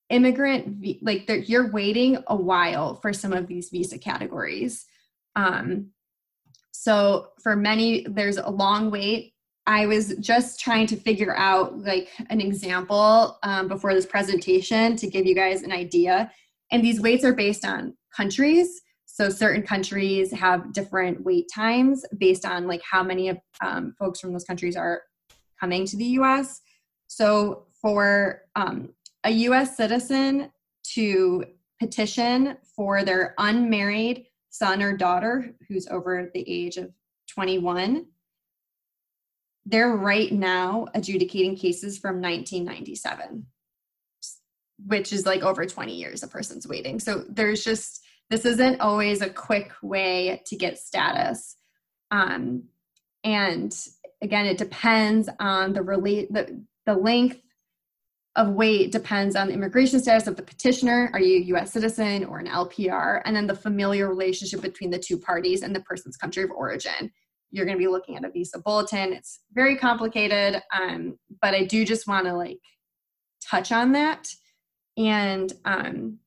immigrant 0.09 0.81
like 1.01 1.29
you're 1.49 1.69
waiting 1.71 2.23
a 2.27 2.35
while 2.37 2.95
for 2.95 3.11
some 3.11 3.33
of 3.33 3.47
these 3.47 3.69
visa 3.69 3.97
categories. 3.97 4.85
Um, 5.35 5.89
so 6.71 7.31
for 7.43 7.57
many, 7.57 8.05
there's 8.07 8.37
a 8.37 8.49
long 8.49 8.89
wait 8.89 9.33
I 9.69 9.85
was 9.85 10.15
just 10.15 10.59
trying 10.59 10.87
to 10.87 10.95
figure 10.95 11.37
out 11.37 11.77
like 11.77 12.09
an 12.31 12.41
example 12.41 13.37
um, 13.43 13.67
before 13.67 13.93
this 13.93 14.07
presentation 14.07 14.95
to 14.95 15.07
give 15.07 15.27
you 15.27 15.35
guys 15.35 15.61
an 15.61 15.71
idea. 15.71 16.31
And 16.71 16.83
these 16.83 16.99
weights 16.99 17.23
are 17.23 17.35
based 17.35 17.63
on 17.63 17.93
countries. 18.11 18.81
So 19.05 19.29
certain 19.29 19.61
countries 19.61 20.31
have 20.31 20.73
different 20.73 21.23
wait 21.23 21.51
times 21.53 22.03
based 22.17 22.45
on 22.45 22.65
like 22.65 22.81
how 22.81 23.03
many 23.03 23.39
um, 23.61 23.93
folks 23.99 24.19
from 24.19 24.33
those 24.33 24.43
countries 24.43 24.75
are 24.75 25.03
coming 25.59 25.85
to 25.85 25.97
the 25.97 26.05
U.S. 26.05 26.61
So 27.05 27.67
for 27.79 28.41
um, 28.55 28.89
a 29.23 29.29
U.S. 29.29 29.77
citizen 29.77 30.49
to 30.95 31.45
petition 31.79 32.57
for 32.75 33.03
their 33.03 33.35
unmarried 33.37 34.25
son 34.49 34.81
or 34.81 34.97
daughter 34.97 35.53
who's 35.67 35.87
over 35.89 36.31
the 36.33 36.43
age 36.49 36.77
of 36.77 36.89
21 37.27 38.07
they're 39.65 39.95
right 39.95 40.31
now 40.31 40.87
adjudicating 40.93 41.55
cases 41.55 41.97
from 41.97 42.21
1997 42.21 43.45
which 44.85 45.11
is 45.11 45.25
like 45.25 45.41
over 45.41 45.65
20 45.65 45.93
years 45.93 46.23
a 46.23 46.27
person's 46.27 46.67
waiting. 46.67 46.99
So 46.99 47.25
there's 47.29 47.63
just 47.63 48.01
this 48.29 48.45
isn't 48.45 48.79
always 48.79 49.21
a 49.21 49.29
quick 49.29 49.71
way 49.81 50.41
to 50.45 50.55
get 50.55 50.77
status. 50.77 51.55
Um, 52.11 52.63
and 53.23 53.75
again 54.21 54.45
it 54.45 54.57
depends 54.57 55.29
on 55.39 55.73
the 55.73 55.81
relate 55.81 56.31
the, 56.31 56.63
the 56.85 56.93
length 56.93 57.41
of 58.35 58.49
wait 58.49 58.91
depends 58.91 59.35
on 59.35 59.47
the 59.47 59.53
immigration 59.53 59.99
status 59.99 60.27
of 60.27 60.37
the 60.37 60.43
petitioner. 60.43 61.09
Are 61.13 61.19
you 61.19 61.55
a 61.55 61.61
us 61.61 61.73
citizen 61.73 62.23
or 62.23 62.39
an 62.39 62.47
lpr 62.47 63.21
and 63.25 63.35
then 63.35 63.47
the 63.47 63.55
familial 63.55 64.07
relationship 64.07 64.61
between 64.61 64.91
the 64.91 64.99
two 64.99 65.17
parties 65.17 65.61
and 65.61 65.75
the 65.75 65.81
person's 65.81 66.15
country 66.15 66.43
of 66.43 66.51
origin 66.51 67.11
you're 67.51 67.65
going 67.65 67.77
to 67.77 67.83
be 67.83 67.87
looking 67.87 68.15
at 68.15 68.25
a 68.25 68.29
visa 68.29 68.59
bulletin. 68.59 69.13
It's 69.13 69.39
very 69.53 69.75
complicated, 69.75 70.61
um, 70.73 71.17
but 71.41 71.53
I 71.53 71.65
do 71.65 71.85
just 71.85 72.07
want 72.07 72.25
to 72.25 72.33
like 72.33 72.59
touch 73.43 73.71
on 73.71 73.91
that. 73.93 74.27
And 74.97 75.51
um, 75.65 76.19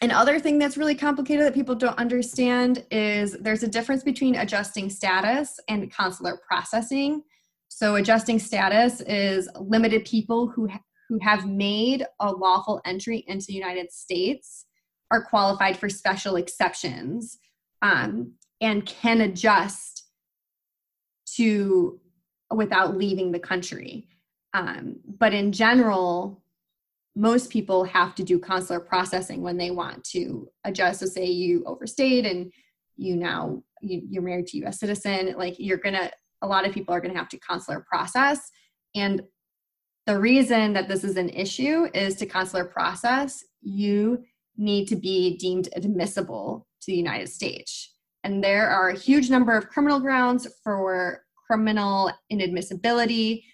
another 0.00 0.38
thing 0.38 0.58
that's 0.58 0.76
really 0.76 0.94
complicated 0.94 1.44
that 1.44 1.54
people 1.54 1.74
don't 1.74 1.98
understand 1.98 2.84
is 2.90 3.32
there's 3.40 3.62
a 3.62 3.68
difference 3.68 4.02
between 4.02 4.36
adjusting 4.36 4.88
status 4.88 5.58
and 5.68 5.92
consular 5.92 6.40
processing. 6.46 7.22
So 7.68 7.96
adjusting 7.96 8.38
status 8.38 9.00
is 9.02 9.48
limited 9.58 10.04
people 10.04 10.48
who 10.48 10.68
ha- 10.68 10.80
who 11.08 11.18
have 11.20 11.46
made 11.46 12.06
a 12.20 12.30
lawful 12.30 12.80
entry 12.86 13.24
into 13.26 13.46
the 13.46 13.52
United 13.52 13.92
States 13.92 14.64
are 15.10 15.24
qualified 15.24 15.76
for 15.76 15.90
special 15.90 16.36
exceptions 16.36 17.38
um, 17.82 18.32
and 18.62 18.86
can 18.86 19.20
adjust 19.20 19.91
to 21.36 22.00
without 22.50 22.96
leaving 22.96 23.32
the 23.32 23.38
country. 23.38 24.08
Um, 24.54 24.96
but 25.06 25.32
in 25.32 25.52
general, 25.52 26.42
most 27.14 27.50
people 27.50 27.84
have 27.84 28.14
to 28.14 28.22
do 28.22 28.38
consular 28.38 28.80
processing 28.80 29.42
when 29.42 29.56
they 29.56 29.70
want 29.70 30.04
to 30.04 30.48
adjust. 30.64 31.00
So, 31.00 31.06
say 31.06 31.26
you 31.26 31.64
overstayed 31.66 32.26
and 32.26 32.52
you 32.96 33.16
now 33.16 33.62
you, 33.80 34.02
you're 34.08 34.22
married 34.22 34.46
to 34.48 34.58
a 34.58 34.60
U.S. 34.62 34.80
citizen, 34.80 35.34
like 35.36 35.56
you're 35.58 35.78
gonna. 35.78 36.10
A 36.42 36.46
lot 36.46 36.66
of 36.66 36.74
people 36.74 36.94
are 36.94 37.00
gonna 37.00 37.18
have 37.18 37.28
to 37.30 37.38
consular 37.38 37.80
process, 37.80 38.50
and 38.94 39.22
the 40.06 40.18
reason 40.18 40.72
that 40.72 40.88
this 40.88 41.04
is 41.04 41.16
an 41.16 41.28
issue 41.28 41.88
is 41.94 42.16
to 42.16 42.26
consular 42.26 42.64
process. 42.64 43.44
You 43.60 44.24
need 44.56 44.86
to 44.88 44.96
be 44.96 45.36
deemed 45.36 45.68
admissible 45.76 46.66
to 46.80 46.86
the 46.90 46.96
United 46.96 47.28
States. 47.28 47.91
And 48.24 48.42
there 48.42 48.68
are 48.68 48.90
a 48.90 48.98
huge 48.98 49.30
number 49.30 49.56
of 49.56 49.68
criminal 49.68 50.00
grounds 50.00 50.46
for 50.62 51.24
criminal 51.46 52.10
inadmissibility. 52.32 53.44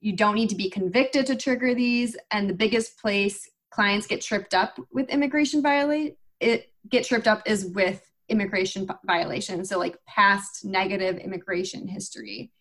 You 0.00 0.14
don't 0.14 0.34
need 0.34 0.50
to 0.50 0.54
be 0.54 0.68
convicted 0.68 1.26
to 1.26 1.36
trigger 1.36 1.74
these. 1.74 2.16
And 2.30 2.48
the 2.48 2.54
biggest 2.54 2.98
place 2.98 3.48
clients 3.70 4.06
get 4.06 4.20
tripped 4.20 4.54
up 4.54 4.78
with 4.92 5.08
immigration 5.08 5.62
violate 5.62 6.16
it 6.40 6.72
get 6.88 7.04
tripped 7.04 7.26
up 7.26 7.42
is 7.46 7.66
with 7.66 8.10
immigration 8.28 8.88
violations. 9.04 9.68
So 9.68 9.78
like 9.78 9.98
past 10.06 10.64
negative 10.64 11.18
immigration 11.18 11.86
history. 11.86 12.52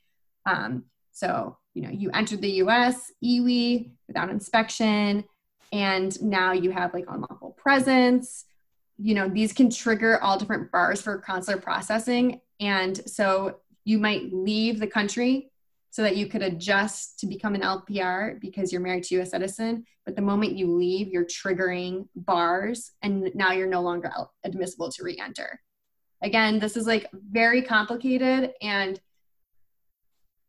Um, 0.45 0.85
so 1.11 1.57
you 1.73 1.81
know 1.81 1.89
you 1.89 2.09
entered 2.11 2.41
the 2.41 2.51
U.S. 2.51 3.11
EWI 3.23 3.91
without 4.07 4.29
inspection, 4.29 5.23
and 5.71 6.21
now 6.21 6.51
you 6.51 6.71
have 6.71 6.93
like 6.93 7.05
unlawful 7.07 7.51
presence 7.51 8.45
you 8.97 9.13
know 9.13 9.27
these 9.27 9.53
can 9.53 9.69
trigger 9.69 10.21
all 10.21 10.37
different 10.37 10.71
bars 10.71 11.01
for 11.01 11.17
consular 11.17 11.59
processing 11.59 12.39
and 12.59 13.01
so 13.09 13.59
you 13.83 13.99
might 13.99 14.33
leave 14.33 14.79
the 14.79 14.87
country 14.87 15.51
so 15.95 16.01
that 16.01 16.17
you 16.17 16.27
could 16.27 16.41
adjust 16.41 17.19
to 17.19 17.25
become 17.25 17.55
an 17.55 17.61
LPR 17.61 18.37
because 18.41 18.73
you're 18.73 18.81
married 18.81 19.05
to 19.05 19.15
a 19.15 19.21
US 19.21 19.31
citizen. 19.31 19.85
But 20.03 20.17
the 20.17 20.21
moment 20.21 20.57
you 20.57 20.75
leave, 20.75 21.07
you're 21.07 21.23
triggering 21.23 22.09
bars, 22.17 22.91
and 23.01 23.31
now 23.33 23.53
you're 23.53 23.65
no 23.65 23.81
longer 23.81 24.11
admissible 24.43 24.91
to 24.91 25.03
re 25.03 25.17
enter. 25.17 25.61
Again, 26.21 26.59
this 26.59 26.75
is 26.75 26.85
like 26.85 27.09
very 27.13 27.61
complicated, 27.61 28.51
and 28.61 28.99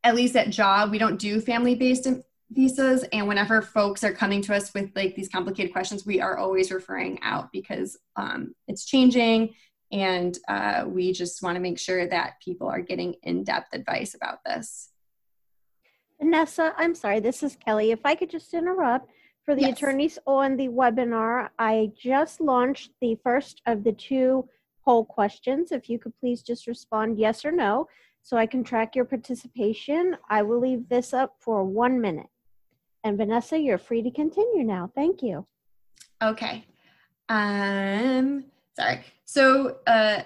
at 0.03 0.17
least 0.17 0.35
at 0.35 0.51
job, 0.51 0.91
we 0.91 0.99
don't 0.99 1.17
do 1.17 1.41
family 1.41 1.77
based 1.77 2.09
visas 2.51 3.05
and 3.13 3.27
whenever 3.27 3.61
folks 3.61 4.05
are 4.05 4.13
coming 4.13 4.41
to 4.41 4.55
us 4.55 4.73
with 4.73 4.91
like 4.95 5.15
these 5.17 5.29
complicated 5.29 5.73
questions 5.73 6.07
we 6.07 6.21
are 6.21 6.39
always 6.39 6.71
referring 6.71 7.19
out 7.23 7.51
because 7.53 7.97
um, 8.15 8.55
it's 8.69 8.85
changing 8.85 9.53
and 9.93 10.39
uh, 10.49 10.85
we 10.87 11.13
just 11.13 11.43
want 11.43 11.57
to 11.57 11.61
make 11.61 11.79
sure 11.79 12.09
that 12.09 12.41
people 12.45 12.69
are 12.69 12.81
getting 12.81 13.15
in-depth 13.23 13.69
advice 13.73 14.15
about 14.15 14.39
this. 14.45 14.91
Vanessa 16.21 16.73
i'm 16.77 16.95
sorry 16.95 17.21
this 17.21 17.43
is 17.43 17.57
kelly. 17.57 17.91
If 17.91 18.01
i 18.05 18.15
could 18.15 18.31
just 18.31 18.55
interrupt 18.55 19.11
for 19.45 19.55
the 19.55 19.63
yes. 19.63 19.77
attorneys 19.77 20.19
on 20.27 20.57
the 20.57 20.69
webinar 20.69 21.49
i 21.59 21.91
just 21.99 22.41
launched 22.41 22.93
the 23.01 23.19
first 23.23 23.61
of 23.67 23.83
the 23.83 23.93
two 23.93 24.49
poll 24.85 25.05
questions. 25.05 25.73
If 25.73 25.91
you 25.91 25.99
could 25.99 26.17
please 26.21 26.43
just 26.43 26.69
respond 26.69 27.19
yes 27.19 27.45
or 27.45 27.51
no 27.51 27.89
so 28.23 28.37
i 28.37 28.47
can 28.47 28.63
track 28.63 28.95
your 28.95 29.05
participation. 29.05 30.17
I 30.31 30.43
will 30.43 30.61
leave 30.61 30.89
this 30.89 31.13
up 31.13 31.35
for 31.41 31.65
one 31.65 32.01
minute 32.01 32.29
and 33.07 33.17
Vanessa, 33.17 33.57
you're 33.57 33.79
free 33.79 34.03
to 34.03 34.11
continue 34.11 34.65
now. 34.65 34.91
Thank 34.93 35.23
you. 35.23 35.47
Okay. 36.21 36.65
Um, 37.29 38.45
sorry. 38.75 39.05
So, 39.25 39.77
uh, 39.87 40.23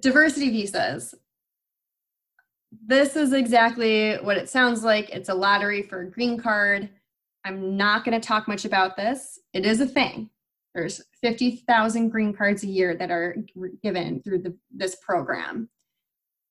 diversity 0.00 0.50
visas. 0.50 1.14
This 2.86 3.16
is 3.16 3.34
exactly 3.34 4.14
what 4.16 4.38
it 4.38 4.48
sounds 4.48 4.82
like. 4.82 5.10
It's 5.10 5.28
a 5.28 5.34
lottery 5.34 5.82
for 5.82 6.00
a 6.00 6.10
green 6.10 6.38
card. 6.38 6.88
I'm 7.44 7.76
not 7.76 8.04
going 8.04 8.18
to 8.18 8.26
talk 8.26 8.48
much 8.48 8.64
about 8.64 8.96
this. 8.96 9.38
It 9.52 9.66
is 9.66 9.80
a 9.80 9.86
thing. 9.86 10.30
There's 10.74 11.02
50,000 11.20 12.08
green 12.08 12.32
cards 12.32 12.62
a 12.62 12.66
year 12.66 12.96
that 12.96 13.10
are 13.10 13.36
given 13.82 14.22
through 14.22 14.38
the, 14.38 14.56
this 14.74 14.94
program. 14.96 15.68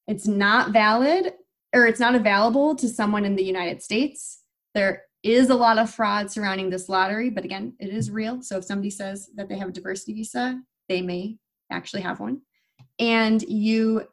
It's 0.08 0.28
not 0.28 0.74
valid 0.74 1.34
or 1.74 1.88
it's 1.88 2.00
not 2.00 2.14
available 2.14 2.76
to 2.76 2.88
someone 2.88 3.26
in 3.26 3.36
the 3.36 3.44
United 3.44 3.82
States. 3.82 4.44
There 4.76 5.06
is 5.24 5.50
a 5.50 5.56
lot 5.56 5.78
of 5.78 5.90
fraud 5.90 6.32
surrounding 6.32 6.70
this 6.70 6.90
lottery, 6.90 7.30
but 7.30 7.46
again, 7.46 7.74
it 7.80 7.90
is 7.90 8.10
real. 8.10 8.42
So 8.42 8.58
if 8.58 8.66
somebody 8.66 8.90
says 8.90 9.30
that 9.36 9.50
they 9.50 9.58
have 9.58 9.70
a 9.70 9.72
diversity 9.72 10.14
visa, 10.14 10.60
they 10.90 11.02
may 11.02 11.38
actually 11.72 12.02
have 12.02 12.20
one. 12.20 12.42
And 13.00 13.42
you 13.44 14.08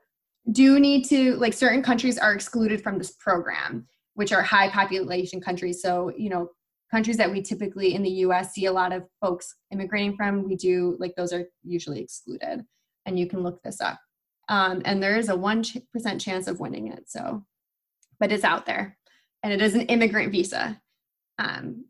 do 0.52 0.78
need 0.80 1.04
to 1.06 1.36
like 1.36 1.52
certain 1.52 1.82
countries 1.82 2.18
are 2.18 2.32
excluded 2.32 2.82
from 2.82 2.98
this 2.98 3.12
program 3.12 3.86
which 4.14 4.32
are 4.32 4.42
high 4.42 4.68
population 4.68 5.40
countries. 5.40 5.80
So 5.80 6.12
you 6.16 6.28
know 6.28 6.50
countries 6.90 7.18
that 7.18 7.30
we 7.30 7.42
typically 7.42 7.94
in 7.94 8.02
the 8.02 8.10
us 8.10 8.52
see 8.52 8.64
a 8.64 8.72
lot 8.72 8.92
of 8.92 9.04
folks 9.20 9.54
immigrating 9.70 10.16
from 10.16 10.42
we 10.42 10.56
do 10.56 10.96
like 10.98 11.14
those 11.16 11.32
are 11.32 11.44
usually 11.62 12.00
excluded. 12.00 12.64
And 13.06 13.18
you 13.18 13.26
can 13.26 13.42
look 13.42 13.62
this 13.62 13.80
up. 13.80 13.98
Um, 14.48 14.82
and 14.84 15.02
there 15.02 15.16
is 15.16 15.28
a 15.28 15.34
1% 15.34 16.20
chance 16.20 16.46
of 16.46 16.60
winning 16.60 16.90
it 16.90 17.04
so. 17.08 17.44
But 18.18 18.32
it's 18.32 18.44
out 18.44 18.66
there. 18.66 18.98
And 19.42 19.52
it 19.52 19.62
is 19.62 19.74
an 19.74 19.82
immigrant 19.82 20.32
visa 20.32 20.80
um, 21.38 21.84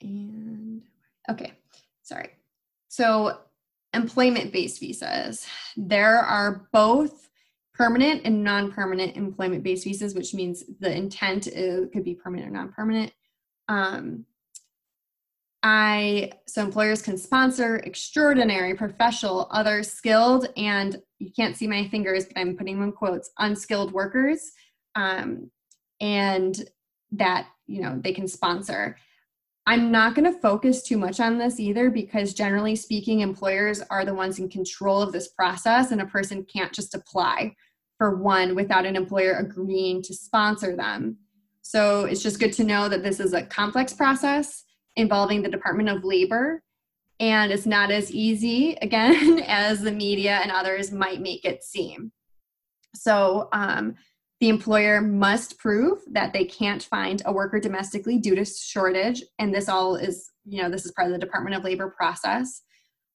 and 0.00 0.82
okay 1.30 1.52
sorry 2.02 2.30
so 2.88 3.38
employment 3.94 4.52
based 4.52 4.80
visas. 4.80 5.46
There 5.76 6.18
are 6.18 6.68
both 6.72 7.28
permanent 7.72 8.22
and 8.24 8.44
non 8.44 8.70
permanent 8.70 9.16
employment 9.16 9.62
based 9.62 9.84
visas, 9.84 10.14
which 10.14 10.34
means 10.34 10.64
the 10.80 10.94
intent 10.94 11.46
is, 11.46 11.88
could 11.92 12.04
be 12.04 12.14
permanent 12.14 12.48
or 12.48 12.52
non 12.52 12.72
permanent. 12.72 13.12
Um, 13.68 14.26
I 15.62 16.32
so 16.46 16.62
employers 16.62 17.00
can 17.00 17.16
sponsor 17.16 17.76
extraordinary, 17.78 18.74
professional, 18.74 19.48
other 19.50 19.82
skilled, 19.82 20.48
and 20.56 21.00
you 21.18 21.30
can't 21.34 21.56
see 21.56 21.66
my 21.66 21.88
fingers, 21.88 22.26
but 22.26 22.38
I'm 22.38 22.56
putting 22.56 22.76
them 22.76 22.84
in 22.84 22.92
quotes, 22.92 23.30
unskilled 23.38 23.92
workers, 23.92 24.52
um, 24.94 25.50
and 26.00 26.68
that 27.12 27.46
you 27.66 27.80
know 27.80 27.98
they 28.02 28.12
can 28.12 28.28
sponsor. 28.28 28.96
I'm 29.66 29.90
not 29.90 30.14
going 30.14 30.30
to 30.30 30.40
focus 30.40 30.82
too 30.82 30.98
much 30.98 31.20
on 31.20 31.38
this 31.38 31.58
either 31.58 31.88
because 31.88 32.34
generally 32.34 32.76
speaking, 32.76 33.20
employers 33.20 33.80
are 33.88 34.04
the 34.04 34.12
ones 34.12 34.38
in 34.38 34.50
control 34.50 35.00
of 35.00 35.12
this 35.12 35.28
process, 35.28 35.90
and 35.90 36.02
a 36.02 36.06
person 36.06 36.44
can't 36.44 36.72
just 36.72 36.94
apply 36.94 37.54
for 37.96 38.16
one 38.16 38.54
without 38.54 38.84
an 38.84 38.96
employer 38.96 39.34
agreeing 39.34 40.02
to 40.02 40.14
sponsor 40.14 40.76
them. 40.76 41.16
So 41.62 42.04
it's 42.04 42.22
just 42.22 42.40
good 42.40 42.52
to 42.54 42.64
know 42.64 42.88
that 42.88 43.02
this 43.02 43.20
is 43.20 43.32
a 43.32 43.42
complex 43.46 43.94
process 43.94 44.64
involving 44.96 45.42
the 45.42 45.48
Department 45.48 45.88
of 45.88 46.04
Labor, 46.04 46.62
and 47.20 47.50
it's 47.50 47.66
not 47.66 47.90
as 47.90 48.12
easy, 48.12 48.74
again, 48.82 49.40
as 49.46 49.80
the 49.80 49.92
media 49.92 50.40
and 50.42 50.50
others 50.50 50.92
might 50.92 51.22
make 51.22 51.44
it 51.44 51.64
seem. 51.64 52.12
So, 52.94 53.48
um, 53.52 53.94
the 54.44 54.50
employer 54.50 55.00
must 55.00 55.56
prove 55.56 56.00
that 56.12 56.34
they 56.34 56.44
can't 56.44 56.82
find 56.82 57.22
a 57.24 57.32
worker 57.32 57.58
domestically 57.58 58.18
due 58.18 58.34
to 58.34 58.44
shortage, 58.44 59.22
and 59.38 59.54
this 59.54 59.70
all 59.70 59.96
is, 59.96 60.32
you 60.44 60.60
know, 60.60 60.68
this 60.68 60.84
is 60.84 60.92
part 60.92 61.06
of 61.06 61.14
the 61.14 61.18
Department 61.18 61.56
of 61.56 61.64
Labor 61.64 61.94
process. 61.96 62.60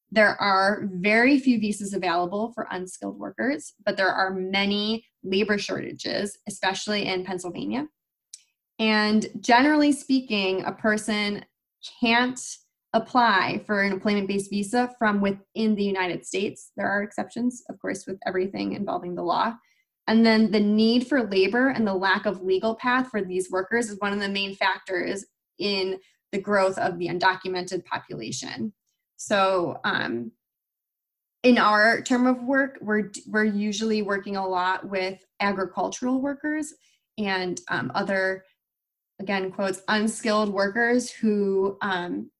There 0.09 0.35
are 0.41 0.89
very 0.91 1.37
few 1.37 1.59
visas 1.59 1.93
available 1.93 2.51
for 2.55 2.67
unskilled 2.71 3.19
workers, 3.19 3.73
but 3.85 3.95
there 3.95 4.09
are 4.09 4.33
many 4.33 5.05
labor 5.23 5.59
shortages, 5.59 6.35
especially 6.47 7.05
in 7.05 7.23
Pennsylvania. 7.25 7.87
And 8.79 9.27
generally 9.39 9.91
speaking, 9.91 10.63
a 10.63 10.71
person 10.71 11.45
can't 12.01 12.41
apply 12.93 13.61
for 13.67 13.83
an 13.83 13.93
employment 13.93 14.27
based 14.27 14.49
visa 14.49 14.89
from 14.97 15.21
within 15.21 15.75
the 15.75 15.83
United 15.83 16.25
States. 16.25 16.71
There 16.75 16.89
are 16.89 17.03
exceptions, 17.03 17.61
of 17.69 17.79
course, 17.79 18.07
with 18.07 18.17
everything 18.25 18.73
involving 18.73 19.13
the 19.13 19.21
law. 19.21 19.53
And 20.09 20.25
then 20.25 20.49
the 20.49 20.59
need 20.59 21.05
for 21.05 21.21
labor 21.21 21.69
and 21.69 21.85
the 21.85 21.93
lack 21.93 22.25
of 22.25 22.41
legal 22.41 22.73
path 22.73 23.09
for 23.11 23.21
these 23.21 23.51
workers 23.51 23.91
is 23.91 23.99
one 23.99 24.11
of 24.11 24.19
the 24.19 24.27
main 24.27 24.55
factors 24.55 25.23
in 25.59 25.99
the 26.31 26.41
growth 26.41 26.79
of 26.79 26.97
the 26.97 27.09
undocumented 27.09 27.85
population. 27.85 28.73
So, 29.17 29.79
um, 29.83 30.31
in 31.43 31.59
our 31.59 32.01
term 32.01 32.25
of 32.25 32.43
work, 32.43 32.79
we're 32.81 33.11
we're 33.27 33.43
usually 33.45 34.01
working 34.01 34.35
a 34.35 34.47
lot 34.47 34.89
with 34.89 35.23
agricultural 35.39 36.19
workers 36.19 36.73
and 37.19 37.61
um, 37.69 37.91
other, 37.93 38.43
again 39.19 39.51
quotes, 39.51 39.83
unskilled 39.89 40.49
workers 40.49 41.11
who 41.11 41.77
um, 41.83 42.31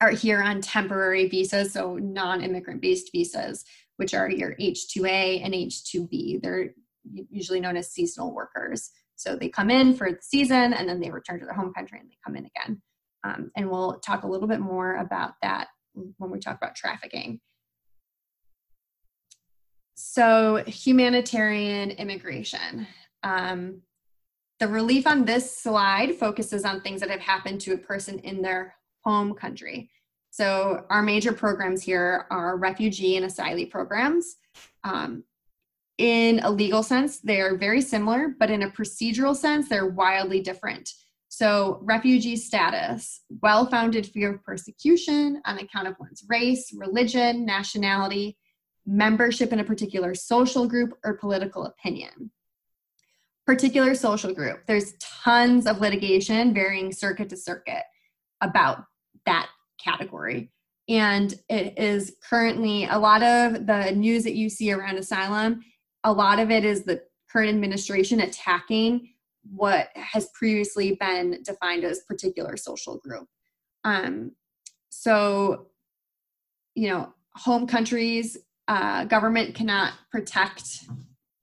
are 0.00 0.10
here 0.10 0.42
on 0.42 0.60
temporary 0.60 1.28
visas, 1.28 1.72
so 1.72 1.94
non-immigrant 1.98 2.82
based 2.82 3.10
visas, 3.12 3.64
which 3.96 4.12
are 4.12 4.28
your 4.28 4.56
H2A 4.56 5.44
and 5.44 5.54
H2B. 5.54 6.42
They're 6.42 6.74
usually 7.30 7.60
known 7.60 7.76
as 7.76 7.90
seasonal 7.90 8.34
workers. 8.34 8.90
So 9.16 9.36
they 9.36 9.48
come 9.48 9.70
in 9.70 9.94
for 9.94 10.10
the 10.10 10.18
season 10.20 10.72
and 10.72 10.88
then 10.88 11.00
they 11.00 11.10
return 11.10 11.38
to 11.40 11.44
their 11.44 11.54
home 11.54 11.72
country 11.72 11.98
and 12.00 12.08
they 12.08 12.16
come 12.24 12.36
in 12.36 12.46
again. 12.46 12.82
Um, 13.24 13.50
and 13.56 13.70
we'll 13.70 14.00
talk 14.00 14.24
a 14.24 14.26
little 14.28 14.48
bit 14.48 14.60
more 14.60 14.96
about 14.96 15.34
that 15.42 15.68
when 15.92 16.30
we 16.30 16.38
talk 16.38 16.56
about 16.56 16.74
trafficking. 16.74 17.40
So, 19.94 20.64
humanitarian 20.66 21.92
immigration. 21.92 22.86
Um, 23.22 23.82
the 24.58 24.66
relief 24.66 25.06
on 25.06 25.24
this 25.24 25.56
slide 25.56 26.16
focuses 26.16 26.64
on 26.64 26.80
things 26.80 27.00
that 27.00 27.10
have 27.10 27.20
happened 27.20 27.60
to 27.62 27.74
a 27.74 27.78
person 27.78 28.18
in 28.20 28.42
their 28.42 28.74
home 29.04 29.34
country. 29.34 29.90
So, 30.30 30.86
our 30.90 31.02
major 31.02 31.32
programs 31.32 31.82
here 31.82 32.26
are 32.30 32.56
refugee 32.56 33.16
and 33.16 33.26
asylee 33.26 33.70
programs. 33.70 34.36
Um, 34.82 35.24
in 35.98 36.40
a 36.40 36.50
legal 36.50 36.82
sense, 36.82 37.20
they 37.20 37.40
are 37.40 37.56
very 37.56 37.80
similar, 37.80 38.34
but 38.38 38.50
in 38.50 38.62
a 38.62 38.70
procedural 38.70 39.36
sense, 39.36 39.68
they're 39.68 39.86
wildly 39.86 40.40
different. 40.40 40.90
So, 41.28 41.78
refugee 41.82 42.36
status, 42.36 43.22
well 43.40 43.66
founded 43.66 44.06
fear 44.06 44.34
of 44.34 44.44
persecution 44.44 45.40
on 45.46 45.58
account 45.58 45.88
of 45.88 45.96
one's 45.98 46.24
race, 46.28 46.74
religion, 46.76 47.46
nationality, 47.46 48.36
membership 48.86 49.52
in 49.52 49.60
a 49.60 49.64
particular 49.64 50.14
social 50.14 50.66
group, 50.66 50.92
or 51.04 51.14
political 51.14 51.66
opinion. 51.66 52.30
Particular 53.46 53.94
social 53.94 54.34
group, 54.34 54.66
there's 54.66 54.94
tons 55.00 55.66
of 55.66 55.80
litigation 55.80 56.52
varying 56.52 56.92
circuit 56.92 57.28
to 57.30 57.36
circuit 57.36 57.82
about 58.40 58.84
that 59.24 59.48
category. 59.82 60.52
And 60.88 61.34
it 61.48 61.78
is 61.78 62.16
currently 62.28 62.84
a 62.84 62.98
lot 62.98 63.22
of 63.22 63.66
the 63.66 63.92
news 63.92 64.24
that 64.24 64.34
you 64.34 64.48
see 64.48 64.72
around 64.72 64.98
asylum 64.98 65.62
a 66.04 66.12
lot 66.12 66.38
of 66.38 66.50
it 66.50 66.64
is 66.64 66.82
the 66.82 67.02
current 67.30 67.48
administration 67.48 68.20
attacking 68.20 69.08
what 69.50 69.88
has 69.94 70.28
previously 70.34 70.96
been 71.00 71.42
defined 71.42 71.84
as 71.84 72.00
particular 72.00 72.56
social 72.56 72.98
group. 72.98 73.26
Um, 73.84 74.32
so, 74.90 75.68
you 76.74 76.88
know, 76.88 77.12
home 77.34 77.66
countries, 77.66 78.36
uh, 78.68 79.04
government 79.04 79.54
cannot 79.54 79.94
protect 80.10 80.84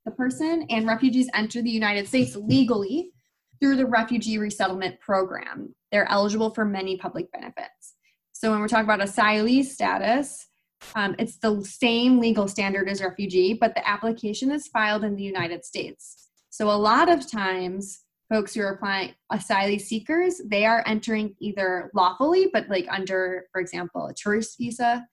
the 0.05 0.11
person, 0.11 0.65
and 0.69 0.87
refugees 0.87 1.29
enter 1.33 1.61
the 1.61 1.69
United 1.69 2.07
States 2.07 2.35
legally 2.35 3.11
through 3.59 3.75
the 3.75 3.85
Refugee 3.85 4.37
Resettlement 4.37 4.99
Program. 5.01 5.75
They're 5.91 6.09
eligible 6.09 6.51
for 6.51 6.63
many 6.63 6.97
public 6.97 7.31
benefits. 7.31 7.95
So, 8.31 8.51
when 8.51 8.61
we're 8.61 8.69
talking 8.69 8.85
about 8.85 9.01
asylee 9.01 9.65
status, 9.65 10.47
um, 10.95 11.15
it's 11.19 11.37
the 11.37 11.63
same 11.63 12.19
legal 12.19 12.47
standard 12.47 12.89
as 12.89 13.01
refugee, 13.01 13.53
but 13.53 13.75
the 13.75 13.87
application 13.87 14.51
is 14.51 14.67
filed 14.67 15.03
in 15.03 15.15
the 15.15 15.23
United 15.23 15.65
States. 15.65 16.29
So 16.49 16.69
a 16.69 16.73
lot 16.73 17.09
of 17.09 17.29
times, 17.29 18.01
folks 18.29 18.53
who 18.53 18.61
are 18.61 18.73
applying 18.73 19.13
asylum 19.31 19.79
seekers, 19.79 20.41
they 20.45 20.65
are 20.65 20.83
entering 20.85 21.35
either 21.39 21.91
lawfully, 21.93 22.49
but 22.51 22.69
like 22.69 22.87
under, 22.89 23.47
for 23.51 23.61
example, 23.61 24.07
a 24.07 24.13
tourist 24.13 24.57
visa, 24.57 25.05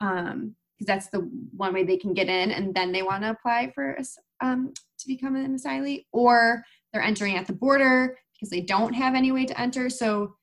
because 0.00 0.32
um, 0.32 0.54
that's 0.80 1.08
the 1.08 1.20
one 1.56 1.74
way 1.74 1.82
they 1.82 1.96
can 1.96 2.14
get 2.14 2.28
in, 2.28 2.50
and 2.50 2.74
then 2.74 2.92
they 2.92 3.02
want 3.02 3.22
to 3.22 3.30
apply 3.30 3.72
for 3.74 3.98
um, 4.40 4.72
to 4.98 5.06
become 5.06 5.34
an 5.34 5.56
asylee, 5.56 6.04
or 6.12 6.62
they're 6.92 7.02
entering 7.02 7.36
at 7.36 7.46
the 7.46 7.52
border 7.52 8.16
because 8.34 8.50
they 8.50 8.60
don't 8.60 8.94
have 8.94 9.14
any 9.14 9.32
way 9.32 9.44
to 9.44 9.60
enter. 9.60 9.90
So 9.90 10.36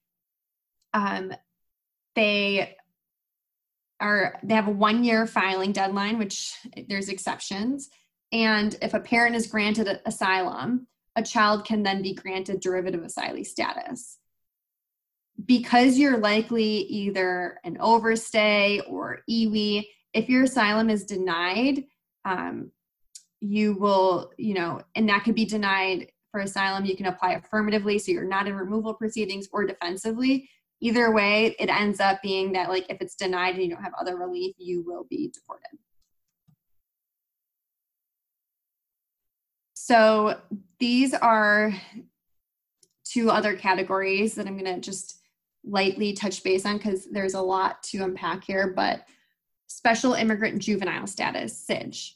um, 0.93 1.33
they 2.15 2.75
are 3.99 4.39
they 4.43 4.55
have 4.55 4.67
a 4.67 4.71
one 4.71 5.03
year 5.03 5.25
filing 5.25 5.71
deadline, 5.71 6.17
which 6.17 6.53
there's 6.87 7.09
exceptions. 7.09 7.89
And 8.31 8.75
if 8.81 8.93
a 8.93 8.99
parent 8.99 9.35
is 9.35 9.47
granted 9.47 10.01
asylum, 10.05 10.87
a 11.15 11.23
child 11.23 11.65
can 11.65 11.83
then 11.83 12.01
be 12.01 12.13
granted 12.13 12.59
derivative 12.59 13.01
asylee 13.01 13.45
status. 13.45 14.17
Because 15.45 15.97
you're 15.97 16.17
likely 16.17 16.63
either 16.63 17.59
an 17.63 17.77
overstay 17.79 18.81
or 18.87 19.19
EWI, 19.29 19.85
if 20.13 20.29
your 20.29 20.43
asylum 20.43 20.89
is 20.89 21.05
denied, 21.05 21.85
um, 22.23 22.71
you 23.41 23.73
will, 23.73 24.31
you 24.37 24.53
know, 24.53 24.81
and 24.95 25.07
that 25.09 25.23
could 25.23 25.35
be 25.35 25.45
denied 25.45 26.07
for 26.31 26.39
asylum. 26.39 26.85
You 26.85 26.95
can 26.95 27.05
apply 27.05 27.33
affirmatively, 27.33 27.99
so 27.99 28.11
you're 28.11 28.23
not 28.23 28.47
in 28.47 28.55
removal 28.55 28.93
proceedings 28.93 29.47
or 29.51 29.65
defensively 29.65 30.49
either 30.81 31.11
way, 31.11 31.55
it 31.59 31.69
ends 31.69 31.99
up 31.99 32.21
being 32.21 32.51
that 32.53 32.69
like 32.69 32.85
if 32.89 32.97
it's 33.01 33.15
denied 33.15 33.55
and 33.55 33.63
you 33.63 33.69
don't 33.69 33.83
have 33.83 33.93
other 33.99 34.17
relief, 34.17 34.55
you 34.57 34.83
will 34.85 35.05
be 35.09 35.31
deported. 35.33 35.77
So 39.73 40.39
these 40.79 41.13
are 41.13 41.71
two 43.03 43.29
other 43.29 43.55
categories 43.55 44.35
that 44.35 44.47
I'm 44.47 44.57
going 44.57 44.73
to 44.73 44.81
just 44.81 45.19
lightly 45.63 46.13
touch 46.13 46.43
base 46.43 46.65
on 46.65 46.77
because 46.77 47.05
there's 47.05 47.35
a 47.35 47.41
lot 47.41 47.83
to 47.83 48.03
unpack 48.03 48.43
here. 48.43 48.73
But 48.75 49.05
special 49.67 50.13
immigrant 50.13 50.59
juvenile 50.59 51.07
status, 51.07 51.65
SIJ. 51.69 52.13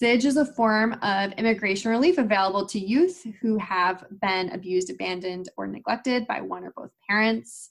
SIJ 0.00 0.24
is 0.24 0.36
a 0.36 0.44
form 0.44 0.96
of 1.02 1.32
immigration 1.32 1.90
relief 1.90 2.18
available 2.18 2.66
to 2.66 2.78
youth 2.78 3.24
who 3.40 3.58
have 3.58 4.04
been 4.20 4.50
abused, 4.50 4.90
abandoned, 4.90 5.48
or 5.56 5.66
neglected 5.66 6.26
by 6.26 6.40
one 6.40 6.64
or 6.64 6.72
both 6.76 6.90
parents. 7.08 7.70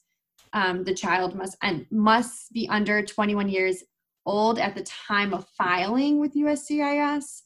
Um, 0.53 0.83
the 0.83 0.93
child 0.93 1.35
must 1.35 1.57
and 1.61 1.85
must 1.91 2.51
be 2.53 2.67
under 2.69 3.03
21 3.03 3.49
years 3.49 3.83
old 4.25 4.59
at 4.59 4.75
the 4.75 4.83
time 4.83 5.33
of 5.33 5.47
filing 5.57 6.19
with 6.19 6.35
USCIS. 6.35 7.41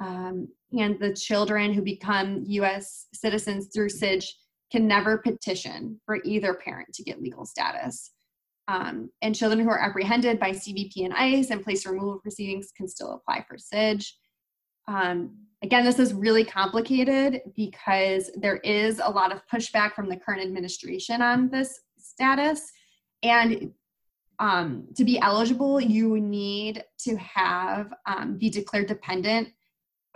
Um, 0.00 0.48
and 0.72 0.98
the 0.98 1.14
children 1.14 1.72
who 1.72 1.82
become 1.82 2.42
US 2.46 3.06
citizens 3.14 3.68
through 3.72 3.88
SIJ 3.88 4.26
can 4.70 4.86
never 4.86 5.18
petition 5.18 6.00
for 6.04 6.18
either 6.24 6.54
parent 6.54 6.92
to 6.94 7.04
get 7.04 7.22
legal 7.22 7.46
status. 7.46 8.10
Um, 8.68 9.10
and 9.22 9.34
children 9.34 9.60
who 9.60 9.70
are 9.70 9.78
apprehended 9.78 10.40
by 10.40 10.50
CBP 10.50 11.04
and 11.04 11.14
ICE 11.14 11.50
and 11.50 11.62
placed 11.62 11.86
removal 11.86 12.18
proceedings 12.18 12.72
can 12.76 12.88
still 12.88 13.12
apply 13.12 13.44
for 13.48 13.56
SIJ. 13.56 14.10
Um, 14.88 15.36
again, 15.62 15.84
this 15.84 16.00
is 16.00 16.12
really 16.12 16.44
complicated 16.44 17.42
because 17.54 18.30
there 18.36 18.56
is 18.58 19.00
a 19.02 19.08
lot 19.08 19.32
of 19.32 19.42
pushback 19.52 19.94
from 19.94 20.08
the 20.08 20.16
current 20.16 20.42
administration 20.42 21.22
on 21.22 21.48
this 21.48 21.80
status. 22.16 22.72
And 23.22 23.72
um, 24.38 24.88
to 24.96 25.04
be 25.04 25.18
eligible, 25.18 25.80
you 25.80 26.20
need 26.20 26.84
to 27.00 27.16
have 27.16 27.92
um, 28.06 28.36
be 28.36 28.50
declared 28.50 28.86
dependent 28.86 29.48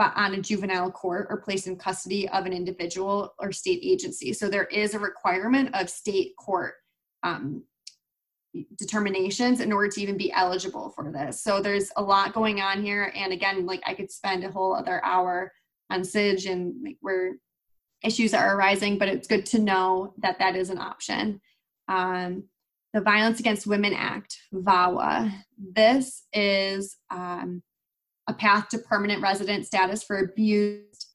but 0.00 0.14
on 0.16 0.32
a 0.32 0.40
juvenile 0.40 0.90
court 0.90 1.26
or 1.28 1.42
placed 1.42 1.66
in 1.66 1.76
custody 1.76 2.26
of 2.30 2.46
an 2.46 2.54
individual 2.54 3.34
or 3.38 3.52
state 3.52 3.80
agency. 3.82 4.32
So 4.32 4.48
there 4.48 4.64
is 4.64 4.94
a 4.94 4.98
requirement 4.98 5.74
of 5.74 5.90
state 5.90 6.32
court 6.38 6.72
um, 7.22 7.64
determinations 8.78 9.60
in 9.60 9.70
order 9.70 9.90
to 9.90 10.00
even 10.00 10.16
be 10.16 10.32
eligible 10.32 10.88
for 10.88 11.12
this. 11.12 11.44
So 11.44 11.60
there's 11.60 11.90
a 11.98 12.02
lot 12.02 12.32
going 12.32 12.62
on 12.62 12.82
here. 12.82 13.12
And 13.14 13.30
again, 13.30 13.66
like 13.66 13.82
I 13.84 13.92
could 13.92 14.10
spend 14.10 14.42
a 14.42 14.50
whole 14.50 14.74
other 14.74 15.04
hour 15.04 15.52
on 15.90 16.00
SIJ 16.00 16.50
and 16.50 16.74
like 16.82 16.96
where 17.02 17.34
issues 18.02 18.32
are 18.32 18.56
arising, 18.56 18.96
but 18.96 19.08
it's 19.08 19.28
good 19.28 19.44
to 19.46 19.58
know 19.58 20.14
that 20.22 20.38
that 20.38 20.56
is 20.56 20.70
an 20.70 20.78
option. 20.78 21.42
Um, 21.90 22.44
the 22.94 23.00
Violence 23.00 23.40
Against 23.40 23.66
Women 23.66 23.92
Act, 23.92 24.38
VAWA. 24.54 25.32
This 25.58 26.24
is 26.32 26.96
um, 27.10 27.62
a 28.26 28.32
path 28.32 28.68
to 28.70 28.78
permanent 28.78 29.22
resident 29.22 29.66
status 29.66 30.02
for 30.02 30.18
abused 30.18 31.06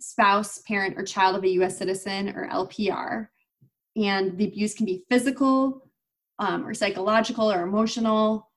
spouse, 0.00 0.58
parent, 0.66 0.98
or 0.98 1.04
child 1.04 1.36
of 1.36 1.44
a 1.44 1.48
U.S. 1.50 1.78
citizen 1.78 2.30
or 2.30 2.48
LPR. 2.48 3.28
And 3.94 4.36
the 4.36 4.48
abuse 4.48 4.74
can 4.74 4.86
be 4.86 5.04
physical, 5.10 5.90
um, 6.38 6.66
or 6.66 6.74
psychological 6.74 7.50
or 7.50 7.62
emotional. 7.62 8.50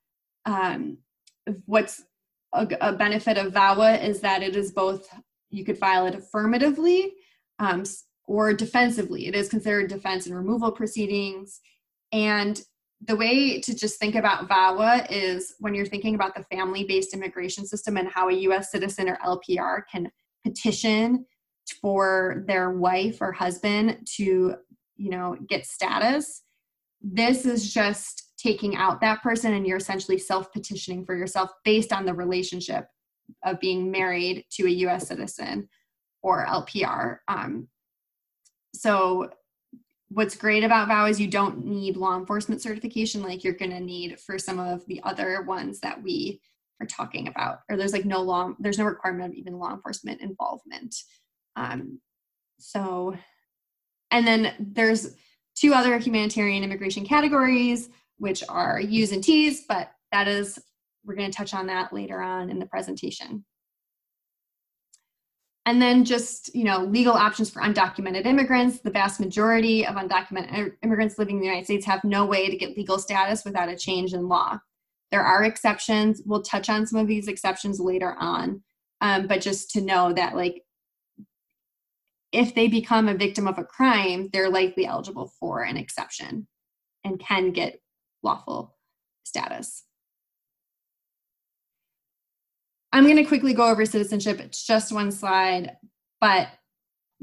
Um, 0.45 0.97
what's 1.65 2.03
a, 2.53 2.67
a, 2.81 2.93
benefit 2.93 3.37
of 3.37 3.53
VAWA 3.53 4.03
is 4.03 4.21
that 4.21 4.43
it 4.43 4.55
is 4.55 4.71
both, 4.71 5.07
you 5.49 5.65
could 5.65 5.77
file 5.77 6.05
it 6.07 6.15
affirmatively 6.15 7.13
um, 7.59 7.83
or 8.27 8.53
defensively. 8.53 9.27
It 9.27 9.35
is 9.35 9.49
considered 9.49 9.89
defense 9.89 10.25
and 10.25 10.35
removal 10.35 10.71
proceedings. 10.71 11.59
And 12.11 12.61
the 13.01 13.15
way 13.15 13.59
to 13.61 13.75
just 13.75 13.99
think 13.99 14.15
about 14.15 14.47
VAWA 14.47 15.07
is 15.09 15.55
when 15.59 15.75
you're 15.75 15.85
thinking 15.85 16.15
about 16.15 16.35
the 16.35 16.43
family 16.43 16.85
based 16.85 17.13
immigration 17.13 17.65
system 17.65 17.97
and 17.97 18.07
how 18.07 18.29
a 18.29 18.33
US 18.33 18.71
citizen 18.71 19.09
or 19.09 19.17
LPR 19.17 19.81
can 19.91 20.11
petition 20.43 21.25
for 21.81 22.43
their 22.47 22.71
wife 22.71 23.17
or 23.21 23.31
husband 23.31 24.07
to 24.15 24.55
you 24.97 25.09
know 25.09 25.35
get 25.49 25.65
status 25.65 26.43
this 27.01 27.45
is 27.45 27.71
just 27.71 28.31
taking 28.37 28.75
out 28.75 28.99
that 29.01 29.21
person 29.21 29.53
and 29.53 29.67
you're 29.67 29.77
essentially 29.77 30.17
self 30.17 30.51
petitioning 30.51 31.05
for 31.05 31.15
yourself 31.15 31.51
based 31.63 31.93
on 31.93 32.05
the 32.05 32.13
relationship 32.13 32.87
of 33.43 33.59
being 33.59 33.91
married 33.91 34.43
to 34.51 34.65
a 34.65 34.69
US 34.69 35.07
citizen 35.07 35.69
or 36.23 36.45
LPR. 36.45 37.17
Um, 37.27 37.67
so, 38.75 39.29
what's 40.09 40.35
great 40.35 40.63
about 40.63 40.87
VAWA 40.87 41.09
is 41.09 41.19
you 41.19 41.27
don't 41.27 41.65
need 41.65 41.97
law 41.97 42.17
enforcement 42.17 42.61
certification 42.61 43.23
like 43.23 43.43
you're 43.43 43.53
going 43.53 43.71
to 43.71 43.79
need 43.79 44.19
for 44.19 44.37
some 44.37 44.59
of 44.59 44.85
the 44.85 45.01
other 45.03 45.41
ones 45.41 45.79
that 45.79 46.01
we 46.01 46.39
are 46.79 46.85
talking 46.85 47.27
about. 47.27 47.59
Or 47.69 47.77
there's 47.77 47.93
like 47.93 48.05
no 48.05 48.21
law, 48.21 48.53
there's 48.59 48.77
no 48.77 48.85
requirement 48.85 49.33
of 49.33 49.37
even 49.37 49.57
law 49.57 49.73
enforcement 49.73 50.21
involvement. 50.21 50.95
Um, 51.55 51.99
so, 52.59 53.15
and 54.11 54.25
then 54.27 54.53
there's 54.59 55.15
two 55.55 55.73
other 55.73 55.97
humanitarian 55.97 56.63
immigration 56.63 57.05
categories, 57.05 57.89
which 58.17 58.43
are 58.47 58.79
U's 58.79 59.11
and 59.11 59.23
T's, 59.23 59.63
but 59.67 59.91
that 60.11 60.27
is, 60.27 60.59
we're 61.03 61.15
going 61.15 61.29
to 61.29 61.37
touch 61.37 61.53
on 61.53 61.67
that 61.67 61.93
later 61.93 62.21
on 62.21 62.49
in 62.49 62.59
the 62.59 62.65
presentation. 62.65 63.43
And 65.67 65.81
then 65.81 66.05
just, 66.05 66.53
you 66.53 66.63
know, 66.63 66.83
legal 66.83 67.13
options 67.13 67.49
for 67.49 67.61
undocumented 67.61 68.25
immigrants. 68.25 68.79
The 68.79 68.91
vast 68.91 69.19
majority 69.19 69.85
of 69.85 69.95
undocumented 69.95 70.73
immigrants 70.83 71.17
living 71.17 71.37
in 71.37 71.41
the 71.41 71.47
United 71.47 71.65
States 71.65 71.85
have 71.87 72.03
no 72.03 72.25
way 72.25 72.49
to 72.49 72.55
get 72.55 72.77
legal 72.77 72.99
status 72.99 73.43
without 73.43 73.69
a 73.69 73.75
change 73.75 74.13
in 74.13 74.27
law. 74.27 74.59
There 75.11 75.23
are 75.23 75.43
exceptions. 75.43 76.21
We'll 76.23 76.43
touch 76.43 76.69
on 76.69 76.85
some 76.85 76.99
of 76.99 77.07
these 77.07 77.27
exceptions 77.27 77.79
later 77.79 78.15
on. 78.19 78.61
Um, 79.01 79.25
but 79.25 79.41
just 79.41 79.71
to 79.71 79.81
know 79.81 80.13
that, 80.13 80.35
like, 80.35 80.61
if 82.31 82.53
they 82.53 82.67
become 82.67 83.07
a 83.07 83.15
victim 83.15 83.47
of 83.47 83.57
a 83.57 83.63
crime, 83.63 84.29
they're 84.33 84.49
likely 84.49 84.85
eligible 84.85 85.31
for 85.39 85.63
an 85.63 85.77
exception 85.77 86.47
and 87.03 87.19
can 87.19 87.51
get 87.51 87.79
lawful 88.21 88.75
status. 89.23 89.84
I'm 92.95 93.03
going 93.03 93.17
to 93.17 93.25
quickly 93.25 93.53
go 93.53 93.69
over 93.69 93.85
citizenship. 93.85 94.39
It's 94.39 94.65
just 94.65 94.93
one 94.93 95.11
slide, 95.11 95.75
but 96.21 96.47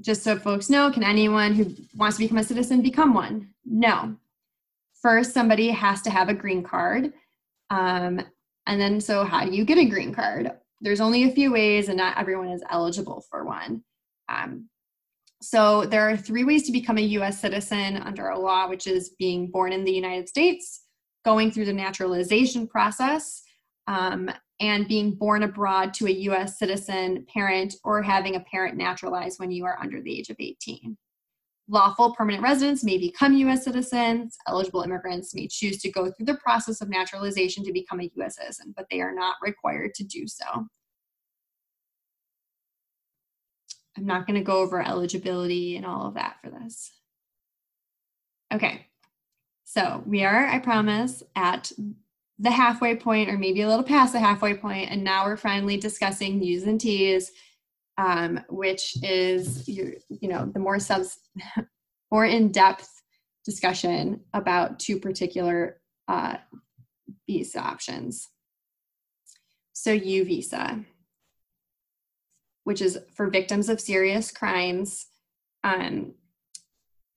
just 0.03 0.23
so 0.23 0.39
folks 0.39 0.69
know, 0.69 0.91
can 0.91 1.03
anyone 1.03 1.55
who 1.55 1.75
wants 1.97 2.19
to 2.19 2.25
become 2.25 2.37
a 2.37 2.45
citizen 2.45 2.83
become 2.83 3.15
one? 3.15 3.55
No. 3.65 4.17
First, 5.01 5.33
somebody 5.33 5.71
has 5.71 6.03
to 6.03 6.11
have 6.11 6.29
a 6.29 6.35
green 6.35 6.63
card. 6.63 7.15
Um, 7.71 8.21
and 8.67 8.79
then, 8.79 9.01
so 9.01 9.25
how 9.25 9.47
do 9.47 9.53
you 9.53 9.65
get 9.65 9.79
a 9.79 9.87
green 9.87 10.15
card? 10.15 10.53
There's 10.83 11.01
only 11.01 11.25
a 11.25 11.33
few 11.33 11.51
ways, 11.51 11.89
and 11.89 11.97
not 11.97 12.19
everyone 12.19 12.49
is 12.49 12.63
eligible 12.69 13.25
for 13.31 13.47
one. 13.47 13.83
Um, 14.29 14.69
so 15.41 15.87
there 15.87 16.07
are 16.07 16.19
three 16.19 16.45
ways 16.45 16.65
to 16.65 16.73
become 16.73 16.99
a 16.99 17.13
US 17.17 17.41
citizen 17.41 17.97
under 17.97 18.29
a 18.29 18.39
law, 18.39 18.69
which 18.69 18.87
is 18.87 19.15
being 19.19 19.51
born 19.51 19.73
in 19.73 19.85
the 19.85 19.93
United 19.93 20.29
States, 20.29 20.83
going 21.25 21.51
through 21.51 21.65
the 21.65 21.73
naturalization 21.73 22.69
process, 22.69 23.43
um, 23.87 24.31
and 24.63 24.87
being 24.87 25.11
born 25.11 25.43
abroad 25.43 25.93
to 25.93 26.07
a 26.07 26.11
US 26.11 26.57
citizen 26.57 27.27
parent 27.35 27.75
or 27.83 28.01
having 28.01 28.37
a 28.37 28.41
parent 28.41 28.77
naturalized 28.77 29.41
when 29.41 29.51
you 29.51 29.65
are 29.65 29.77
under 29.83 30.01
the 30.01 30.17
age 30.17 30.31
of 30.31 30.37
18. 30.39 30.97
Lawful 31.69 32.15
permanent 32.15 32.45
residents 32.45 32.85
may 32.85 32.97
become 32.97 33.35
US 33.35 33.65
citizens. 33.65 34.37
Eligible 34.47 34.83
immigrants 34.83 35.35
may 35.35 35.49
choose 35.49 35.79
to 35.79 35.91
go 35.91 36.13
through 36.13 36.27
the 36.27 36.37
process 36.37 36.81
of 36.81 36.89
naturalization 36.89 37.65
to 37.65 37.73
become 37.73 38.01
a 38.01 38.11
US 38.21 38.37
citizen, 38.37 38.73
but 38.77 38.87
they 38.89 39.01
are 39.01 39.13
not 39.13 39.35
required 39.43 39.95
to 39.95 40.05
do 40.05 40.29
so. 40.29 40.45
I'm 43.97 44.07
not 44.07 44.29
going 44.29 44.39
to 44.39 44.45
go 44.45 44.59
over 44.59 44.81
eligibility 44.81 45.77
and 45.77 45.85
all 45.85 46.07
of 46.07 46.15
that 46.15 46.37
for 46.41 46.51
this. 46.51 46.93
Okay, 48.55 48.87
so 49.65 50.05
we 50.07 50.23
are, 50.25 50.47
I 50.47 50.61
promise, 50.61 51.25
at 51.35 51.73
the 52.43 52.51
halfway 52.51 52.97
point 52.97 53.31
or 53.31 53.39
maybe 53.39 53.63
a 53.63 53.69
little 53.69 53.85
past 53.85 54.13
the 54.13 54.19
halfway 54.19 54.55
point, 54.55 54.91
and 54.91 55.03
now 55.03 55.25
we're 55.25 55.37
finally 55.37 55.77
discussing 55.77 56.43
U's 56.43 56.65
and 56.65 56.81
T's, 56.81 57.31
um, 57.99 58.41
which 58.49 58.97
is 59.03 59.69
you, 59.69 59.97
you 60.09 60.29
know 60.29 60.47
the 60.47 60.59
more 60.59 60.79
subs, 60.79 61.19
more 62.11 62.27
in-depth 62.27 62.89
discussion 63.45 64.21
about 64.35 64.79
two 64.79 64.99
particular 64.99 65.81
uh, 66.09 66.37
visa 67.27 67.61
options. 67.61 68.29
So 69.73 69.93
U 69.93 70.25
visa 70.25 70.85
which 72.65 72.81
is 72.81 72.99
for 73.15 73.29
victims 73.29 73.69
of 73.69 73.81
serious 73.81 74.31
crimes. 74.31 75.07
Um, 75.65 76.15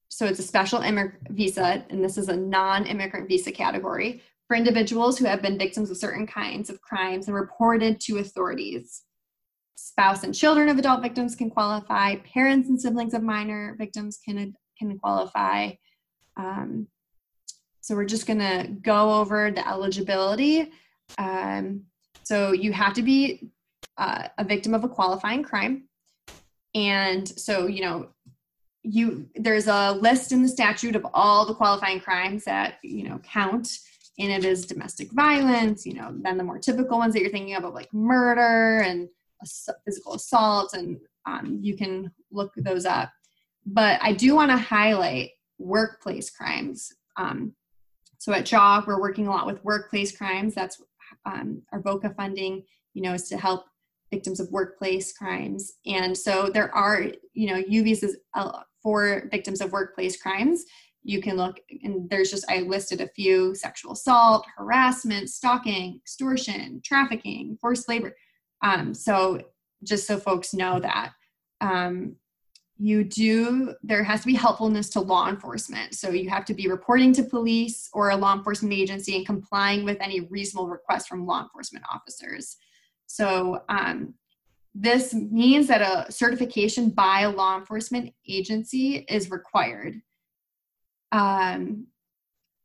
so 0.10 0.26
it's 0.26 0.40
a 0.40 0.44
special 0.44 0.80
immig- 0.80 1.16
visa, 1.30 1.86
and 1.90 2.04
this 2.04 2.18
is 2.18 2.30
a 2.30 2.36
non 2.36 2.86
immigrant 2.86 3.28
visa 3.28 3.52
category 3.52 4.22
for 4.48 4.56
individuals 4.56 5.18
who 5.18 5.26
have 5.26 5.42
been 5.42 5.58
victims 5.58 5.90
of 5.90 5.98
certain 5.98 6.28
kinds 6.28 6.70
of 6.70 6.82
crimes 6.82 7.28
and 7.28 7.36
reported 7.36 8.00
to 8.02 8.20
authorities. 8.20 9.04
Spouse 9.76 10.24
and 10.24 10.34
children 10.34 10.70
of 10.70 10.78
adult 10.78 11.02
victims 11.02 11.36
can 11.36 11.50
qualify, 11.50 12.16
parents 12.18 12.70
and 12.70 12.80
siblings 12.80 13.14
of 13.14 13.24
minor 13.24 13.76
victims 13.78 14.20
can, 14.24 14.54
can 14.78 14.98
qualify. 15.00 15.72
Um, 16.38 16.88
so 17.82 17.96
we're 17.96 18.06
just 18.06 18.26
to 18.40 18.68
go 18.82 19.20
over 19.20 19.52
the 19.52 19.68
eligibility. 19.68 20.72
Um, 21.18 21.84
so 22.24 22.52
you 22.52 22.74
have 22.74 22.94
to 22.94 23.04
be 23.04 23.50
uh, 23.98 24.28
a 24.38 24.44
victim 24.44 24.74
of 24.74 24.84
a 24.84 24.90
qualifying 24.90 25.44
crime. 25.44 25.84
And 26.74 27.28
so, 27.28 27.68
you 27.68 27.82
know, 27.82 28.10
you 28.86 29.28
there's 29.36 29.68
a 29.68 29.94
list 29.94 30.32
in 30.32 30.44
the 30.44 30.48
statute 30.48 30.96
of 30.96 31.06
all 31.14 31.46
the 31.46 31.56
qualifying 31.56 32.00
crimes 32.00 32.44
that 32.44 32.76
you 32.84 33.10
know 33.10 33.20
count 33.24 33.68
and 34.18 34.32
it 34.32 34.46
is 34.46 34.66
domestic 34.66 35.12
violence, 35.12 35.86
you 35.86 35.94
know, 35.94 36.14
then 36.22 36.38
the 36.38 36.44
more 36.44 36.60
typical 36.60 36.98
ones 36.98 37.14
that 37.14 37.22
you're 37.22 37.32
thinking 37.32 37.56
of, 37.56 37.64
like 37.74 37.94
murder 37.94 38.80
and 38.80 39.10
physical 39.84 40.14
assault, 40.14 40.74
and 40.74 41.00
um, 41.26 41.60
you 41.62 41.76
can 41.76 42.12
look 42.32 42.54
those 42.56 42.86
up. 42.86 43.12
But 43.66 44.00
I 44.02 44.14
do 44.14 44.36
want 44.36 44.52
to 44.52 44.58
highlight 44.58 45.32
workplace 45.58 46.30
crimes. 46.30 46.92
Um, 47.18 47.54
so 48.18 48.34
at 48.34 48.46
JAWG, 48.46 48.88
we're 48.88 49.02
working 49.02 49.28
a 49.28 49.32
lot 49.32 49.46
with 49.46 49.64
workplace 49.64 50.16
crimes. 50.16 50.56
That's 50.56 50.82
um, 51.26 51.62
our 51.72 51.82
VOCA 51.82 52.16
funding, 52.16 52.64
you 52.94 53.02
know, 53.02 53.14
is 53.14 53.28
to 53.30 53.38
help 53.38 53.66
victims 54.12 54.40
of 54.40 54.52
workplace 54.52 55.16
crimes. 55.18 55.74
And 55.86 56.18
so 56.18 56.50
there 56.50 56.74
are, 56.74 57.04
you 57.34 57.48
know, 57.48 57.64
U 57.68 57.84
visas 57.84 58.18
uh, 58.34 58.62
for 58.82 59.28
victims 59.32 59.62
of 59.62 59.72
workplace 59.72 60.22
crimes. 60.22 60.64
You 61.06 61.22
can 61.22 61.38
look, 61.38 61.60
and 61.84 62.10
there's 62.10 62.32
just, 62.32 62.46
I 62.50 62.62
listed 62.62 63.00
a 63.00 63.08
few 63.10 63.54
sexual 63.54 63.94
assault, 63.94 64.46
harassment, 64.58 65.30
stalking, 65.30 65.98
extortion, 65.98 66.82
trafficking, 66.84 67.58
forced 67.62 67.88
labor. 67.88 68.16
Um, 68.64 68.94
so 68.94 69.40
just 69.84 70.08
so 70.08 70.18
folks 70.18 70.54
know 70.54 70.80
that. 70.80 71.14
Um, 71.62 72.16
you 72.78 73.04
do 73.06 73.74
there 73.84 74.04
has 74.04 74.22
to 74.22 74.28
be 74.28 74.34
helpfulness 74.34 74.90
to 74.90 75.00
law 75.00 75.30
enforcement 75.30 75.96
so 75.96 76.10
you 76.10 76.30
have 76.30 76.44
to 76.44 76.54
be 76.54 76.68
reporting 76.68 77.14
to 77.14 77.24
police 77.24 77.90
or 77.94 78.10
a 78.10 78.16
law 78.16 78.36
enforcement 78.36 78.74
agency 78.74 79.16
and 79.16 79.26
complying 79.26 79.86
with 79.86 79.98
any 80.02 80.22
reasonable 80.22 80.68
requests 80.68 81.08
from 81.08 81.26
law 81.26 81.42
enforcement 81.42 81.86
officers 81.90 82.58
so 83.06 83.62
um, 83.70 84.14
this 84.74 85.14
means 85.14 85.68
that 85.68 85.82
a 85.82 86.12
certification 86.12 86.90
by 86.90 87.22
a 87.22 87.30
law 87.30 87.58
enforcement 87.58 88.14
agency 88.28 89.06
is 89.08 89.32
required 89.32 90.02
um, 91.16 91.88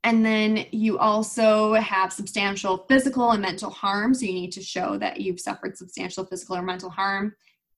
and 0.03 0.25
then 0.25 0.65
you 0.71 0.99
also 0.99 1.75
have 1.75 2.13
substantial 2.13 2.87
physical 2.89 3.33
and 3.33 3.43
mental 3.43 3.71
harm. 3.71 4.15
So 4.15 4.25
you 4.25 4.33
need 4.33 4.53
to 4.53 4.63
show 4.63 4.97
that 4.99 5.21
you've 5.21 5.41
suffered 5.41 5.77
substantial 5.77 6.25
physical 6.25 6.57
or 6.57 6.63
mental 6.63 6.91
harm. 6.91 7.35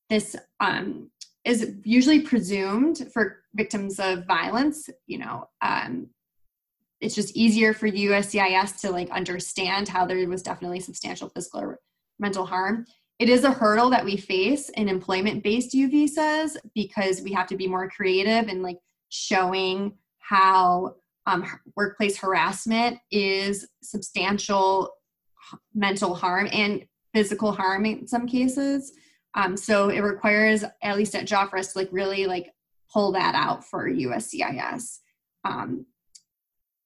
This 0.08 0.36
um, 0.60 1.10
is 1.44 1.74
usually 1.82 2.20
presumed 2.20 3.08
for 3.12 3.42
victims 3.54 3.98
of 3.98 4.26
violence 4.26 4.88
you 5.06 5.18
know 5.18 5.48
um, 5.60 6.08
it's 7.00 7.14
just 7.14 7.36
easier 7.36 7.74
for 7.74 7.88
uscis 7.88 8.80
to 8.80 8.90
like 8.90 9.10
understand 9.10 9.88
how 9.88 10.06
there 10.06 10.28
was 10.28 10.42
definitely 10.42 10.80
substantial 10.80 11.28
physical 11.28 11.60
or 11.60 11.80
mental 12.18 12.46
harm. 12.46 12.86
It 13.18 13.28
is 13.28 13.44
a 13.44 13.50
hurdle 13.50 13.90
that 13.90 14.04
we 14.04 14.16
face 14.16 14.68
in 14.70 14.88
employment 14.88 15.42
based 15.42 15.74
u 15.74 15.88
visas 15.90 16.56
because 16.74 17.20
we 17.22 17.32
have 17.32 17.48
to 17.48 17.56
be 17.56 17.66
more 17.66 17.90
creative 17.90 18.48
and 18.48 18.62
like 18.62 18.78
showing 19.08 19.92
how 20.32 20.94
um, 21.26 21.44
workplace 21.76 22.16
harassment 22.18 22.98
is 23.10 23.68
substantial 23.82 24.90
mental 25.74 26.14
harm 26.14 26.48
and 26.52 26.84
physical 27.14 27.52
harm 27.52 27.84
in 27.84 28.06
some 28.06 28.26
cases 28.26 28.92
um, 29.34 29.56
so 29.56 29.88
it 29.88 30.00
requires, 30.00 30.64
at 30.82 30.96
least 30.96 31.14
at 31.14 31.26
JAWG, 31.26 31.50
for 31.50 31.58
us 31.58 31.72
to 31.72 31.78
like 31.78 31.88
really 31.90 32.26
like 32.26 32.50
pull 32.92 33.12
that 33.12 33.34
out 33.34 33.64
for 33.64 33.88
USCIS. 33.88 34.98
Um, 35.44 35.86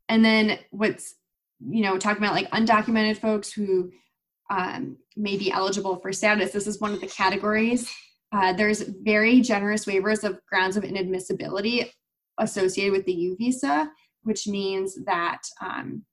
and 0.08 0.24
then 0.24 0.58
what's, 0.70 1.14
you 1.60 1.82
know, 1.82 1.98
talking 1.98 2.22
about 2.22 2.34
like 2.34 2.50
undocumented 2.50 3.18
folks 3.18 3.50
who 3.52 3.90
um, 4.48 4.98
may 5.16 5.36
be 5.36 5.50
eligible 5.50 5.96
for 5.96 6.12
status, 6.12 6.52
this 6.52 6.68
is 6.68 6.80
one 6.80 6.92
of 6.92 7.00
the 7.00 7.08
categories. 7.08 7.90
Uh, 8.30 8.52
there's 8.52 8.82
very 8.82 9.40
generous 9.40 9.84
waivers 9.84 10.22
of 10.22 10.38
grounds 10.46 10.76
of 10.76 10.84
inadmissibility 10.84 11.90
associated 12.38 12.92
with 12.92 13.04
the 13.06 13.12
U 13.12 13.36
visa, 13.36 13.90
which 14.22 14.46
means 14.46 15.04
that 15.04 15.42
um, 15.60 16.04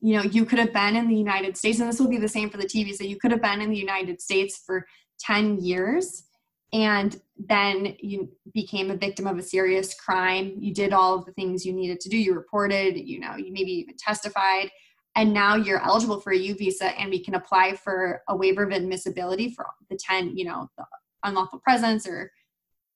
you 0.00 0.16
know 0.16 0.22
you 0.22 0.44
could 0.44 0.58
have 0.58 0.72
been 0.72 0.96
in 0.96 1.08
the 1.08 1.16
United 1.16 1.56
States, 1.56 1.80
and 1.80 1.88
this 1.88 2.00
will 2.00 2.08
be 2.08 2.18
the 2.18 2.28
same 2.28 2.50
for 2.50 2.58
the 2.58 2.68
T 2.68 2.84
visa. 2.84 3.06
You 3.06 3.16
could 3.16 3.30
have 3.30 3.42
been 3.42 3.60
in 3.60 3.70
the 3.70 3.78
United 3.78 4.20
States 4.20 4.62
for 4.64 4.86
10 5.20 5.60
years 5.60 6.24
and 6.72 7.20
then 7.38 7.96
you 8.00 8.28
became 8.52 8.90
a 8.90 8.96
victim 8.96 9.26
of 9.26 9.38
a 9.38 9.42
serious 9.42 9.94
crime 9.94 10.54
you 10.58 10.74
did 10.74 10.92
all 10.92 11.14
of 11.14 11.24
the 11.24 11.32
things 11.32 11.64
you 11.64 11.72
needed 11.72 12.00
to 12.00 12.08
do 12.08 12.18
you 12.18 12.34
reported 12.34 12.96
you 12.96 13.20
know 13.20 13.36
you 13.36 13.52
maybe 13.52 13.70
even 13.70 13.94
testified 13.96 14.70
and 15.14 15.32
now 15.32 15.54
you're 15.54 15.82
eligible 15.82 16.20
for 16.20 16.32
a 16.32 16.36
u 16.36 16.54
visa 16.54 16.86
and 16.98 17.10
we 17.10 17.22
can 17.22 17.34
apply 17.34 17.74
for 17.74 18.22
a 18.28 18.36
waiver 18.36 18.64
of 18.64 18.72
admissibility 18.72 19.50
for 19.50 19.66
the 19.90 19.96
10 19.96 20.36
you 20.36 20.44
know 20.44 20.68
the 20.76 20.84
unlawful 21.24 21.60
presence 21.60 22.06
or 22.06 22.30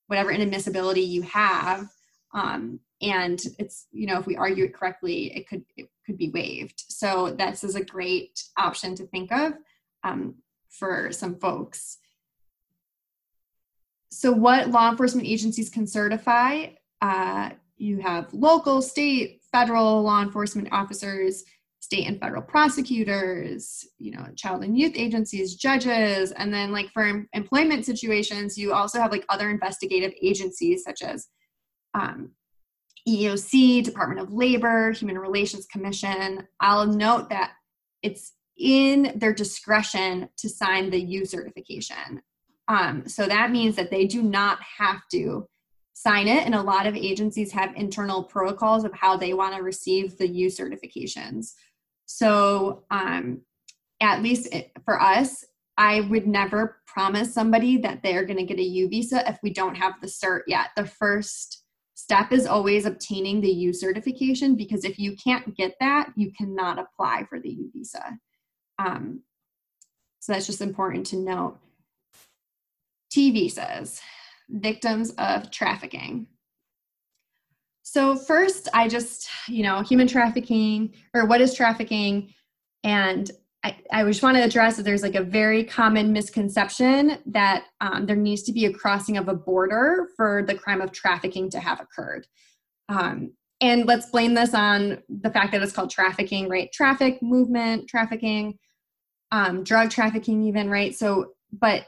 whatever 0.08 0.32
inadmissibility 0.32 1.06
you 1.06 1.22
have 1.22 1.86
um, 2.32 2.80
and 3.02 3.42
it's 3.58 3.86
you 3.92 4.06
know 4.06 4.18
if 4.18 4.26
we 4.26 4.36
argue 4.36 4.64
it 4.64 4.74
correctly 4.74 5.34
it 5.36 5.48
could 5.48 5.64
it 5.76 5.88
could 6.06 6.18
be 6.18 6.30
waived. 6.30 6.84
So 6.88 7.34
this 7.36 7.64
is 7.64 7.74
a 7.74 7.84
great 7.84 8.42
option 8.56 8.94
to 8.96 9.06
think 9.06 9.32
of 9.32 9.54
um, 10.04 10.36
for 10.68 11.12
some 11.12 11.36
folks. 11.36 11.98
So 14.10 14.32
what 14.32 14.70
law 14.70 14.90
enforcement 14.90 15.26
agencies 15.26 15.70
can 15.70 15.86
certify? 15.86 16.66
Uh, 17.00 17.50
you 17.76 17.98
have 18.00 18.32
local 18.34 18.82
state 18.82 19.40
federal 19.52 20.02
law 20.02 20.22
enforcement 20.22 20.68
officers 20.72 21.44
state 21.80 22.06
and 22.06 22.20
federal 22.20 22.42
prosecutors 22.42 23.86
you 23.98 24.10
know 24.10 24.26
child 24.36 24.62
and 24.62 24.78
youth 24.78 24.92
agencies 24.94 25.54
judges 25.54 26.30
and 26.32 26.52
then 26.52 26.72
like 26.72 26.90
for 26.90 27.24
employment 27.32 27.86
situations 27.86 28.58
you 28.58 28.72
also 28.72 29.00
have 29.00 29.10
like 29.10 29.24
other 29.30 29.48
investigative 29.48 30.12
agencies 30.22 30.84
such 30.84 31.00
as 31.02 31.28
um, 31.94 32.30
eeoc 33.08 33.82
department 33.82 34.20
of 34.20 34.32
labor 34.32 34.92
human 34.92 35.18
relations 35.18 35.66
commission 35.66 36.46
i'll 36.60 36.86
note 36.86 37.30
that 37.30 37.52
it's 38.02 38.32
in 38.58 39.12
their 39.16 39.32
discretion 39.32 40.28
to 40.36 40.48
sign 40.48 40.90
the 40.90 41.00
u 41.00 41.24
certification 41.24 42.20
um, 42.68 43.08
so 43.08 43.26
that 43.26 43.50
means 43.50 43.74
that 43.76 43.90
they 43.90 44.06
do 44.06 44.22
not 44.22 44.60
have 44.78 45.00
to 45.10 45.48
sign 45.92 46.28
it. 46.28 46.46
And 46.46 46.54
a 46.54 46.62
lot 46.62 46.86
of 46.86 46.96
agencies 46.96 47.52
have 47.52 47.74
internal 47.74 48.22
protocols 48.22 48.84
of 48.84 48.94
how 48.94 49.16
they 49.16 49.34
want 49.34 49.54
to 49.56 49.62
receive 49.62 50.16
the 50.16 50.28
U 50.28 50.46
certifications. 50.46 51.52
So, 52.06 52.84
um, 52.90 53.42
at 54.00 54.22
least 54.22 54.54
for 54.84 55.00
us, 55.00 55.44
I 55.76 56.00
would 56.02 56.26
never 56.26 56.80
promise 56.86 57.34
somebody 57.34 57.76
that 57.78 58.02
they're 58.02 58.24
going 58.24 58.38
to 58.38 58.46
get 58.46 58.58
a 58.58 58.62
U 58.62 58.88
visa 58.88 59.28
if 59.28 59.38
we 59.42 59.50
don't 59.50 59.74
have 59.74 59.94
the 60.00 60.06
cert 60.06 60.42
yet. 60.46 60.68
The 60.74 60.86
first 60.86 61.59
step 62.02 62.32
is 62.32 62.46
always 62.46 62.86
obtaining 62.86 63.40
the 63.40 63.50
U 63.50 63.72
certification 63.72 64.56
because 64.56 64.84
if 64.84 64.98
you 64.98 65.14
can't 65.22 65.54
get 65.54 65.74
that, 65.80 66.10
you 66.16 66.32
cannot 66.32 66.78
apply 66.78 67.26
for 67.28 67.38
the 67.38 67.50
U 67.50 67.70
visa. 67.74 68.18
Um, 68.78 69.22
so 70.20 70.32
that's 70.32 70.46
just 70.46 70.62
important 70.62 71.06
to 71.06 71.16
note. 71.16 71.58
T 73.10 73.30
visas, 73.30 74.00
victims 74.48 75.10
of 75.18 75.50
trafficking. 75.50 76.26
So, 77.82 78.16
first, 78.16 78.68
I 78.72 78.88
just, 78.88 79.28
you 79.48 79.62
know, 79.62 79.82
human 79.82 80.06
trafficking 80.06 80.94
or 81.12 81.26
what 81.26 81.40
is 81.40 81.54
trafficking? 81.54 82.32
And 82.84 83.30
I, 83.62 83.76
I 83.92 84.04
just 84.04 84.22
want 84.22 84.36
to 84.36 84.42
address 84.42 84.76
that 84.76 84.84
there's 84.84 85.02
like 85.02 85.14
a 85.14 85.22
very 85.22 85.64
common 85.64 86.12
misconception 86.12 87.18
that 87.26 87.64
um, 87.80 88.06
there 88.06 88.16
needs 88.16 88.42
to 88.44 88.52
be 88.52 88.64
a 88.64 88.72
crossing 88.72 89.18
of 89.18 89.28
a 89.28 89.34
border 89.34 90.08
for 90.16 90.42
the 90.46 90.54
crime 90.54 90.80
of 90.80 90.92
trafficking 90.92 91.50
to 91.50 91.60
have 91.60 91.80
occurred. 91.80 92.26
Um, 92.88 93.32
and 93.60 93.86
let's 93.86 94.10
blame 94.10 94.32
this 94.32 94.54
on 94.54 95.02
the 95.08 95.30
fact 95.30 95.52
that 95.52 95.62
it's 95.62 95.72
called 95.72 95.90
trafficking, 95.90 96.48
right? 96.48 96.72
Traffic, 96.72 97.22
movement, 97.22 97.88
trafficking, 97.88 98.58
um, 99.30 99.62
drug 99.62 99.90
trafficking, 99.90 100.42
even, 100.44 100.70
right? 100.70 100.94
So, 100.94 101.34
but 101.52 101.86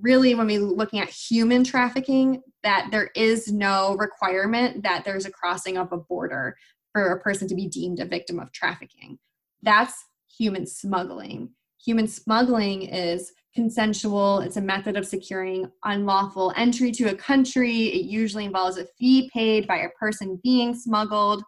really 0.00 0.34
when 0.34 0.46
we're 0.46 0.60
looking 0.60 1.00
at 1.00 1.08
human 1.08 1.64
trafficking 1.64 2.42
that 2.62 2.88
there 2.90 3.10
is 3.14 3.50
no 3.50 3.96
requirement 3.96 4.82
that 4.82 5.04
there's 5.04 5.26
a 5.26 5.30
crossing 5.30 5.76
of 5.76 5.92
a 5.92 5.96
border 5.96 6.56
for 6.92 7.12
a 7.12 7.20
person 7.20 7.48
to 7.48 7.54
be 7.54 7.66
deemed 7.66 8.00
a 8.00 8.06
victim 8.06 8.38
of 8.38 8.50
trafficking 8.52 9.18
that's 9.62 10.06
human 10.36 10.66
smuggling 10.66 11.50
human 11.84 12.06
smuggling 12.06 12.82
is 12.82 13.32
consensual 13.54 14.40
it's 14.40 14.56
a 14.56 14.60
method 14.60 14.96
of 14.96 15.06
securing 15.06 15.70
unlawful 15.84 16.52
entry 16.56 16.90
to 16.90 17.10
a 17.10 17.14
country 17.14 17.86
it 17.88 18.06
usually 18.06 18.44
involves 18.44 18.78
a 18.78 18.86
fee 18.98 19.30
paid 19.32 19.66
by 19.66 19.78
a 19.78 19.90
person 19.98 20.40
being 20.42 20.74
smuggled 20.74 21.42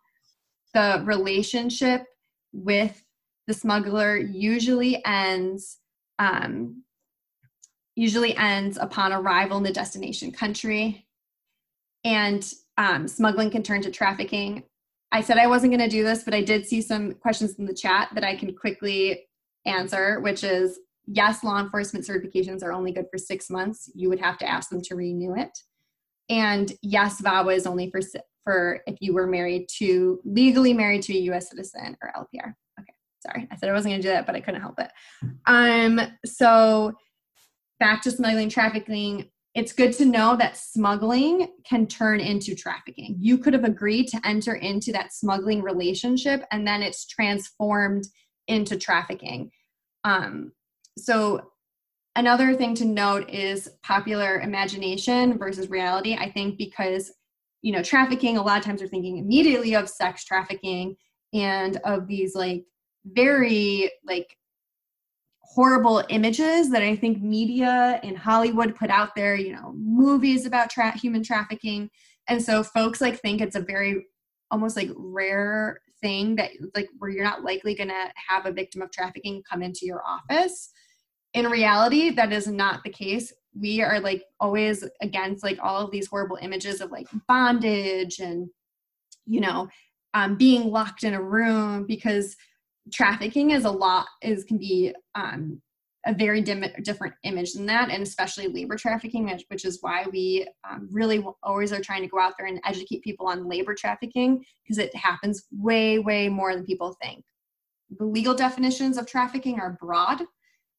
the 0.74 1.02
relationship 1.06 2.02
with 2.52 3.02
the 3.46 3.54
smuggler 3.54 4.16
usually 4.16 5.02
ends 5.04 5.78
um, 6.18 6.84
usually 7.96 8.36
ends 8.36 8.76
upon 8.76 9.12
arrival 9.12 9.56
in 9.56 9.62
the 9.62 9.72
destination 9.72 10.32
country. 10.32 11.06
And 12.04 12.46
um, 12.76 13.08
smuggling 13.08 13.50
can 13.50 13.62
turn 13.62 13.82
to 13.82 13.90
trafficking. 13.90 14.64
I 15.14 15.20
said 15.20 15.38
I 15.38 15.46
wasn't 15.46 15.70
going 15.70 15.88
to 15.88 15.96
do 15.96 16.02
this, 16.02 16.24
but 16.24 16.34
I 16.34 16.42
did 16.42 16.66
see 16.66 16.82
some 16.82 17.12
questions 17.14 17.54
in 17.54 17.66
the 17.66 17.72
chat 17.72 18.08
that 18.14 18.24
I 18.24 18.34
can 18.34 18.52
quickly 18.52 19.26
answer, 19.64 20.18
which 20.20 20.42
is 20.42 20.80
yes, 21.06 21.44
law 21.44 21.60
enforcement 21.60 22.04
certifications 22.04 22.64
are 22.64 22.72
only 22.72 22.90
good 22.90 23.06
for 23.12 23.16
six 23.16 23.48
months. 23.48 23.88
You 23.94 24.08
would 24.08 24.18
have 24.18 24.38
to 24.38 24.48
ask 24.48 24.70
them 24.70 24.82
to 24.82 24.96
renew 24.96 25.36
it. 25.36 25.56
And 26.28 26.72
yes, 26.82 27.20
VAWA 27.20 27.54
is 27.54 27.64
only 27.64 27.92
for, 27.92 28.00
for 28.42 28.80
if 28.88 28.96
you 29.00 29.14
were 29.14 29.28
married 29.28 29.68
to, 29.78 30.20
legally 30.24 30.74
married 30.74 31.02
to 31.02 31.16
a 31.16 31.20
US 31.32 31.48
citizen 31.48 31.96
or 32.02 32.10
LPR. 32.16 32.52
Okay. 32.80 32.94
Sorry, 33.20 33.46
I 33.52 33.56
said 33.56 33.68
I 33.68 33.72
wasn't 33.72 33.92
going 33.92 34.02
to 34.02 34.08
do 34.08 34.12
that, 34.12 34.26
but 34.26 34.34
I 34.34 34.40
couldn't 34.40 34.62
help 34.62 34.80
it. 34.80 34.90
Um, 35.46 36.00
so 36.26 36.92
back 37.78 38.02
to 38.02 38.10
smuggling 38.10 38.48
trafficking. 38.48 39.30
It's 39.54 39.72
good 39.72 39.92
to 39.94 40.04
know 40.04 40.36
that 40.36 40.56
smuggling 40.56 41.48
can 41.64 41.86
turn 41.86 42.18
into 42.18 42.56
trafficking. 42.56 43.16
You 43.20 43.38
could 43.38 43.52
have 43.54 43.64
agreed 43.64 44.08
to 44.08 44.20
enter 44.24 44.56
into 44.56 44.90
that 44.92 45.12
smuggling 45.12 45.62
relationship 45.62 46.44
and 46.50 46.66
then 46.66 46.82
it's 46.82 47.06
transformed 47.06 48.04
into 48.48 48.76
trafficking. 48.76 49.52
Um, 50.02 50.52
so 50.98 51.52
another 52.16 52.54
thing 52.54 52.74
to 52.76 52.84
note 52.84 53.30
is 53.30 53.70
popular 53.82 54.40
imagination 54.40 55.38
versus 55.38 55.70
reality. 55.70 56.14
I 56.14 56.30
think 56.30 56.58
because 56.58 57.12
you 57.62 57.72
know 57.72 57.82
trafficking, 57.82 58.36
a 58.36 58.42
lot 58.42 58.58
of 58.58 58.64
times 58.64 58.82
we're 58.82 58.88
thinking 58.88 59.18
immediately 59.18 59.74
of 59.74 59.88
sex 59.88 60.24
trafficking 60.24 60.96
and 61.32 61.78
of 61.84 62.06
these 62.06 62.34
like 62.34 62.64
very 63.06 63.90
like 64.04 64.36
horrible 65.54 66.02
images 66.08 66.68
that 66.70 66.82
I 66.82 66.96
think 66.96 67.22
media 67.22 68.00
in 68.02 68.16
Hollywood 68.16 68.74
put 68.74 68.90
out 68.90 69.14
there, 69.14 69.36
you 69.36 69.52
know, 69.52 69.72
movies 69.76 70.46
about 70.46 70.68
tra- 70.68 70.98
human 70.98 71.22
trafficking. 71.22 71.90
And 72.28 72.42
so 72.42 72.64
folks 72.64 73.00
like 73.00 73.20
think 73.20 73.40
it's 73.40 73.54
a 73.54 73.60
very 73.60 74.06
almost 74.50 74.76
like 74.76 74.90
rare 74.96 75.80
thing 76.00 76.34
that 76.36 76.50
like 76.74 76.88
where 76.98 77.10
you're 77.10 77.24
not 77.24 77.44
likely 77.44 77.74
going 77.74 77.88
to 77.88 78.12
have 78.28 78.46
a 78.46 78.52
victim 78.52 78.82
of 78.82 78.90
trafficking 78.90 79.44
come 79.48 79.62
into 79.62 79.86
your 79.86 80.02
office. 80.04 80.70
In 81.34 81.46
reality, 81.46 82.10
that 82.10 82.32
is 82.32 82.48
not 82.48 82.82
the 82.82 82.90
case. 82.90 83.32
We 83.56 83.80
are 83.80 84.00
like 84.00 84.24
always 84.40 84.84
against 85.00 85.44
like 85.44 85.58
all 85.62 85.84
of 85.84 85.92
these 85.92 86.08
horrible 86.08 86.38
images 86.42 86.80
of 86.80 86.90
like 86.90 87.06
bondage 87.28 88.18
and 88.18 88.48
you 89.24 89.40
know 89.40 89.68
um, 90.14 90.36
being 90.36 90.70
locked 90.70 91.04
in 91.04 91.14
a 91.14 91.22
room 91.22 91.86
because 91.86 92.36
trafficking 92.92 93.50
is 93.50 93.64
a 93.64 93.70
lot 93.70 94.06
is 94.22 94.44
can 94.44 94.58
be 94.58 94.94
um, 95.14 95.60
a 96.06 96.12
very 96.12 96.42
dim, 96.42 96.64
different 96.82 97.14
image 97.22 97.54
than 97.54 97.66
that 97.66 97.90
and 97.90 98.02
especially 98.02 98.46
labor 98.48 98.76
trafficking 98.76 99.30
which, 99.48 99.64
is 99.64 99.78
why 99.80 100.04
we 100.12 100.46
um, 100.68 100.88
really 100.92 101.24
always 101.42 101.72
are 101.72 101.80
trying 101.80 102.02
to 102.02 102.08
go 102.08 102.18
out 102.18 102.34
there 102.38 102.46
and 102.46 102.60
educate 102.64 103.02
people 103.02 103.26
on 103.26 103.48
labor 103.48 103.74
trafficking 103.74 104.44
because 104.62 104.78
it 104.78 104.94
happens 104.94 105.44
way 105.50 105.98
way 105.98 106.28
more 106.28 106.54
than 106.54 106.64
people 106.64 106.96
think. 107.02 107.24
The 107.98 108.04
legal 108.04 108.34
definitions 108.34 108.98
of 108.98 109.06
trafficking 109.06 109.60
are 109.60 109.78
broad 109.80 110.22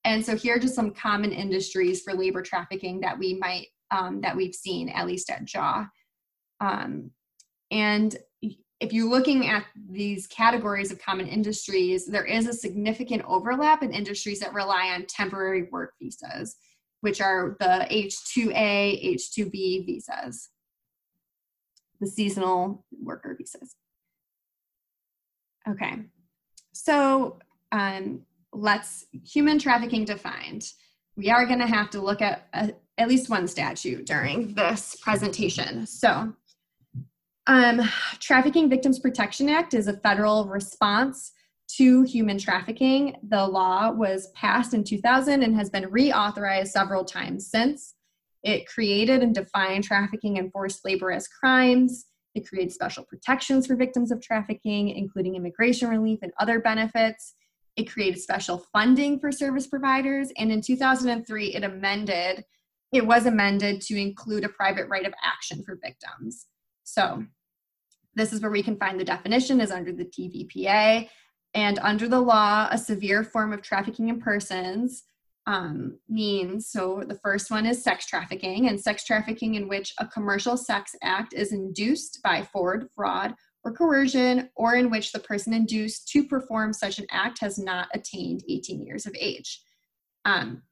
and 0.03 0.24
so 0.24 0.36
here 0.36 0.56
are 0.56 0.60
just 0.60 0.76
some 0.76 0.91
common 0.91 1.32
industries 1.32 2.03
for 2.03 2.14
labor 2.14 2.43
trafficking 2.43 2.99
that 3.01 3.18
we 3.18 3.34
might 3.34 3.68
um, 3.91 4.22
that 4.22 4.36
we've 4.36 4.56
seen 4.56 4.89
at 4.89 5.08
least 5.08 5.30
at 5.30 5.45
jaw. 5.45 5.88
Um, 6.60 7.12
and 7.72 8.16
if 8.80 8.91
you're 8.91 9.09
looking 9.09 9.47
at 9.47 9.65
these 9.89 10.28
categories 10.28 10.91
of 10.91 10.99
common 10.99 11.28
industries, 11.28 12.05
there 12.05 12.26
is 12.26 12.47
a 12.47 12.53
significant 12.53 13.23
overlap 13.26 13.84
in 13.84 13.93
industries 13.93 14.39
that 14.39 14.53
rely 14.53 14.91
on 14.93 15.05
temporary 15.07 15.69
work 15.71 15.93
visas, 16.01 16.57
which 17.01 17.21
are 17.21 17.55
the 17.59 17.88
H2A, 17.89 19.15
H2B 19.15 19.86
visas, 19.86 20.49
the 22.01 22.07
seasonal 22.07 22.84
worker 23.01 23.36
visas. 23.38 23.76
Okay, 25.67 25.95
so 26.73 27.39
um, 27.71 28.21
let's 28.51 29.05
human 29.23 29.57
trafficking 29.57 30.03
defined. 30.03 30.69
We 31.15 31.30
are 31.30 31.45
going 31.45 31.59
to 31.59 31.67
have 31.67 31.89
to 31.91 32.01
look 32.01 32.21
at 32.21 32.47
a, 32.53 32.73
at 32.97 33.07
least 33.07 33.30
one 33.30 33.47
statute 33.47 34.05
during 34.05 34.53
this 34.53 34.97
presentation. 35.01 35.88
So 35.88 36.34
um, 37.48 37.82
Trafficking 38.20 38.70
Victims 38.70 39.00
Protection 39.00 39.50
Act 39.50 39.74
is 39.74 39.88
a 39.88 39.98
federal 39.98 40.46
response 40.46 41.32
to 41.78 42.04
human 42.04 42.38
trafficking. 42.38 43.16
The 43.28 43.46
law 43.46 43.91
was 43.91 44.32
passed 44.36 44.74
in 44.74 44.84
2000 44.84 45.43
and 45.43 45.56
has 45.56 45.70
been 45.70 45.86
reauthorized 45.86 46.68
several 46.68 47.04
times 47.04 47.50
since. 47.50 47.96
It 48.43 48.68
created 48.68 49.24
and 49.24 49.34
defined 49.34 49.84
trafficking 49.84 50.38
and 50.38 50.52
forced 50.52 50.86
labor 50.86 51.12
as 51.12 51.28
crimes. 51.28 52.06
It 52.36 52.48
created 52.48 52.74
special 52.74 53.04
protections 53.04 53.66
for 53.66 53.76
victims 53.76 54.12
of 54.12 54.22
trafficking, 54.22 54.89
including 54.89 55.36
immigration 55.36 55.89
relief 55.89 56.20
and 56.22 56.32
other 56.39 56.60
benefits. 56.60 57.34
It 57.76 57.91
created 57.91 58.22
special 58.22 58.66
funding 58.72 59.20
for 59.20 59.32
service 59.32 59.68
providers. 59.68 60.30
And 60.38 60.52
in 60.52 60.62
2003, 60.62 61.56
it 61.56 61.64
amended, 61.64 62.43
it 62.91 63.06
was 63.06 63.26
amended 63.26 63.82
to 63.82 64.00
include 64.00 64.43
a 64.43 64.50
private 64.50 64.88
right 64.89 65.06
of 65.06 65.14
action 65.24 65.64
for 65.64 65.80
victims. 65.84 66.46
So 66.86 67.25
this 68.15 68.31
is 68.31 68.41
where 68.41 68.51
we 68.51 68.63
can 68.63 68.77
find 68.77 68.99
the 68.99 69.03
definition 69.03 69.59
is 69.59 69.71
under 69.71 69.91
the 69.91 70.05
TVPA. 70.05 71.09
And 71.53 71.79
under 71.79 72.07
the 72.07 72.19
law, 72.19 72.67
a 72.71 72.77
severe 72.77 73.23
form 73.23 73.51
of 73.51 73.61
trafficking 73.61 74.09
in 74.09 74.21
persons 74.21 75.03
um, 75.47 75.99
means 76.09 76.69
so 76.71 77.03
the 77.07 77.19
first 77.19 77.51
one 77.51 77.65
is 77.65 77.83
sex 77.83 78.07
trafficking, 78.07 78.67
and 78.67 78.79
sex 78.79 79.03
trafficking 79.03 79.55
in 79.55 79.67
which 79.67 79.93
a 79.99 80.07
commercial 80.07 80.57
sex 80.57 80.95
act 81.03 81.33
is 81.33 81.53
induced 81.53 82.19
by 82.23 82.41
forward 82.41 82.88
fraud 82.95 83.36
or 83.63 83.71
coercion, 83.71 84.49
or 84.55 84.75
in 84.75 84.89
which 84.89 85.11
the 85.11 85.19
person 85.19 85.53
induced 85.53 86.07
to 86.09 86.27
perform 86.27 86.73
such 86.73 86.99
an 86.99 87.05
act 87.11 87.39
has 87.39 87.57
not 87.57 87.88
attained 87.93 88.43
18 88.49 88.86
years 88.86 89.05
of 89.05 89.15
age. 89.19 89.61
Um, 90.23 90.63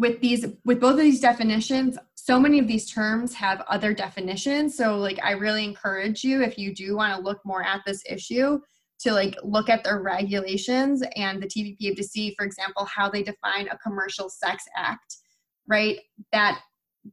with 0.00 0.20
these 0.20 0.46
with 0.64 0.80
both 0.80 0.94
of 0.94 0.98
these 0.98 1.20
definitions 1.20 1.98
so 2.14 2.38
many 2.38 2.58
of 2.58 2.68
these 2.68 2.90
terms 2.90 3.32
have 3.32 3.62
other 3.62 3.94
definitions. 3.94 4.76
So 4.76 4.96
like 4.96 5.18
i 5.22 5.32
really 5.32 5.64
encourage 5.64 6.24
you 6.24 6.42
if 6.42 6.58
you 6.58 6.74
do 6.74 6.96
want 6.96 7.16
to 7.16 7.22
look 7.22 7.40
more 7.44 7.62
at 7.62 7.82
this 7.86 8.02
issue 8.08 8.58
to 9.00 9.12
like 9.12 9.36
look 9.42 9.68
at 9.68 9.82
their 9.84 10.00
regulations 10.02 11.02
and 11.16 11.42
the 11.42 11.46
tvpa 11.46 11.96
to 11.96 12.04
see 12.04 12.34
for 12.36 12.44
example 12.44 12.84
how 12.84 13.08
they 13.08 13.22
define 13.22 13.68
a 13.68 13.78
commercial 13.78 14.28
sex 14.28 14.64
act 14.76 15.16
right? 15.70 16.00
That 16.32 16.60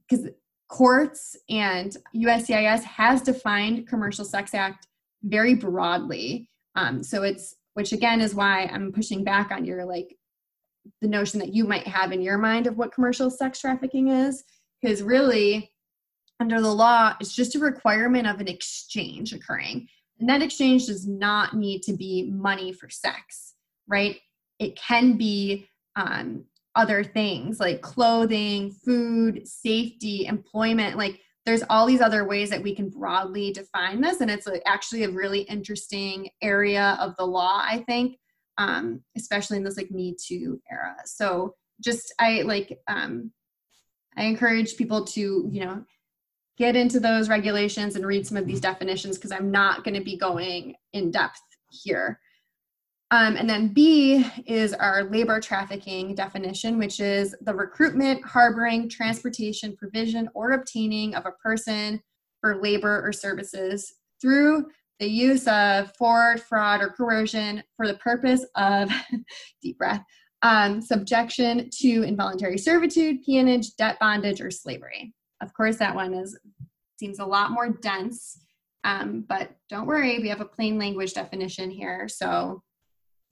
because 0.09 0.27
courts 0.69 1.37
and 1.49 1.95
uscis 2.13 2.83
has 2.83 3.21
defined 3.21 3.87
commercial 3.87 4.25
sex 4.25 4.53
act 4.53 4.87
very 5.23 5.53
broadly. 5.53 6.49
Um, 6.75 7.03
so 7.03 7.23
it's 7.23 7.55
which 7.75 7.93
again 7.93 8.21
is 8.21 8.33
why 8.33 8.63
i'm 8.73 8.91
pushing 8.91 9.23
back 9.23 9.51
on 9.51 9.63
your 9.63 9.85
like 9.85 10.16
the 11.01 11.07
notion 11.07 11.39
that 11.39 11.53
you 11.53 11.65
might 11.65 11.87
have 11.87 12.11
in 12.11 12.21
your 12.21 12.37
mind 12.37 12.67
of 12.67 12.77
what 12.77 12.93
commercial 12.93 13.29
sex 13.29 13.59
trafficking 13.59 14.09
is 14.09 14.43
because 14.81 15.01
really 15.01 15.71
under 16.39 16.61
the 16.61 16.73
law 16.73 17.15
it's 17.19 17.35
just 17.35 17.55
a 17.55 17.59
requirement 17.59 18.27
of 18.27 18.39
an 18.39 18.47
exchange 18.47 19.33
occurring. 19.33 19.87
And 20.19 20.27
that 20.29 20.41
exchange 20.41 20.87
does 20.87 21.07
not 21.07 21.55
need 21.55 21.83
to 21.83 21.93
be 21.93 22.31
money 22.31 22.73
for 22.73 22.89
sex 22.89 23.53
right? 23.87 24.17
It 24.59 24.75
can 24.75 25.17
be 25.17 25.67
um, 25.95 26.45
other 26.75 27.03
things 27.03 27.59
like 27.59 27.81
clothing 27.81 28.69
food 28.69 29.47
safety 29.47 30.27
employment 30.27 30.95
like 30.95 31.19
there's 31.43 31.63
all 31.71 31.87
these 31.87 32.01
other 32.01 32.23
ways 32.23 32.51
that 32.51 32.61
we 32.61 32.75
can 32.75 32.87
broadly 32.87 33.51
define 33.51 33.99
this 33.99 34.21
and 34.21 34.29
it's 34.29 34.47
actually 34.67 35.03
a 35.03 35.09
really 35.09 35.39
interesting 35.41 36.29
area 36.43 36.95
of 37.01 37.15
the 37.17 37.25
law 37.25 37.63
i 37.65 37.83
think 37.87 38.17
um, 38.57 39.01
especially 39.15 39.57
in 39.57 39.63
this 39.63 39.77
like 39.77 39.91
Me 39.91 40.15
Too 40.19 40.61
era. 40.71 40.95
So 41.05 41.55
just 41.81 42.13
I 42.19 42.41
like 42.41 42.79
um, 42.87 43.31
I 44.15 44.23
encourage 44.23 44.77
people 44.77 45.05
to 45.05 45.47
you 45.51 45.65
know 45.65 45.85
get 46.57 46.75
into 46.75 46.99
those 46.99 47.29
regulations 47.29 47.95
and 47.95 48.05
read 48.05 48.25
some 48.25 48.37
of 48.37 48.47
these 48.47 48.61
definitions 48.61 49.17
because 49.17 49.31
I'm 49.31 49.51
not 49.51 49.83
going 49.83 49.93
to 49.93 50.03
be 50.03 50.17
going 50.17 50.75
in 50.93 51.11
depth 51.11 51.41
here. 51.69 52.19
Um, 53.11 53.37
and 53.37 53.49
then 53.49 53.69
B 53.69 54.25
is 54.45 54.73
our 54.73 55.03
labor 55.03 55.39
trafficking 55.39 56.13
definition, 56.13 56.77
which 56.77 56.99
is 56.99 57.35
the 57.41 57.53
recruitment, 57.53 58.25
harboring, 58.25 58.89
transportation, 58.89 59.77
provision, 59.77 60.29
or 60.33 60.51
obtaining 60.51 61.15
of 61.15 61.25
a 61.25 61.31
person 61.31 62.01
for 62.41 62.61
labor 62.61 63.05
or 63.05 63.13
services 63.13 63.93
through 64.19 64.65
the 64.99 65.07
use 65.07 65.47
of 65.47 65.95
forward 65.95 66.41
fraud 66.41 66.81
or 66.81 66.89
coercion 66.89 67.63
for 67.75 67.87
the 67.87 67.95
purpose 67.95 68.45
of 68.55 68.91
deep 69.61 69.77
breath 69.77 70.03
um, 70.43 70.81
subjection 70.81 71.69
to 71.71 72.03
involuntary 72.03 72.57
servitude 72.57 73.23
peonage 73.23 73.75
debt 73.75 73.97
bondage 73.99 74.41
or 74.41 74.51
slavery. 74.51 75.13
Of 75.41 75.53
course 75.53 75.77
that 75.77 75.95
one 75.95 76.13
is 76.13 76.37
seems 76.99 77.19
a 77.19 77.25
lot 77.25 77.51
more 77.51 77.69
dense 77.69 78.39
um, 78.83 79.25
but 79.27 79.51
don't 79.69 79.87
worry 79.87 80.19
we 80.19 80.29
have 80.29 80.41
a 80.41 80.45
plain 80.45 80.77
language 80.77 81.13
definition 81.13 81.69
here. 81.69 82.07
So 82.07 82.63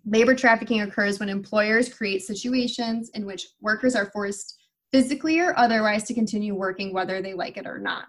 labor 0.06 0.36
trafficking 0.36 0.82
occurs 0.82 1.20
when 1.20 1.30
employers 1.30 1.94
create 1.94 2.22
situations 2.22 3.10
in 3.14 3.26
which 3.26 3.48
workers 3.62 3.96
are 3.96 4.12
forced 4.12 4.60
physically 4.92 5.40
or 5.40 5.58
otherwise 5.58 6.04
to 6.04 6.14
continue 6.14 6.54
working 6.54 6.94
whether 6.94 7.22
they 7.22 7.34
like 7.34 7.58
it 7.58 7.66
or 7.66 7.80
not 7.80 8.08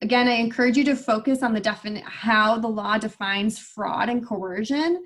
Again, 0.00 0.28
I 0.28 0.34
encourage 0.34 0.76
you 0.76 0.84
to 0.84 0.96
focus 0.96 1.42
on 1.42 1.52
the 1.52 2.02
how 2.04 2.58
the 2.58 2.68
law 2.68 2.98
defines 2.98 3.58
fraud 3.58 4.08
and 4.08 4.24
coercion. 4.24 5.02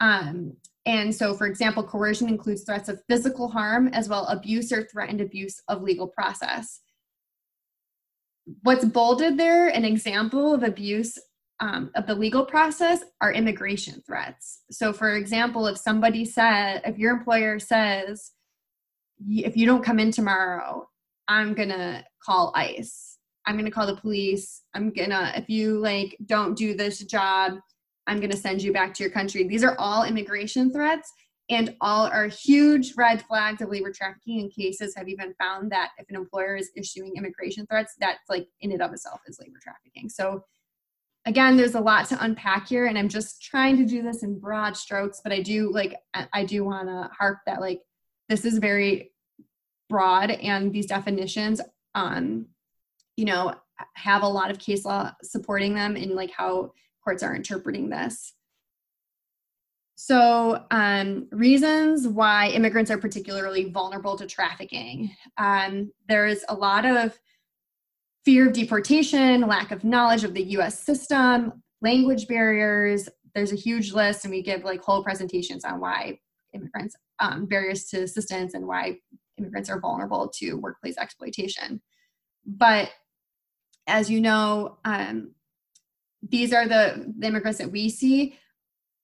Um, 0.00 0.56
and 0.84 1.12
so, 1.12 1.34
for 1.34 1.46
example, 1.46 1.82
coercion 1.82 2.28
includes 2.28 2.62
threats 2.62 2.88
of 2.88 3.02
physical 3.08 3.48
harm 3.48 3.88
as 3.88 4.08
well 4.08 4.26
abuse 4.26 4.70
or 4.70 4.84
threatened 4.84 5.20
abuse 5.20 5.60
of 5.68 5.82
legal 5.82 6.06
process. 6.06 6.80
What's 8.62 8.84
bolded 8.84 9.36
there, 9.36 9.66
an 9.68 9.84
example 9.84 10.54
of 10.54 10.62
abuse 10.62 11.18
um, 11.58 11.90
of 11.96 12.06
the 12.06 12.14
legal 12.14 12.44
process 12.44 13.00
are 13.20 13.32
immigration 13.32 14.02
threats. 14.06 14.60
So, 14.70 14.92
for 14.92 15.16
example, 15.16 15.66
if 15.66 15.78
somebody 15.78 16.24
said, 16.24 16.82
if 16.84 16.98
your 16.98 17.12
employer 17.16 17.58
says, 17.58 18.30
if 19.26 19.56
you 19.56 19.66
don't 19.66 19.84
come 19.84 19.98
in 19.98 20.12
tomorrow, 20.12 20.88
I'm 21.26 21.54
gonna 21.54 22.04
call 22.22 22.52
ICE. 22.54 23.15
I'm 23.46 23.56
gonna 23.56 23.70
call 23.70 23.86
the 23.86 23.96
police. 23.96 24.62
I'm 24.74 24.92
gonna, 24.92 25.32
if 25.36 25.48
you 25.48 25.78
like 25.78 26.16
don't 26.26 26.56
do 26.56 26.74
this 26.74 27.00
job, 27.00 27.54
I'm 28.06 28.20
gonna 28.20 28.36
send 28.36 28.62
you 28.62 28.72
back 28.72 28.94
to 28.94 29.02
your 29.02 29.12
country. 29.12 29.46
These 29.46 29.64
are 29.64 29.76
all 29.78 30.04
immigration 30.04 30.72
threats 30.72 31.12
and 31.48 31.76
all 31.80 32.06
are 32.06 32.26
huge 32.26 32.94
red 32.96 33.22
flags 33.22 33.62
of 33.62 33.68
labor 33.68 33.92
trafficking 33.92 34.40
and 34.40 34.52
cases 34.52 34.94
have 34.96 35.08
even 35.08 35.34
found 35.34 35.70
that 35.70 35.90
if 35.98 36.08
an 36.08 36.16
employer 36.16 36.56
is 36.56 36.70
issuing 36.76 37.14
immigration 37.16 37.66
threats 37.66 37.94
that's 38.00 38.28
like 38.28 38.48
in 38.60 38.72
and 38.72 38.82
of 38.82 38.92
itself 38.92 39.20
is 39.26 39.38
labor 39.40 39.58
trafficking 39.62 40.08
so 40.08 40.42
again 41.24 41.56
there's 41.56 41.74
a 41.74 41.80
lot 41.80 42.06
to 42.06 42.22
unpack 42.24 42.68
here 42.68 42.86
and 42.86 42.98
i'm 42.98 43.08
just 43.08 43.42
trying 43.42 43.76
to 43.76 43.84
do 43.84 44.02
this 44.02 44.22
in 44.22 44.38
broad 44.38 44.76
strokes 44.76 45.20
but 45.22 45.32
i 45.32 45.40
do 45.40 45.72
like 45.72 45.96
i 46.32 46.44
do 46.44 46.64
want 46.64 46.88
to 46.88 47.08
harp 47.16 47.38
that 47.46 47.60
like 47.60 47.80
this 48.28 48.44
is 48.44 48.58
very 48.58 49.12
broad 49.88 50.30
and 50.30 50.72
these 50.72 50.86
definitions 50.86 51.60
um 51.94 52.46
you 53.16 53.24
know 53.24 53.54
have 53.94 54.22
a 54.22 54.28
lot 54.28 54.50
of 54.50 54.58
case 54.58 54.84
law 54.84 55.10
supporting 55.22 55.74
them 55.74 55.96
in 55.96 56.14
like 56.14 56.30
how 56.30 56.72
courts 57.04 57.22
are 57.22 57.34
interpreting 57.34 57.88
this 57.88 58.32
so, 59.98 60.62
um, 60.70 61.26
reasons 61.32 62.06
why 62.06 62.48
immigrants 62.50 62.90
are 62.90 62.98
particularly 62.98 63.70
vulnerable 63.70 64.16
to 64.18 64.26
trafficking. 64.26 65.10
Um, 65.38 65.90
there's 66.06 66.44
a 66.50 66.54
lot 66.54 66.84
of 66.84 67.18
fear 68.26 68.46
of 68.46 68.52
deportation, 68.52 69.40
lack 69.40 69.70
of 69.70 69.84
knowledge 69.84 70.22
of 70.22 70.34
the 70.34 70.42
US 70.58 70.78
system, 70.78 71.62
language 71.80 72.28
barriers. 72.28 73.08
There's 73.34 73.52
a 73.52 73.56
huge 73.56 73.94
list, 73.94 74.26
and 74.26 74.32
we 74.32 74.42
give 74.42 74.64
like 74.64 74.82
whole 74.82 75.02
presentations 75.02 75.64
on 75.64 75.80
why 75.80 76.18
immigrants, 76.52 76.94
um, 77.18 77.46
barriers 77.46 77.86
to 77.86 78.02
assistance, 78.02 78.52
and 78.52 78.66
why 78.66 78.98
immigrants 79.38 79.70
are 79.70 79.80
vulnerable 79.80 80.28
to 80.36 80.54
workplace 80.54 80.98
exploitation. 80.98 81.80
But 82.44 82.90
as 83.86 84.10
you 84.10 84.20
know, 84.20 84.78
um, 84.84 85.32
these 86.22 86.52
are 86.52 86.66
the, 86.66 87.12
the 87.18 87.26
immigrants 87.26 87.58
that 87.58 87.70
we 87.70 87.88
see 87.88 88.36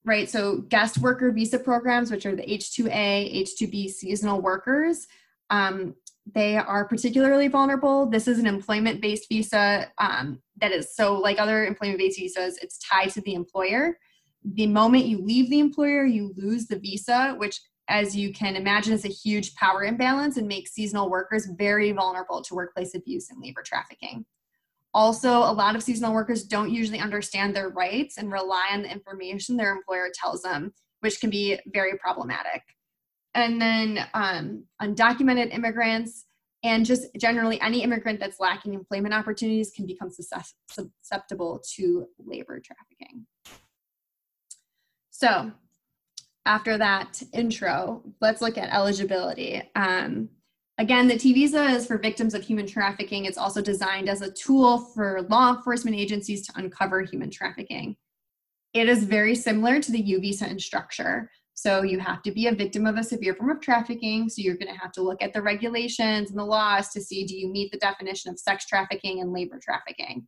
right? 0.05 0.29
So 0.29 0.59
guest 0.69 0.99
worker 0.99 1.31
visa 1.31 1.59
programs, 1.59 2.11
which 2.11 2.27
are 2.27 2.35
the 2.35 2.43
H2A, 2.43 3.43
H2B 3.45 3.91
seasonal 3.91 4.41
workers, 4.41 5.07
um, 5.51 5.95
they 6.35 6.57
are 6.57 6.87
particularly 6.87 7.49
vulnerable. 7.49 8.07
This 8.07 8.29
is 8.29 8.39
an 8.39 8.47
employment-based 8.47 9.29
visa 9.29 9.91
um, 9.99 10.41
that 10.61 10.73
is 10.73 10.95
so 10.95 11.19
like 11.19 11.41
other 11.41 11.67
employment-based 11.67 12.19
visas, 12.19 12.59
it's 12.63 12.79
tied 12.79 13.11
to 13.11 13.21
the 13.23 13.35
employer. 13.35 13.99
The 14.45 14.67
moment 14.67 15.07
you 15.07 15.21
leave 15.21 15.51
the 15.51 15.61
employer, 15.61 16.05
you 16.05 16.33
lose 16.37 16.67
the 16.67 16.79
visa, 16.79 17.35
which 17.39 17.61
as 17.89 18.17
you 18.17 18.33
can 18.33 18.55
imagine 18.55 18.93
is 18.93 19.05
a 19.05 19.09
huge 19.09 19.55
power 19.57 19.85
imbalance 19.85 20.37
and 20.37 20.47
makes 20.47 20.73
seasonal 20.73 21.11
workers 21.11 21.49
very 21.59 21.91
vulnerable 21.93 22.41
to 22.43 22.55
workplace 22.55 22.95
abuse 22.95 23.29
and 23.31 23.43
labor 23.43 23.63
trafficking. 23.63 24.25
Also, 24.95 25.31
a 25.31 25.53
lot 25.53 25.75
of 25.75 25.83
seasonal 25.83 26.13
workers 26.13 26.45
don't 26.45 26.71
usually 26.71 26.99
understand 26.99 27.57
their 27.57 27.71
rights 27.71 28.19
and 28.19 28.31
rely 28.31 28.69
on 28.73 28.83
the 28.83 28.93
information 28.93 29.57
their 29.57 29.75
employer 29.75 30.11
tells 30.15 30.43
them, 30.43 30.73
which 31.01 31.21
can 31.21 31.31
be 31.31 31.59
very 31.73 31.97
problematic. 31.99 32.63
And 33.35 33.61
then 33.61 34.07
um, 34.13 34.65
undocumented 34.83 35.55
immigrants 35.55 36.27
and 36.63 36.85
just 36.85 37.07
generally 37.17 37.61
any 37.61 37.83
immigrant 37.83 38.21
that's 38.21 38.39
lacking 38.39 38.75
employment 38.75 39.15
opportunities 39.15 39.73
can 39.75 39.87
become 39.87 40.11
susceptible 40.11 41.63
to 41.75 42.07
labor 42.19 42.61
trafficking. 42.61 43.27
So, 45.11 45.53
after 46.45 46.77
that 46.79 47.23
intro, 47.33 48.03
let's 48.21 48.43
look 48.43 48.59
at 48.59 48.73
eligibility. 48.73 49.63
Um, 49.75 50.29
Again, 50.83 51.07
the 51.07 51.17
T 51.17 51.33
visa 51.33 51.63
is 51.67 51.87
for 51.87 51.97
victims 51.97 52.35
of 52.35 52.43
human 52.43 52.67
trafficking. 52.67 53.25
It's 53.25 53.39
also 53.39 53.63
designed 53.63 54.09
as 54.09 54.21
a 54.21 54.33
tool 54.33 54.79
for 54.79 55.23
law 55.31 55.55
enforcement 55.55 55.97
agencies 55.97 56.45
to 56.49 56.53
uncover 56.57 57.03
human 57.03 57.31
trafficking. 57.31 57.95
It 58.75 58.89
is 58.89 59.05
very 59.05 59.37
similar 59.37 59.81
to 59.81 59.93
the 59.93 60.01
U 60.01 60.19
visa 60.19 60.51
in 60.51 60.59
structure. 60.59 61.31
So 61.55 61.85
you 61.85 62.01
have 62.01 62.21
to 62.23 62.33
be 62.33 62.49
a 62.49 62.53
victim 62.53 62.85
of 62.85 62.97
a 62.97 63.05
severe 63.05 63.37
form 63.37 63.51
of 63.51 63.61
trafficking. 63.61 64.29
So 64.29 64.43
you're 64.43 64.57
going 64.57 64.75
to 64.75 64.81
have 64.81 64.91
to 64.95 65.03
look 65.03 65.23
at 65.23 65.33
the 65.33 65.41
regulations 65.41 66.31
and 66.31 66.39
the 66.41 66.45
laws 66.45 66.89
to 66.95 67.01
see 67.01 67.25
do 67.27 67.37
you 67.37 67.49
meet 67.49 67.71
the 67.71 67.79
definition 67.79 68.33
of 68.33 68.41
sex 68.41 68.67
trafficking 68.67 69.21
and 69.21 69.33
labor 69.33 69.61
trafficking. 69.63 70.27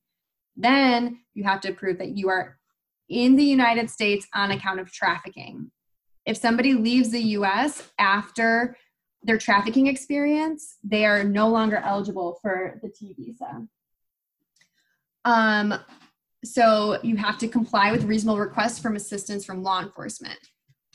Then 0.57 1.19
you 1.35 1.43
have 1.43 1.63
to 1.63 1.73
prove 1.73 1.99
that 1.99 2.17
you 2.17 2.29
are 2.29 2.61
in 3.09 3.35
the 3.35 3.43
United 3.43 3.91
States 3.91 4.29
on 4.33 4.53
account 4.53 4.79
of 4.79 4.93
trafficking. 4.93 5.73
If 6.25 6.37
somebody 6.37 6.75
leaves 6.75 7.11
the 7.11 7.23
US 7.39 7.91
after 7.99 8.77
their 9.25 9.39
trafficking 9.39 9.87
experience, 9.87 10.77
they 10.85 11.05
are 11.07 11.25
no 11.25 11.49
longer 11.49 11.79
eligible 11.79 12.39
for 12.43 12.79
the 12.83 12.89
T 12.89 13.15
visa. 13.19 13.67
Um, 15.25 15.75
so 16.45 16.99
you 17.03 17.17
have 17.17 17.39
to 17.39 17.49
comply 17.49 17.91
with 17.91 18.05
reasonable 18.05 18.39
requests 18.39 18.79
from 18.79 18.97
assistance 18.97 19.45
from 19.45 19.63
law 19.63 19.81
enforcement. 19.81 20.39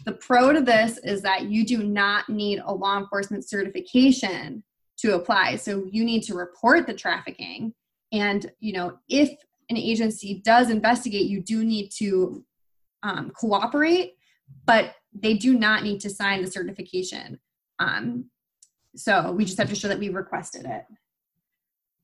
The 0.06 0.14
pro 0.14 0.54
to 0.54 0.62
this 0.62 1.00
is 1.00 1.22
that 1.24 1.46
you 1.46 1.66
do 1.66 1.84
not 1.84 2.30
need 2.30 2.62
a 2.64 2.74
law 2.74 2.98
enforcement 3.00 3.50
certification 3.50 4.64
to 5.00 5.16
apply. 5.16 5.56
So 5.56 5.88
you 5.92 6.06
need 6.06 6.22
to 6.24 6.36
report 6.36 6.86
the 6.86 6.94
trafficking. 6.94 7.74
And, 8.12 8.52
you 8.60 8.74
know, 8.74 9.00
if 9.10 9.30
an 9.70 9.78
agency 9.78 10.42
does 10.46 10.70
investigate, 10.70 11.28
you 11.28 11.42
do 11.42 11.64
need 11.64 11.90
to 11.98 12.46
um, 13.04 13.32
cooperate, 13.32 14.14
but 14.66 14.96
they 15.14 15.34
do 15.34 15.58
not 15.58 15.84
need 15.84 16.00
to 16.02 16.10
sign 16.10 16.44
the 16.44 16.52
certification. 16.52 17.40
Um, 17.80 18.26
so 18.96 19.32
we 19.32 19.46
just 19.46 19.58
have 19.58 19.70
to 19.70 19.76
show 19.76 19.88
that 19.88 20.00
we 20.00 20.10
requested 20.10 20.66
it. 20.66 20.86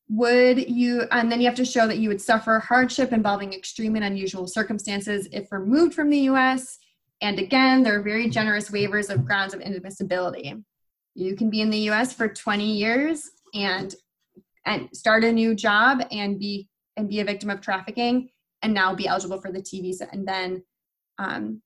Would 0.09 0.69
you, 0.69 1.03
and 1.11 1.31
then 1.31 1.41
you 1.41 1.47
have 1.47 1.55
to 1.55 1.65
show 1.65 1.87
that 1.87 1.97
you 1.97 2.09
would 2.09 2.21
suffer 2.21 2.59
hardship 2.59 3.11
involving 3.11 3.53
extreme 3.53 3.95
and 3.95 4.05
unusual 4.05 4.47
circumstances 4.47 5.27
if 5.31 5.51
removed 5.51 5.95
from 5.95 6.09
the 6.09 6.19
US. 6.29 6.77
And 7.21 7.39
again, 7.39 7.81
there 7.81 7.97
are 7.97 8.03
very 8.03 8.29
generous 8.29 8.69
waivers 8.69 9.09
of 9.09 9.25
grounds 9.25 9.53
of 9.53 9.61
inadmissibility. 9.61 10.63
You 11.15 11.35
can 11.35 11.49
be 11.49 11.61
in 11.61 11.71
the 11.71 11.89
US 11.89 12.13
for 12.13 12.27
20 12.27 12.71
years 12.71 13.31
and 13.53 13.95
and 14.67 14.89
start 14.93 15.23
a 15.23 15.31
new 15.31 15.55
job 15.55 16.03
and 16.11 16.39
be 16.39 16.67
and 16.97 17.09
be 17.09 17.19
a 17.19 17.25
victim 17.25 17.49
of 17.49 17.61
trafficking 17.61 18.29
and 18.61 18.73
now 18.73 18.93
be 18.93 19.07
eligible 19.07 19.39
for 19.39 19.51
the 19.51 19.61
T 19.61 19.81
visa 19.81 20.07
and 20.11 20.27
then 20.27 20.63
um, 21.17 21.61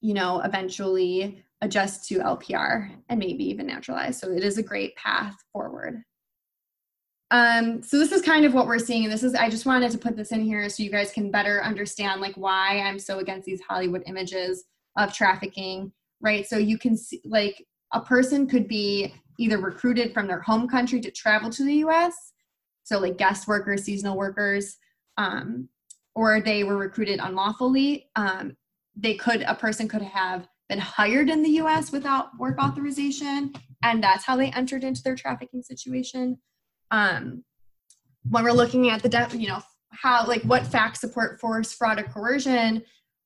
you 0.00 0.14
know 0.14 0.40
eventually 0.40 1.42
adjust 1.66 2.08
to 2.08 2.18
LPR 2.18 2.90
and 3.08 3.18
maybe 3.18 3.44
even 3.44 3.66
naturalize. 3.66 4.18
So 4.18 4.32
it 4.32 4.42
is 4.42 4.56
a 4.56 4.62
great 4.62 4.96
path 4.96 5.36
forward. 5.52 6.02
Um, 7.32 7.82
so 7.82 7.98
this 7.98 8.12
is 8.12 8.22
kind 8.22 8.44
of 8.44 8.54
what 8.54 8.66
we're 8.66 8.78
seeing. 8.78 9.04
And 9.04 9.12
this 9.12 9.24
is, 9.24 9.34
I 9.34 9.50
just 9.50 9.66
wanted 9.66 9.90
to 9.90 9.98
put 9.98 10.16
this 10.16 10.32
in 10.32 10.42
here 10.42 10.68
so 10.68 10.82
you 10.82 10.90
guys 10.90 11.12
can 11.12 11.30
better 11.30 11.62
understand 11.62 12.20
like 12.20 12.36
why 12.36 12.80
I'm 12.80 12.98
so 12.98 13.18
against 13.18 13.46
these 13.46 13.60
Hollywood 13.60 14.04
images 14.06 14.64
of 14.96 15.12
trafficking, 15.12 15.92
right? 16.20 16.46
So 16.46 16.56
you 16.56 16.78
can 16.78 16.96
see 16.96 17.20
like 17.24 17.64
a 17.92 18.00
person 18.00 18.46
could 18.46 18.68
be 18.68 19.12
either 19.38 19.58
recruited 19.58 20.14
from 20.14 20.28
their 20.28 20.40
home 20.40 20.68
country 20.68 21.00
to 21.00 21.10
travel 21.10 21.50
to 21.50 21.64
the 21.64 21.74
US. 21.86 22.14
So 22.84 23.00
like 23.00 23.18
guest 23.18 23.48
workers, 23.48 23.82
seasonal 23.82 24.16
workers, 24.16 24.76
um, 25.18 25.68
or 26.14 26.40
they 26.40 26.62
were 26.62 26.76
recruited 26.76 27.18
unlawfully. 27.20 28.08
Um, 28.14 28.56
they 28.94 29.14
could, 29.14 29.42
a 29.42 29.54
person 29.54 29.88
could 29.88 30.02
have 30.02 30.46
been 30.68 30.78
hired 30.78 31.30
in 31.30 31.42
the 31.42 31.50
US 31.62 31.92
without 31.92 32.36
work 32.38 32.58
authorization, 32.60 33.52
and 33.82 34.02
that's 34.02 34.24
how 34.24 34.36
they 34.36 34.50
entered 34.50 34.84
into 34.84 35.02
their 35.02 35.14
trafficking 35.14 35.62
situation. 35.62 36.38
Um, 36.90 37.44
when 38.28 38.44
we're 38.44 38.52
looking 38.52 38.90
at 38.90 39.02
the, 39.02 39.36
you 39.36 39.48
know, 39.48 39.60
how, 39.92 40.26
like, 40.26 40.42
what 40.42 40.66
facts 40.66 41.00
support 41.00 41.40
force, 41.40 41.72
fraud, 41.72 42.00
or 42.00 42.04
coercion, 42.04 42.82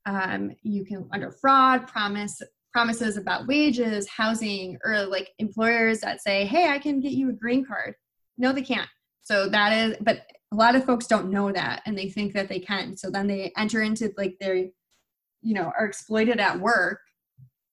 um, 0.07 0.53
you 0.63 0.85
can, 0.85 1.09
under 1.13 1.31
fraud, 1.31 1.87
promise 1.87 2.41
promises 2.73 3.17
about 3.17 3.47
wages, 3.47 4.09
housing, 4.09 4.79
or 4.85 5.05
like 5.07 5.31
employers 5.39 6.01
that 6.01 6.23
say, 6.23 6.45
hey, 6.47 6.69
I 6.69 6.79
can 6.79 7.01
get 7.01 7.13
you 7.13 7.31
a 7.31 7.33
green 7.33 7.65
card. 7.65 7.95
No, 8.39 8.53
they 8.53 8.63
can't. 8.63 8.89
So 9.23 9.49
that 9.49 9.73
is, 9.73 9.97
but 10.01 10.23
a 10.53 10.57
lot 10.57 10.75
of 10.75 10.85
folks 10.85 11.07
don't 11.07 11.31
know 11.31 11.53
that 11.53 11.83
and 11.87 11.97
they 11.99 12.09
think 12.09 12.33
that 12.35 12.49
they 12.49 12.61
can. 12.61 12.97
So 12.97 13.11
then 13.11 13.27
they 13.27 13.53
enter 13.57 13.83
into 13.83 14.13
like 14.17 14.37
their, 14.41 14.55
you 14.55 15.55
know, 15.55 15.73
are 15.79 15.87
exploited 15.87 16.39
at 16.39 16.61
work 16.61 17.01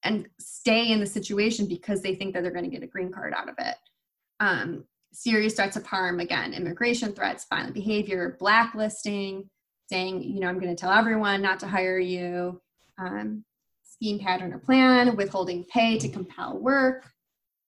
and 0.03 0.27
stay 0.39 0.91
in 0.91 0.99
the 0.99 1.05
situation 1.05 1.67
because 1.67 2.01
they 2.01 2.15
think 2.15 2.33
that 2.33 2.43
they're 2.43 2.51
going 2.51 2.63
to 2.63 2.71
get 2.71 2.83
a 2.83 2.87
green 2.87 3.11
card 3.11 3.33
out 3.35 3.49
of 3.49 3.55
it. 3.57 3.75
Um, 4.39 4.85
serious 5.11 5.55
threats 5.55 5.75
of 5.75 5.85
harm, 5.85 6.19
again, 6.19 6.53
immigration 6.53 7.13
threats, 7.13 7.45
violent 7.49 7.73
behavior, 7.73 8.37
blacklisting, 8.39 9.49
saying, 9.89 10.23
you 10.23 10.39
know, 10.39 10.47
I'm 10.47 10.59
going 10.59 10.75
to 10.75 10.79
tell 10.79 10.91
everyone 10.91 11.41
not 11.41 11.59
to 11.61 11.67
hire 11.67 11.99
you, 11.99 12.61
um, 12.97 13.43
scheme, 13.83 14.19
pattern, 14.19 14.53
or 14.53 14.59
plan, 14.59 15.15
withholding 15.15 15.63
pay 15.65 15.97
to 15.97 16.09
compel 16.09 16.59
work, 16.59 17.09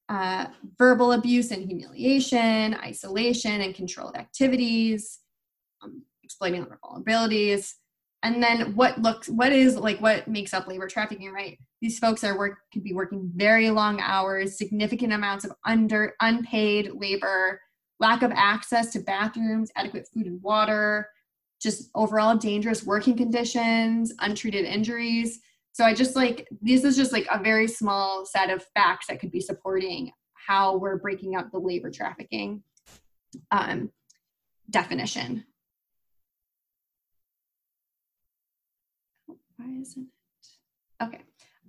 uh, 0.09 0.47
verbal 0.77 1.13
abuse 1.13 1.51
and 1.51 1.65
humiliation, 1.65 2.75
isolation 2.75 3.61
and 3.61 3.73
controlled 3.73 4.15
activities, 4.15 5.19
um, 5.81 6.03
exploiting 6.23 6.65
vulnerabilities, 6.65 7.73
and 8.23 8.43
then 8.43 8.75
what 8.75 9.01
looks 9.01 9.29
what 9.29 9.51
is 9.51 9.77
like 9.77 9.99
what 10.01 10.27
makes 10.27 10.53
up 10.53 10.67
labor 10.67 10.87
trafficking 10.87 11.31
right? 11.31 11.57
These 11.81 11.99
folks 11.99 12.23
are 12.23 12.37
work 12.37 12.57
could 12.73 12.83
be 12.83 12.93
working 12.93 13.31
very 13.35 13.69
long 13.69 14.01
hours 14.01 14.57
significant 14.57 15.13
amounts 15.13 15.45
of 15.45 15.53
under 15.65 16.13
unpaid 16.21 16.91
labor 16.93 17.61
lack 17.99 18.21
of 18.21 18.31
access 18.33 18.91
to 18.93 18.99
bathrooms 18.99 19.71
adequate 19.75 20.07
food 20.13 20.25
and 20.25 20.41
water 20.41 21.09
just 21.61 21.89
overall 21.95 22.35
dangerous 22.35 22.85
working 22.85 23.15
conditions 23.15 24.13
untreated 24.19 24.65
injuries. 24.65 25.39
So 25.71 25.85
i 25.85 25.93
just 25.93 26.15
like 26.15 26.47
this 26.61 26.83
is 26.83 26.97
just 26.97 27.13
like 27.13 27.27
a 27.31 27.41
very 27.41 27.67
small 27.67 28.25
set 28.25 28.49
of 28.49 28.65
facts 28.73 29.07
that 29.07 29.21
could 29.21 29.31
be 29.31 29.41
supporting 29.41 30.11
how 30.33 30.77
we're 30.77 30.97
breaking 30.97 31.35
up 31.35 31.51
the 31.51 31.59
labor 31.59 31.91
trafficking 31.91 32.63
um, 33.51 33.91
definition 34.69 35.45
why 39.69 39.81
isn't 39.81 40.07
it? 40.07 41.03
Okay. 41.03 41.21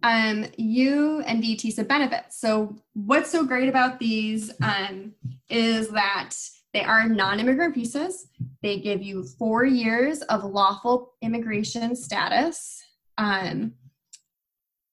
Um, 0.03 0.47
U 0.57 1.23
and 1.27 1.43
T 1.43 1.57
visa 1.57 1.85
benefits. 1.85 2.41
So 2.41 2.77
what's 2.95 3.31
so 3.31 3.45
great 3.45 3.69
about 3.69 3.99
these 3.99 4.51
um, 4.63 5.13
is 5.49 5.91
that 5.91 6.31
they 6.73 6.83
are 6.83 7.09
non-immigrant 7.09 7.75
visas. 7.75 8.29
They 8.63 8.79
give 8.79 9.03
you 9.03 9.25
four 9.25 9.65
years 9.65 10.23
of 10.23 10.45
lawful 10.45 11.13
immigration 11.21 11.97
status. 11.97 12.83
Um, 13.19 13.75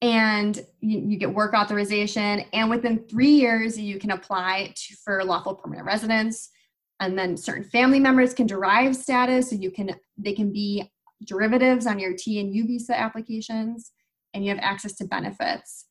and 0.00 0.56
you, 0.80 1.00
you, 1.00 1.18
get 1.18 1.34
work 1.34 1.54
authorization 1.54 2.44
and 2.52 2.70
within 2.70 3.04
three 3.08 3.30
years 3.30 3.76
you 3.76 3.98
can 3.98 4.12
apply 4.12 4.72
to, 4.76 4.94
for 5.04 5.24
lawful 5.24 5.56
permanent 5.56 5.86
residence 5.86 6.50
and 7.00 7.18
then 7.18 7.36
certain 7.36 7.64
family 7.64 7.98
members 7.98 8.32
can 8.32 8.46
derive 8.46 8.94
status 8.94 9.50
so 9.50 9.56
you 9.56 9.72
can 9.72 9.96
they 10.16 10.34
can 10.34 10.52
be 10.52 10.88
derivatives 11.24 11.86
on 11.86 11.98
your 11.98 12.14
T 12.16 12.40
and 12.40 12.54
U 12.54 12.66
visa 12.66 12.98
applications, 12.98 13.92
and 14.34 14.44
you 14.44 14.50
have 14.50 14.60
access 14.62 14.94
to 14.94 15.04
benefits. 15.04 15.86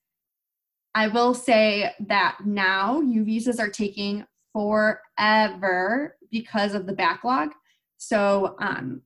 I 0.95 1.07
will 1.07 1.33
say 1.33 1.91
that 2.07 2.39
now 2.45 3.01
U 3.01 3.23
visas 3.23 3.59
are 3.59 3.69
taking 3.69 4.25
forever 4.53 6.17
because 6.31 6.73
of 6.73 6.87
the 6.87 6.93
backlog. 6.93 7.49
So 7.97 8.55
um, 8.59 9.01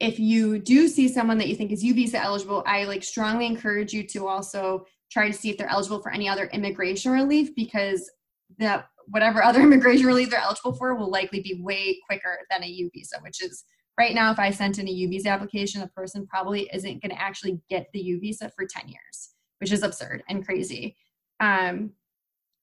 if 0.00 0.18
you 0.18 0.58
do 0.58 0.88
see 0.88 1.08
someone 1.08 1.38
that 1.38 1.48
you 1.48 1.54
think 1.54 1.72
is 1.72 1.84
U 1.84 1.94
visa 1.94 2.18
eligible, 2.18 2.62
I 2.66 2.84
like 2.84 3.02
strongly 3.02 3.46
encourage 3.46 3.92
you 3.92 4.06
to 4.08 4.26
also 4.26 4.86
try 5.10 5.28
to 5.28 5.32
see 5.32 5.50
if 5.50 5.58
they're 5.58 5.70
eligible 5.70 6.02
for 6.02 6.12
any 6.12 6.28
other 6.28 6.46
immigration 6.52 7.12
relief 7.12 7.54
because 7.54 8.10
the 8.58 8.84
whatever 9.06 9.42
other 9.42 9.60
immigration 9.62 10.06
relief 10.06 10.30
they're 10.30 10.40
eligible 10.40 10.72
for 10.72 10.94
will 10.94 11.10
likely 11.10 11.40
be 11.40 11.60
way 11.62 11.98
quicker 12.06 12.38
than 12.50 12.62
a 12.62 12.66
U 12.66 12.90
visa, 12.94 13.18
which 13.22 13.42
is 13.42 13.64
right 13.98 14.14
now 14.14 14.30
if 14.30 14.38
i 14.38 14.50
sent 14.50 14.78
in 14.78 14.88
a 14.88 14.90
u 14.90 15.08
visa 15.08 15.28
application 15.28 15.80
the 15.80 15.86
person 15.88 16.26
probably 16.26 16.68
isn't 16.72 17.02
going 17.02 17.10
to 17.10 17.20
actually 17.20 17.60
get 17.68 17.86
the 17.92 18.00
u 18.00 18.20
visa 18.20 18.50
for 18.56 18.66
10 18.66 18.88
years 18.88 19.30
which 19.60 19.72
is 19.72 19.82
absurd 19.82 20.22
and 20.28 20.44
crazy. 20.44 20.96
Um, 21.38 21.92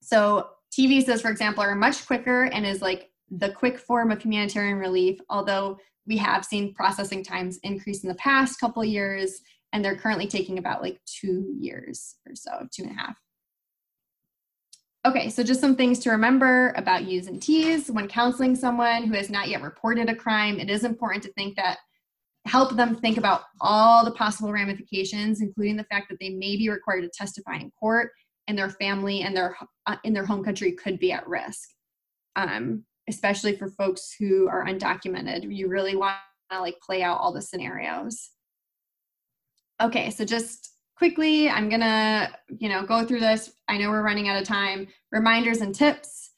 so 0.02 0.50
t 0.72 0.88
visas 0.88 1.22
for 1.22 1.32
example 1.32 1.64
are 1.64 1.76
much 1.76 2.06
quicker 2.06 2.46
and 2.46 2.66
is 2.66 2.82
like 2.82 3.10
the 3.32 3.50
quick 3.52 3.80
form 3.80 4.12
of 4.12 4.22
humanitarian 4.22 4.78
relief 4.78 5.20
although 5.30 5.78
we 6.06 6.18
have 6.18 6.46
seen 6.46 6.74
processing 6.74 7.24
times 7.24 7.60
increase 7.64 8.04
in 8.04 8.10
the 8.10 8.16
past 8.16 8.60
couple 8.60 8.84
years 8.84 9.42
and 9.74 9.84
they're 9.84 9.98
currently 9.98 10.28
taking 10.28 10.58
about 10.58 10.82
like 10.82 11.00
two 11.06 11.56
years 11.60 12.16
or 12.28 12.36
so 12.36 12.68
two 12.72 12.84
and 12.84 12.92
a 12.92 12.96
half 12.96 13.18
Okay, 15.08 15.30
so 15.30 15.42
just 15.42 15.62
some 15.62 15.78
things 15.78 16.00
to 16.00 16.10
remember 16.10 16.74
about 16.76 17.06
U's 17.06 17.28
and 17.28 17.42
T's. 17.42 17.90
When 17.90 18.10
counseling 18.10 18.58
someone 18.58 19.04
who 19.04 19.14
has 19.14 19.30
not 19.30 19.48
yet 19.48 19.62
reported 19.62 20.10
a 20.10 20.16
crime, 20.16 20.60
it 20.60 20.70
is 20.70 20.84
important 20.84 21.24
to 21.24 21.32
think 21.32 21.56
that 21.56 21.78
help 22.46 22.76
them 22.76 22.94
think 22.94 23.18
about 23.18 23.44
all 23.62 24.04
the 24.04 24.12
possible 24.12 24.52
ramifications, 24.52 25.40
including 25.40 25.78
the 25.78 25.86
fact 25.86 26.10
that 26.10 26.20
they 26.20 26.32
may 26.32 26.58
be 26.58 26.68
required 26.68 27.04
to 27.04 27.10
testify 27.10 27.56
in 27.56 27.72
court 27.80 28.12
and 28.50 28.58
their 28.58 28.70
family 28.70 29.22
and 29.22 29.34
their 29.36 29.56
uh, 29.86 29.96
in 30.04 30.12
their 30.12 30.26
home 30.26 30.44
country 30.44 30.74
could 30.74 31.00
be 31.00 31.14
at 31.14 31.26
risk. 31.26 31.70
Um, 32.36 32.84
especially 33.08 33.56
for 33.56 33.70
folks 33.70 34.14
who 34.20 34.50
are 34.50 34.66
undocumented, 34.66 35.56
you 35.56 35.70
really 35.70 35.96
want 35.96 36.18
to 36.52 36.60
like 36.60 36.82
play 36.86 37.02
out 37.02 37.20
all 37.22 37.32
the 37.32 37.42
scenarios. 37.42 38.32
Okay, 39.82 40.10
so 40.10 40.26
just 40.26 40.74
quickly 40.98 41.50
i'm 41.50 41.70
gonna 41.70 42.30
you 42.60 42.70
know 42.70 42.84
go 42.84 43.06
through 43.06 43.20
this. 43.20 43.54
I 43.68 43.78
know 43.78 43.90
we're 43.90 44.04
running 44.04 44.30
out 44.30 44.42
of 44.42 44.48
time. 44.48 44.88
Reminders 45.12 45.62
and 45.62 45.74
tips. 45.74 46.32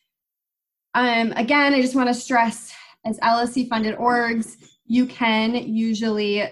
Um, 0.95 1.34
again 1.34 1.74
i 1.74 1.82
just 1.82 1.95
want 1.95 2.10
to 2.10 2.16
stress 2.16 2.74
as 3.05 3.20
lsc 3.20 3.70
funded 3.70 3.95
orgs 3.97 4.57
you 4.86 5.05
can 5.05 5.53
usually 5.55 6.43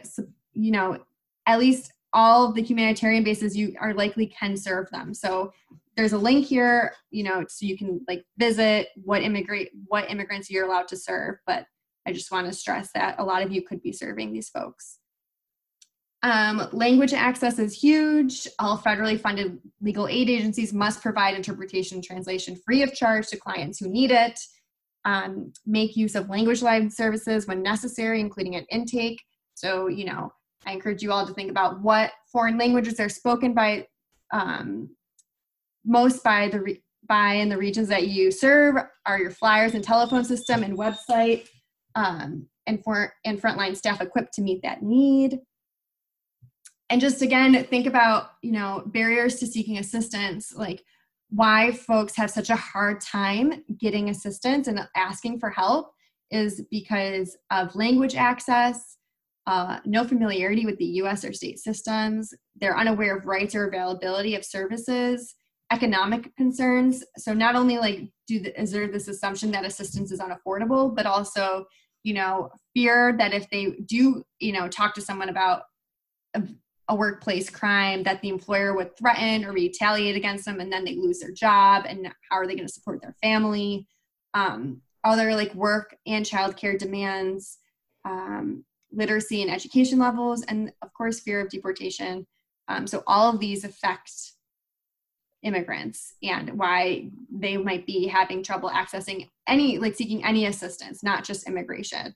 you 0.53 0.71
know 0.71 0.99
at 1.47 1.59
least 1.59 1.91
all 2.13 2.47
of 2.47 2.55
the 2.55 2.61
humanitarian 2.61 3.23
bases 3.23 3.57
you 3.57 3.75
are 3.79 3.93
likely 3.93 4.27
can 4.27 4.55
serve 4.55 4.89
them. 4.91 5.13
So 5.13 5.51
there's 5.97 6.13
a 6.13 6.17
link 6.17 6.45
here 6.45 6.93
you 7.09 7.23
know 7.23 7.43
so 7.49 7.65
you 7.65 7.77
can 7.77 7.99
like 8.07 8.23
visit 8.37 8.89
what 9.03 9.23
immigrant 9.23 9.67
what 9.87 10.09
immigrants 10.09 10.49
you're 10.49 10.65
allowed 10.65 10.87
to 10.87 10.95
serve 10.95 11.37
but 11.47 11.65
i 12.05 12.13
just 12.13 12.31
want 12.31 12.47
to 12.47 12.53
stress 12.53 12.91
that 12.93 13.15
a 13.17 13.23
lot 13.23 13.41
of 13.41 13.51
you 13.51 13.63
could 13.63 13.81
be 13.81 13.91
serving 13.91 14.31
these 14.31 14.47
folks 14.47 14.96
um, 16.23 16.67
language 16.71 17.13
access 17.13 17.59
is 17.59 17.79
huge. 17.79 18.47
All 18.59 18.77
federally 18.77 19.19
funded 19.19 19.59
legal 19.81 20.07
aid 20.07 20.29
agencies 20.29 20.73
must 20.73 21.01
provide 21.01 21.35
interpretation 21.35 21.97
and 21.97 22.03
translation 22.03 22.55
free 22.65 22.81
of 22.81 22.93
charge 22.93 23.27
to 23.27 23.37
clients 23.37 23.79
who 23.79 23.87
need 23.87 24.11
it. 24.11 24.39
Um, 25.05 25.53
make 25.65 25.95
use 25.95 26.15
of 26.15 26.29
language 26.29 26.61
line 26.61 26.89
services 26.89 27.47
when 27.47 27.61
necessary, 27.61 28.19
including 28.19 28.55
at 28.55 28.65
intake. 28.69 29.21
So, 29.53 29.87
you 29.87 30.05
know, 30.05 30.33
I 30.65 30.73
encourage 30.73 31.01
you 31.01 31.11
all 31.11 31.25
to 31.25 31.33
think 31.33 31.49
about 31.49 31.81
what 31.81 32.11
foreign 32.31 32.57
languages 32.57 32.99
are 32.99 33.09
spoken 33.09 33.53
by 33.53 33.87
um, 34.33 34.89
most 35.85 36.23
by 36.23 36.49
the 36.49 36.61
re- 36.61 36.83
by 37.07 37.35
in 37.35 37.47
the 37.47 37.57
regions 37.57 37.87
that 37.87 38.07
you 38.07 38.31
serve 38.31 38.75
are 39.05 39.19
your 39.19 39.31
flyers 39.31 39.75
and 39.75 39.83
telephone 39.83 40.25
system 40.25 40.63
and 40.63 40.77
website 40.77 41.47
um, 41.95 42.45
and 42.65 42.83
for 42.83 43.13
and 43.23 43.41
frontline 43.41 43.77
staff 43.77 44.01
equipped 44.01 44.33
to 44.33 44.41
meet 44.41 44.61
that 44.63 44.83
need 44.83 45.39
and 46.89 47.01
just 47.01 47.21
again 47.21 47.63
think 47.65 47.85
about 47.85 48.31
you 48.41 48.51
know 48.51 48.83
barriers 48.87 49.35
to 49.35 49.47
seeking 49.47 49.77
assistance 49.77 50.53
like 50.55 50.83
why 51.29 51.71
folks 51.71 52.15
have 52.15 52.31
such 52.31 52.49
a 52.49 52.55
hard 52.55 53.01
time 53.01 53.63
getting 53.77 54.09
assistance 54.09 54.67
and 54.67 54.79
asking 54.95 55.39
for 55.39 55.49
help 55.49 55.91
is 56.31 56.61
because 56.71 57.37
of 57.51 57.75
language 57.75 58.15
access 58.15 58.97
uh, 59.45 59.79
no 59.85 60.03
familiarity 60.03 60.65
with 60.65 60.77
the 60.77 60.85
us 60.85 61.23
or 61.23 61.33
state 61.33 61.59
systems 61.59 62.33
they're 62.55 62.77
unaware 62.77 63.17
of 63.17 63.25
rights 63.25 63.55
or 63.55 63.67
availability 63.67 64.35
of 64.35 64.43
services 64.43 65.35
economic 65.71 66.35
concerns. 66.35 67.03
So 67.17 67.33
not 67.33 67.55
only 67.55 67.77
like 67.77 68.09
do 68.27 68.39
the, 68.39 68.59
is 68.59 68.71
there 68.71 68.87
this 68.87 69.07
assumption 69.07 69.51
that 69.51 69.65
assistance 69.65 70.11
is 70.11 70.19
unaffordable 70.19 70.95
but 70.95 71.05
also 71.05 71.65
you 72.03 72.13
know 72.13 72.49
fear 72.73 73.15
that 73.17 73.33
if 73.33 73.49
they 73.49 73.71
do 73.85 74.23
you 74.39 74.53
know 74.53 74.67
talk 74.67 74.93
to 74.95 75.01
someone 75.01 75.29
about 75.29 75.63
a 76.89 76.95
workplace 76.95 77.49
crime 77.49 78.03
that 78.03 78.21
the 78.21 78.29
employer 78.29 78.73
would 78.73 78.95
threaten 78.97 79.43
or 79.43 79.51
retaliate 79.51 80.15
against 80.15 80.45
them 80.45 80.59
and 80.59 80.71
then 80.71 80.85
they 80.85 80.95
lose 80.95 81.19
their 81.19 81.31
job 81.31 81.85
and 81.87 82.07
how 82.29 82.37
are 82.37 82.47
they 82.47 82.55
going 82.55 82.67
to 82.67 82.73
support 82.73 83.01
their 83.01 83.15
family? 83.21 83.85
Um, 84.33 84.81
other 85.03 85.35
like 85.35 85.53
work 85.53 85.95
and 86.05 86.25
childcare 86.25 86.77
demands 86.77 87.57
um, 88.05 88.63
literacy 88.91 89.41
and 89.41 89.51
education 89.51 89.99
levels 89.99 90.43
and 90.43 90.71
of 90.81 90.93
course 90.93 91.19
fear 91.19 91.41
of 91.41 91.49
deportation. 91.49 92.25
Um, 92.67 92.87
so 92.87 93.03
all 93.07 93.33
of 93.33 93.39
these 93.39 93.63
affect 93.63 94.11
immigrants 95.43 96.13
and 96.23 96.57
why 96.57 97.09
they 97.31 97.57
might 97.57 97.85
be 97.85 98.07
having 98.07 98.43
trouble 98.43 98.69
accessing 98.69 99.29
any 99.47 99.77
like 99.77 99.95
seeking 99.95 100.25
any 100.25 100.45
assistance 100.45 101.03
not 101.03 101.23
just 101.23 101.47
immigration. 101.47 102.15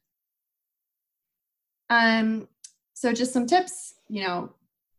Um 1.89 2.47
so 2.93 3.13
just 3.13 3.33
some 3.33 3.47
tips 3.47 3.95
you 4.09 4.23
know 4.23 4.53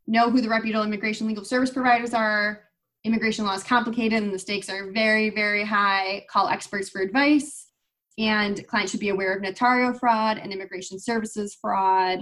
know 0.07 0.31
who 0.31 0.41
the 0.41 0.49
reputable 0.49 0.85
immigration 0.85 1.27
legal 1.27 1.45
service 1.45 1.71
providers 1.71 2.15
are. 2.15 2.65
Immigration 3.05 3.45
law 3.45 3.55
is 3.55 3.63
complicated 3.63 4.23
and 4.23 4.33
the 4.33 4.39
stakes 4.39 4.69
are 4.69 4.93
very, 4.93 5.31
very 5.31 5.65
high. 5.65 6.25
Call 6.31 6.49
experts 6.49 6.89
for 6.89 7.01
advice. 7.01 7.69
And 8.19 8.67
clients 8.67 8.91
should 8.91 9.01
be 9.01 9.09
aware 9.09 9.35
of 9.35 9.43
notario 9.43 9.99
fraud 9.99 10.39
and 10.39 10.53
immigration 10.53 10.99
services 11.01 11.57
fraud. 11.61 12.21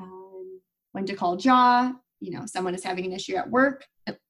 Um, 0.00 0.60
when 0.92 1.06
to 1.06 1.14
call 1.14 1.36
JAW, 1.36 1.92
you 2.20 2.32
know, 2.32 2.44
someone 2.46 2.74
is 2.74 2.84
having 2.84 3.06
an 3.06 3.12
issue 3.12 3.36
at 3.36 3.48
work, 3.48 3.84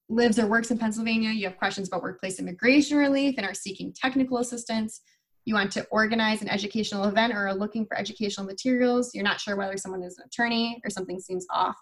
lives 0.08 0.38
or 0.38 0.46
works 0.46 0.70
in 0.70 0.78
Pennsylvania, 0.78 1.30
you 1.30 1.46
have 1.46 1.58
questions 1.58 1.88
about 1.88 2.02
workplace 2.02 2.38
immigration 2.38 2.96
relief 2.96 3.34
and 3.36 3.46
are 3.46 3.54
seeking 3.54 3.92
technical 3.92 4.38
assistance. 4.38 5.00
You 5.44 5.54
want 5.54 5.72
to 5.72 5.86
organize 5.90 6.42
an 6.42 6.48
educational 6.48 7.04
event 7.04 7.32
or 7.32 7.46
are 7.46 7.54
looking 7.54 7.86
for 7.86 7.96
educational 7.96 8.46
materials. 8.46 9.14
You're 9.14 9.24
not 9.24 9.40
sure 9.40 9.56
whether 9.56 9.76
someone 9.76 10.02
is 10.02 10.18
an 10.18 10.24
attorney 10.26 10.80
or 10.84 10.90
something 10.90 11.20
seems 11.20 11.46
off 11.50 11.76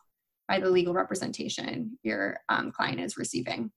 by 0.48 0.60
the 0.60 0.70
legal 0.70 0.94
representation 0.94 1.98
your 2.02 2.38
um, 2.48 2.70
client 2.70 3.00
is 3.00 3.16
receiving. 3.16 3.70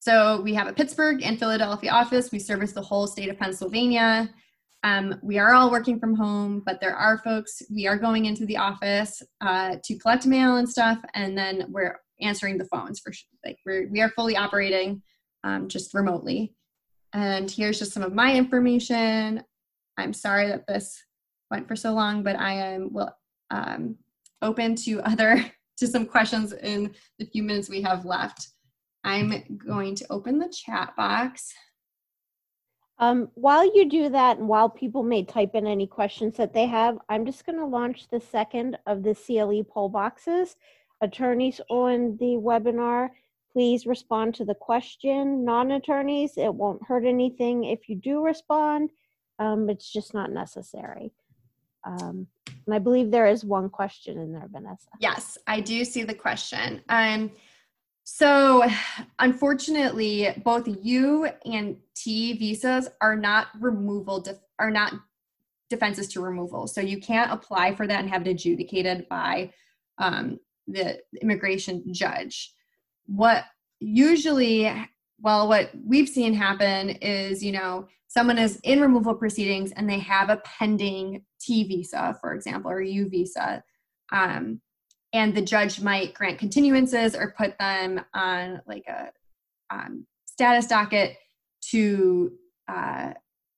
So 0.00 0.40
we 0.42 0.54
have 0.54 0.68
a 0.68 0.72
Pittsburgh 0.72 1.22
and 1.22 1.38
Philadelphia 1.38 1.90
office. 1.90 2.30
We 2.30 2.38
service 2.38 2.72
the 2.72 2.82
whole 2.82 3.08
state 3.08 3.28
of 3.28 3.38
Pennsylvania. 3.38 4.32
Um, 4.84 5.16
we 5.20 5.38
are 5.38 5.52
all 5.52 5.70
working 5.70 5.98
from 5.98 6.14
home, 6.14 6.62
but 6.64 6.80
there 6.80 6.94
are 6.94 7.18
folks, 7.18 7.60
we 7.74 7.88
are 7.88 7.98
going 7.98 8.26
into 8.26 8.46
the 8.46 8.56
office 8.56 9.20
uh, 9.40 9.76
to 9.82 9.98
collect 9.98 10.26
mail 10.26 10.56
and 10.56 10.68
stuff, 10.68 10.98
and 11.14 11.36
then 11.36 11.64
we're 11.70 11.98
answering 12.20 12.56
the 12.56 12.66
phones 12.66 13.00
for 13.00 13.12
like 13.44 13.58
we're, 13.66 13.88
we 13.90 14.00
are 14.00 14.10
fully 14.10 14.36
operating 14.36 15.02
um, 15.42 15.66
just 15.66 15.92
remotely. 15.92 16.54
And 17.12 17.50
here's 17.50 17.78
just 17.78 17.92
some 17.92 18.02
of 18.04 18.14
my 18.14 18.34
information. 18.34 19.42
I'm 19.96 20.12
sorry 20.12 20.46
that 20.48 20.66
this 20.68 21.02
went 21.50 21.66
for 21.66 21.74
so 21.74 21.92
long, 21.92 22.22
but 22.22 22.38
I 22.38 22.52
am 22.52 22.92
well 22.92 23.16
um, 23.50 23.96
open 24.42 24.74
to 24.76 25.00
other 25.02 25.44
to 25.78 25.86
some 25.86 26.06
questions 26.06 26.52
in 26.52 26.94
the 27.18 27.26
few 27.26 27.42
minutes 27.42 27.68
we 27.68 27.82
have 27.82 28.04
left. 28.04 28.48
I'm 29.04 29.58
going 29.64 29.94
to 29.96 30.06
open 30.10 30.38
the 30.38 30.48
chat 30.48 30.96
box. 30.96 31.52
Um, 32.98 33.28
while 33.34 33.64
you 33.74 33.88
do 33.88 34.08
that, 34.08 34.38
and 34.38 34.48
while 34.48 34.70
people 34.70 35.02
may 35.02 35.22
type 35.22 35.54
in 35.54 35.66
any 35.66 35.86
questions 35.86 36.36
that 36.38 36.54
they 36.54 36.66
have, 36.66 36.98
I'm 37.08 37.26
just 37.26 37.44
going 37.44 37.58
to 37.58 37.66
launch 37.66 38.08
the 38.08 38.20
second 38.20 38.78
of 38.86 39.02
the 39.02 39.14
CLE 39.14 39.64
poll 39.64 39.90
boxes. 39.90 40.56
Attorneys 41.02 41.60
on 41.68 42.16
the 42.18 42.38
webinar, 42.38 43.10
please 43.52 43.86
respond 43.86 44.34
to 44.36 44.46
the 44.46 44.54
question. 44.54 45.44
Non-attorneys, 45.44 46.38
it 46.38 46.54
won't 46.54 46.82
hurt 46.84 47.04
anything 47.04 47.64
if 47.64 47.88
you 47.88 47.96
do 47.96 48.24
respond. 48.24 48.90
Um, 49.38 49.68
it's 49.68 49.92
just 49.92 50.14
not 50.14 50.32
necessary. 50.32 51.12
Um, 51.84 52.26
and 52.66 52.74
I 52.74 52.78
believe 52.78 53.10
there 53.10 53.26
is 53.26 53.44
one 53.44 53.68
question 53.68 54.18
in 54.18 54.32
there, 54.32 54.48
Vanessa. 54.50 54.88
Yes, 55.00 55.38
I 55.46 55.60
do 55.60 55.84
see 55.84 56.02
the 56.02 56.14
question. 56.14 56.82
Um, 56.88 57.30
so, 58.02 58.68
unfortunately, 59.18 60.28
both 60.44 60.68
U 60.82 61.28
and 61.44 61.76
T 61.94 62.36
visas 62.36 62.88
are 63.00 63.16
not 63.16 63.48
removal 63.58 64.20
def- 64.20 64.40
are 64.58 64.70
not 64.70 64.94
defenses 65.68 66.08
to 66.08 66.20
removal. 66.20 66.66
So 66.66 66.80
you 66.80 67.00
can't 67.00 67.32
apply 67.32 67.74
for 67.74 67.86
that 67.86 68.00
and 68.00 68.08
have 68.08 68.26
it 68.26 68.30
adjudicated 68.30 69.08
by 69.08 69.52
um, 69.98 70.38
the 70.68 71.00
immigration 71.20 71.92
judge. 71.92 72.52
What 73.06 73.44
usually, 73.80 74.72
well, 75.20 75.48
what 75.48 75.70
we've 75.84 76.08
seen 76.08 76.34
happen 76.34 76.90
is, 76.90 77.42
you 77.42 77.52
know, 77.52 77.88
someone 78.08 78.38
is 78.38 78.60
in 78.62 78.80
removal 78.80 79.14
proceedings 79.14 79.72
and 79.72 79.88
they 79.88 79.98
have 79.98 80.30
a 80.30 80.38
pending 80.38 81.24
T 81.40 81.64
visa, 81.64 82.16
for 82.20 82.34
example, 82.34 82.70
or 82.70 82.80
U 82.80 83.08
visa. 83.08 83.62
Um, 84.12 84.60
and 85.12 85.34
the 85.34 85.42
judge 85.42 85.80
might 85.80 86.14
grant 86.14 86.38
continuances 86.38 87.18
or 87.18 87.34
put 87.36 87.58
them 87.58 88.04
on 88.14 88.60
like 88.66 88.84
a 88.88 89.10
um, 89.70 90.06
status 90.26 90.66
docket 90.66 91.16
to 91.70 92.32
uh, 92.68 93.12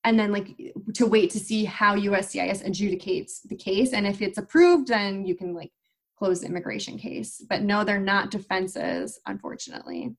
and 0.05 0.17
then 0.17 0.31
like 0.31 0.55
to 0.95 1.05
wait 1.05 1.29
to 1.31 1.39
see 1.39 1.65
how 1.65 1.95
USCIS 1.95 2.65
adjudicates 2.65 3.41
the 3.47 3.55
case. 3.55 3.91
And 3.93 4.07
if 4.07 4.21
it's 4.21 4.37
approved 4.37 4.87
then 4.87 5.25
you 5.25 5.35
can 5.35 5.53
like 5.53 5.71
close 6.17 6.41
the 6.41 6.47
immigration 6.47 6.97
case. 6.97 7.43
But 7.49 7.63
no 7.63 7.83
they're 7.83 7.99
not 7.99 8.31
defenses 8.31 9.19
unfortunately 9.25 10.15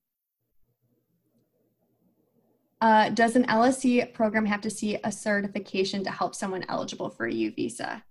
uh, 2.81 3.09
does 3.09 3.35
an 3.35 3.45
LSC 3.45 4.11
program 4.13 4.45
have 4.45 4.61
to 4.61 4.69
see 4.69 4.97
a 5.03 5.11
certification 5.11 6.03
to 6.03 6.11
help 6.11 6.35
someone 6.35 6.65
eligible 6.67 7.09
for 7.09 7.25
a 7.25 7.33
U 7.33 7.51
visa 7.51 8.03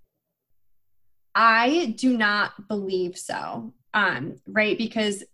I 1.35 1.95
do 1.97 2.17
not 2.17 2.69
believe 2.69 3.17
so. 3.17 3.73
Um, 3.95 4.37
right? 4.47 4.77
Because 4.77 5.25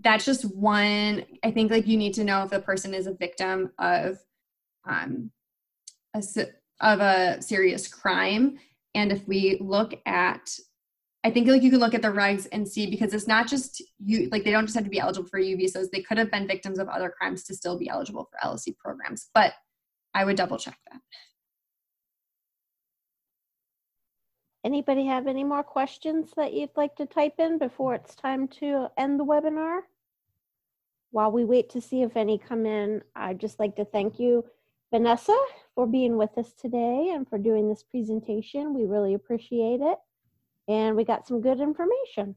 that's 0.00 0.24
just 0.24 0.44
one, 0.44 1.24
I 1.42 1.50
think 1.50 1.70
like 1.70 1.86
you 1.86 1.96
need 1.96 2.14
to 2.14 2.24
know 2.24 2.42
if 2.42 2.50
the 2.50 2.60
person 2.60 2.94
is 2.94 3.06
a 3.06 3.14
victim 3.14 3.72
of 3.78 4.18
um 4.86 5.30
a, 6.14 6.22
of 6.80 7.00
a 7.00 7.42
serious 7.42 7.88
crime. 7.88 8.58
And 8.94 9.10
if 9.10 9.26
we 9.26 9.58
look 9.60 9.94
at 10.06 10.50
I 11.24 11.30
think 11.30 11.48
like 11.48 11.62
you 11.62 11.70
can 11.70 11.80
look 11.80 11.94
at 11.94 12.02
the 12.02 12.08
regs 12.08 12.46
and 12.52 12.68
see 12.68 12.86
because 12.90 13.14
it's 13.14 13.26
not 13.26 13.48
just 13.48 13.82
you 14.04 14.28
like 14.30 14.44
they 14.44 14.50
don't 14.50 14.66
just 14.66 14.74
have 14.74 14.84
to 14.84 14.90
be 14.90 15.00
eligible 15.00 15.26
for 15.26 15.38
U 15.38 15.56
visas. 15.56 15.88
They 15.90 16.02
could 16.02 16.18
have 16.18 16.30
been 16.30 16.46
victims 16.46 16.78
of 16.78 16.88
other 16.88 17.08
crimes 17.08 17.44
to 17.44 17.54
still 17.54 17.78
be 17.78 17.88
eligible 17.88 18.28
for 18.30 18.46
LSC 18.46 18.76
programs. 18.76 19.30
But 19.32 19.54
I 20.12 20.26
would 20.26 20.36
double 20.36 20.58
check 20.58 20.76
that. 20.92 21.00
Anybody 24.64 25.06
have 25.06 25.26
any 25.26 25.44
more 25.44 25.62
questions 25.62 26.32
that 26.36 26.52
you'd 26.52 26.76
like 26.76 26.94
to 26.96 27.06
type 27.06 27.34
in 27.38 27.58
before 27.58 27.94
it's 27.94 28.14
time 28.14 28.46
to 28.48 28.88
end 28.98 29.18
the 29.18 29.24
webinar? 29.24 29.80
While 31.10 31.32
we 31.32 31.44
wait 31.44 31.70
to 31.70 31.80
see 31.80 32.02
if 32.02 32.16
any 32.16 32.38
come 32.38 32.66
in, 32.66 33.02
I'd 33.16 33.40
just 33.40 33.58
like 33.58 33.76
to 33.76 33.84
thank 33.84 34.18
you, 34.18 34.44
Vanessa, 34.92 35.38
for 35.74 35.86
being 35.86 36.16
with 36.16 36.36
us 36.36 36.52
today 36.52 37.12
and 37.14 37.28
for 37.28 37.38
doing 37.38 37.68
this 37.68 37.82
presentation. 37.82 38.74
We 38.74 38.84
really 38.84 39.14
appreciate 39.14 39.80
it. 39.80 39.98
And 40.68 40.96
we 40.96 41.04
got 41.04 41.26
some 41.26 41.40
good 41.40 41.60
information. 41.60 42.36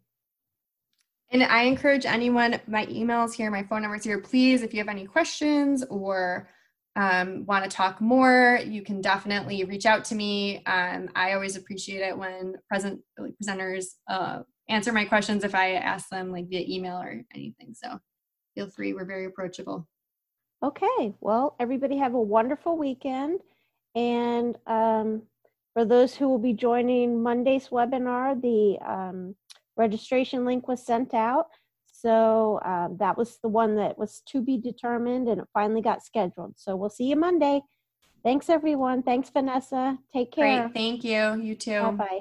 And 1.30 1.44
I 1.44 1.64
encourage 1.64 2.06
anyone, 2.06 2.60
my 2.68 2.88
email's 2.90 3.34
here, 3.34 3.52
my 3.52 3.64
phone 3.64 3.82
number's 3.82 4.04
here. 4.04 4.20
Please, 4.20 4.62
if 4.62 4.74
you 4.74 4.80
have 4.80 4.88
any 4.88 5.06
questions 5.06 5.84
or 5.90 6.50
um, 6.96 7.46
want 7.46 7.64
to 7.64 7.70
talk 7.70 8.00
more, 8.02 8.60
you 8.66 8.82
can 8.82 9.02
definitely 9.02 9.64
reach 9.66 9.86
out 9.86 10.06
to 10.06 10.16
me. 10.16 10.64
Um, 10.66 11.10
I 11.16 11.34
always 11.34 11.56
appreciate 11.56 12.02
it 12.02 12.18
when 12.18 12.56
present 12.70 13.02
like, 13.18 13.34
presenters 13.44 13.86
uh, 14.10 14.40
answer 14.70 14.92
my 14.92 15.06
questions 15.06 15.44
if 15.44 15.54
I 15.54 15.74
ask 15.74 16.10
them 16.10 16.32
like 16.32 16.50
via 16.50 16.64
email 16.68 16.98
or 16.98 17.22
anything. 17.36 17.74
So 17.74 18.00
feel 18.56 18.70
free. 18.70 18.94
We're 18.94 19.06
very 19.06 19.26
approachable. 19.26 19.88
Okay. 20.64 21.14
Well, 21.22 21.56
everybody 21.60 21.98
have 21.98 22.14
a 22.14 22.22
wonderful 22.22 22.78
weekend. 22.78 23.42
And 23.96 24.58
um, 24.66 25.24
for 25.78 25.86
those 25.86 26.16
who 26.16 26.28
will 26.28 26.40
be 26.40 26.54
joining 26.54 27.22
Monday's 27.22 27.68
webinar, 27.68 28.42
the 28.42 28.84
um, 28.84 29.36
registration 29.76 30.44
link 30.44 30.68
was 30.68 30.84
sent 30.84 31.14
out. 31.14 31.46
So 31.86 32.60
um, 32.66 32.98
that 33.00 33.16
was 33.16 33.38
the 33.44 33.50
one 33.50 33.76
that 33.76 33.96
was 33.96 34.24
to 34.30 34.42
be 34.42 34.58
determined 34.58 35.28
and 35.28 35.42
it 35.42 35.48
finally 35.54 35.84
got 35.84 36.04
scheduled. 36.04 36.56
So 36.58 36.76
we'll 36.76 36.90
see 36.90 37.04
you 37.04 37.16
Monday. 37.16 37.62
Thanks, 38.24 38.50
everyone. 38.50 39.04
Thanks, 39.04 39.30
Vanessa. 39.30 40.00
Take 40.12 40.32
care. 40.32 40.64
Great. 40.64 40.74
Thank 40.74 41.04
you. 41.04 41.40
You 41.40 41.54
too. 41.54 41.80
Bye 41.80 41.92
bye. 41.92 42.20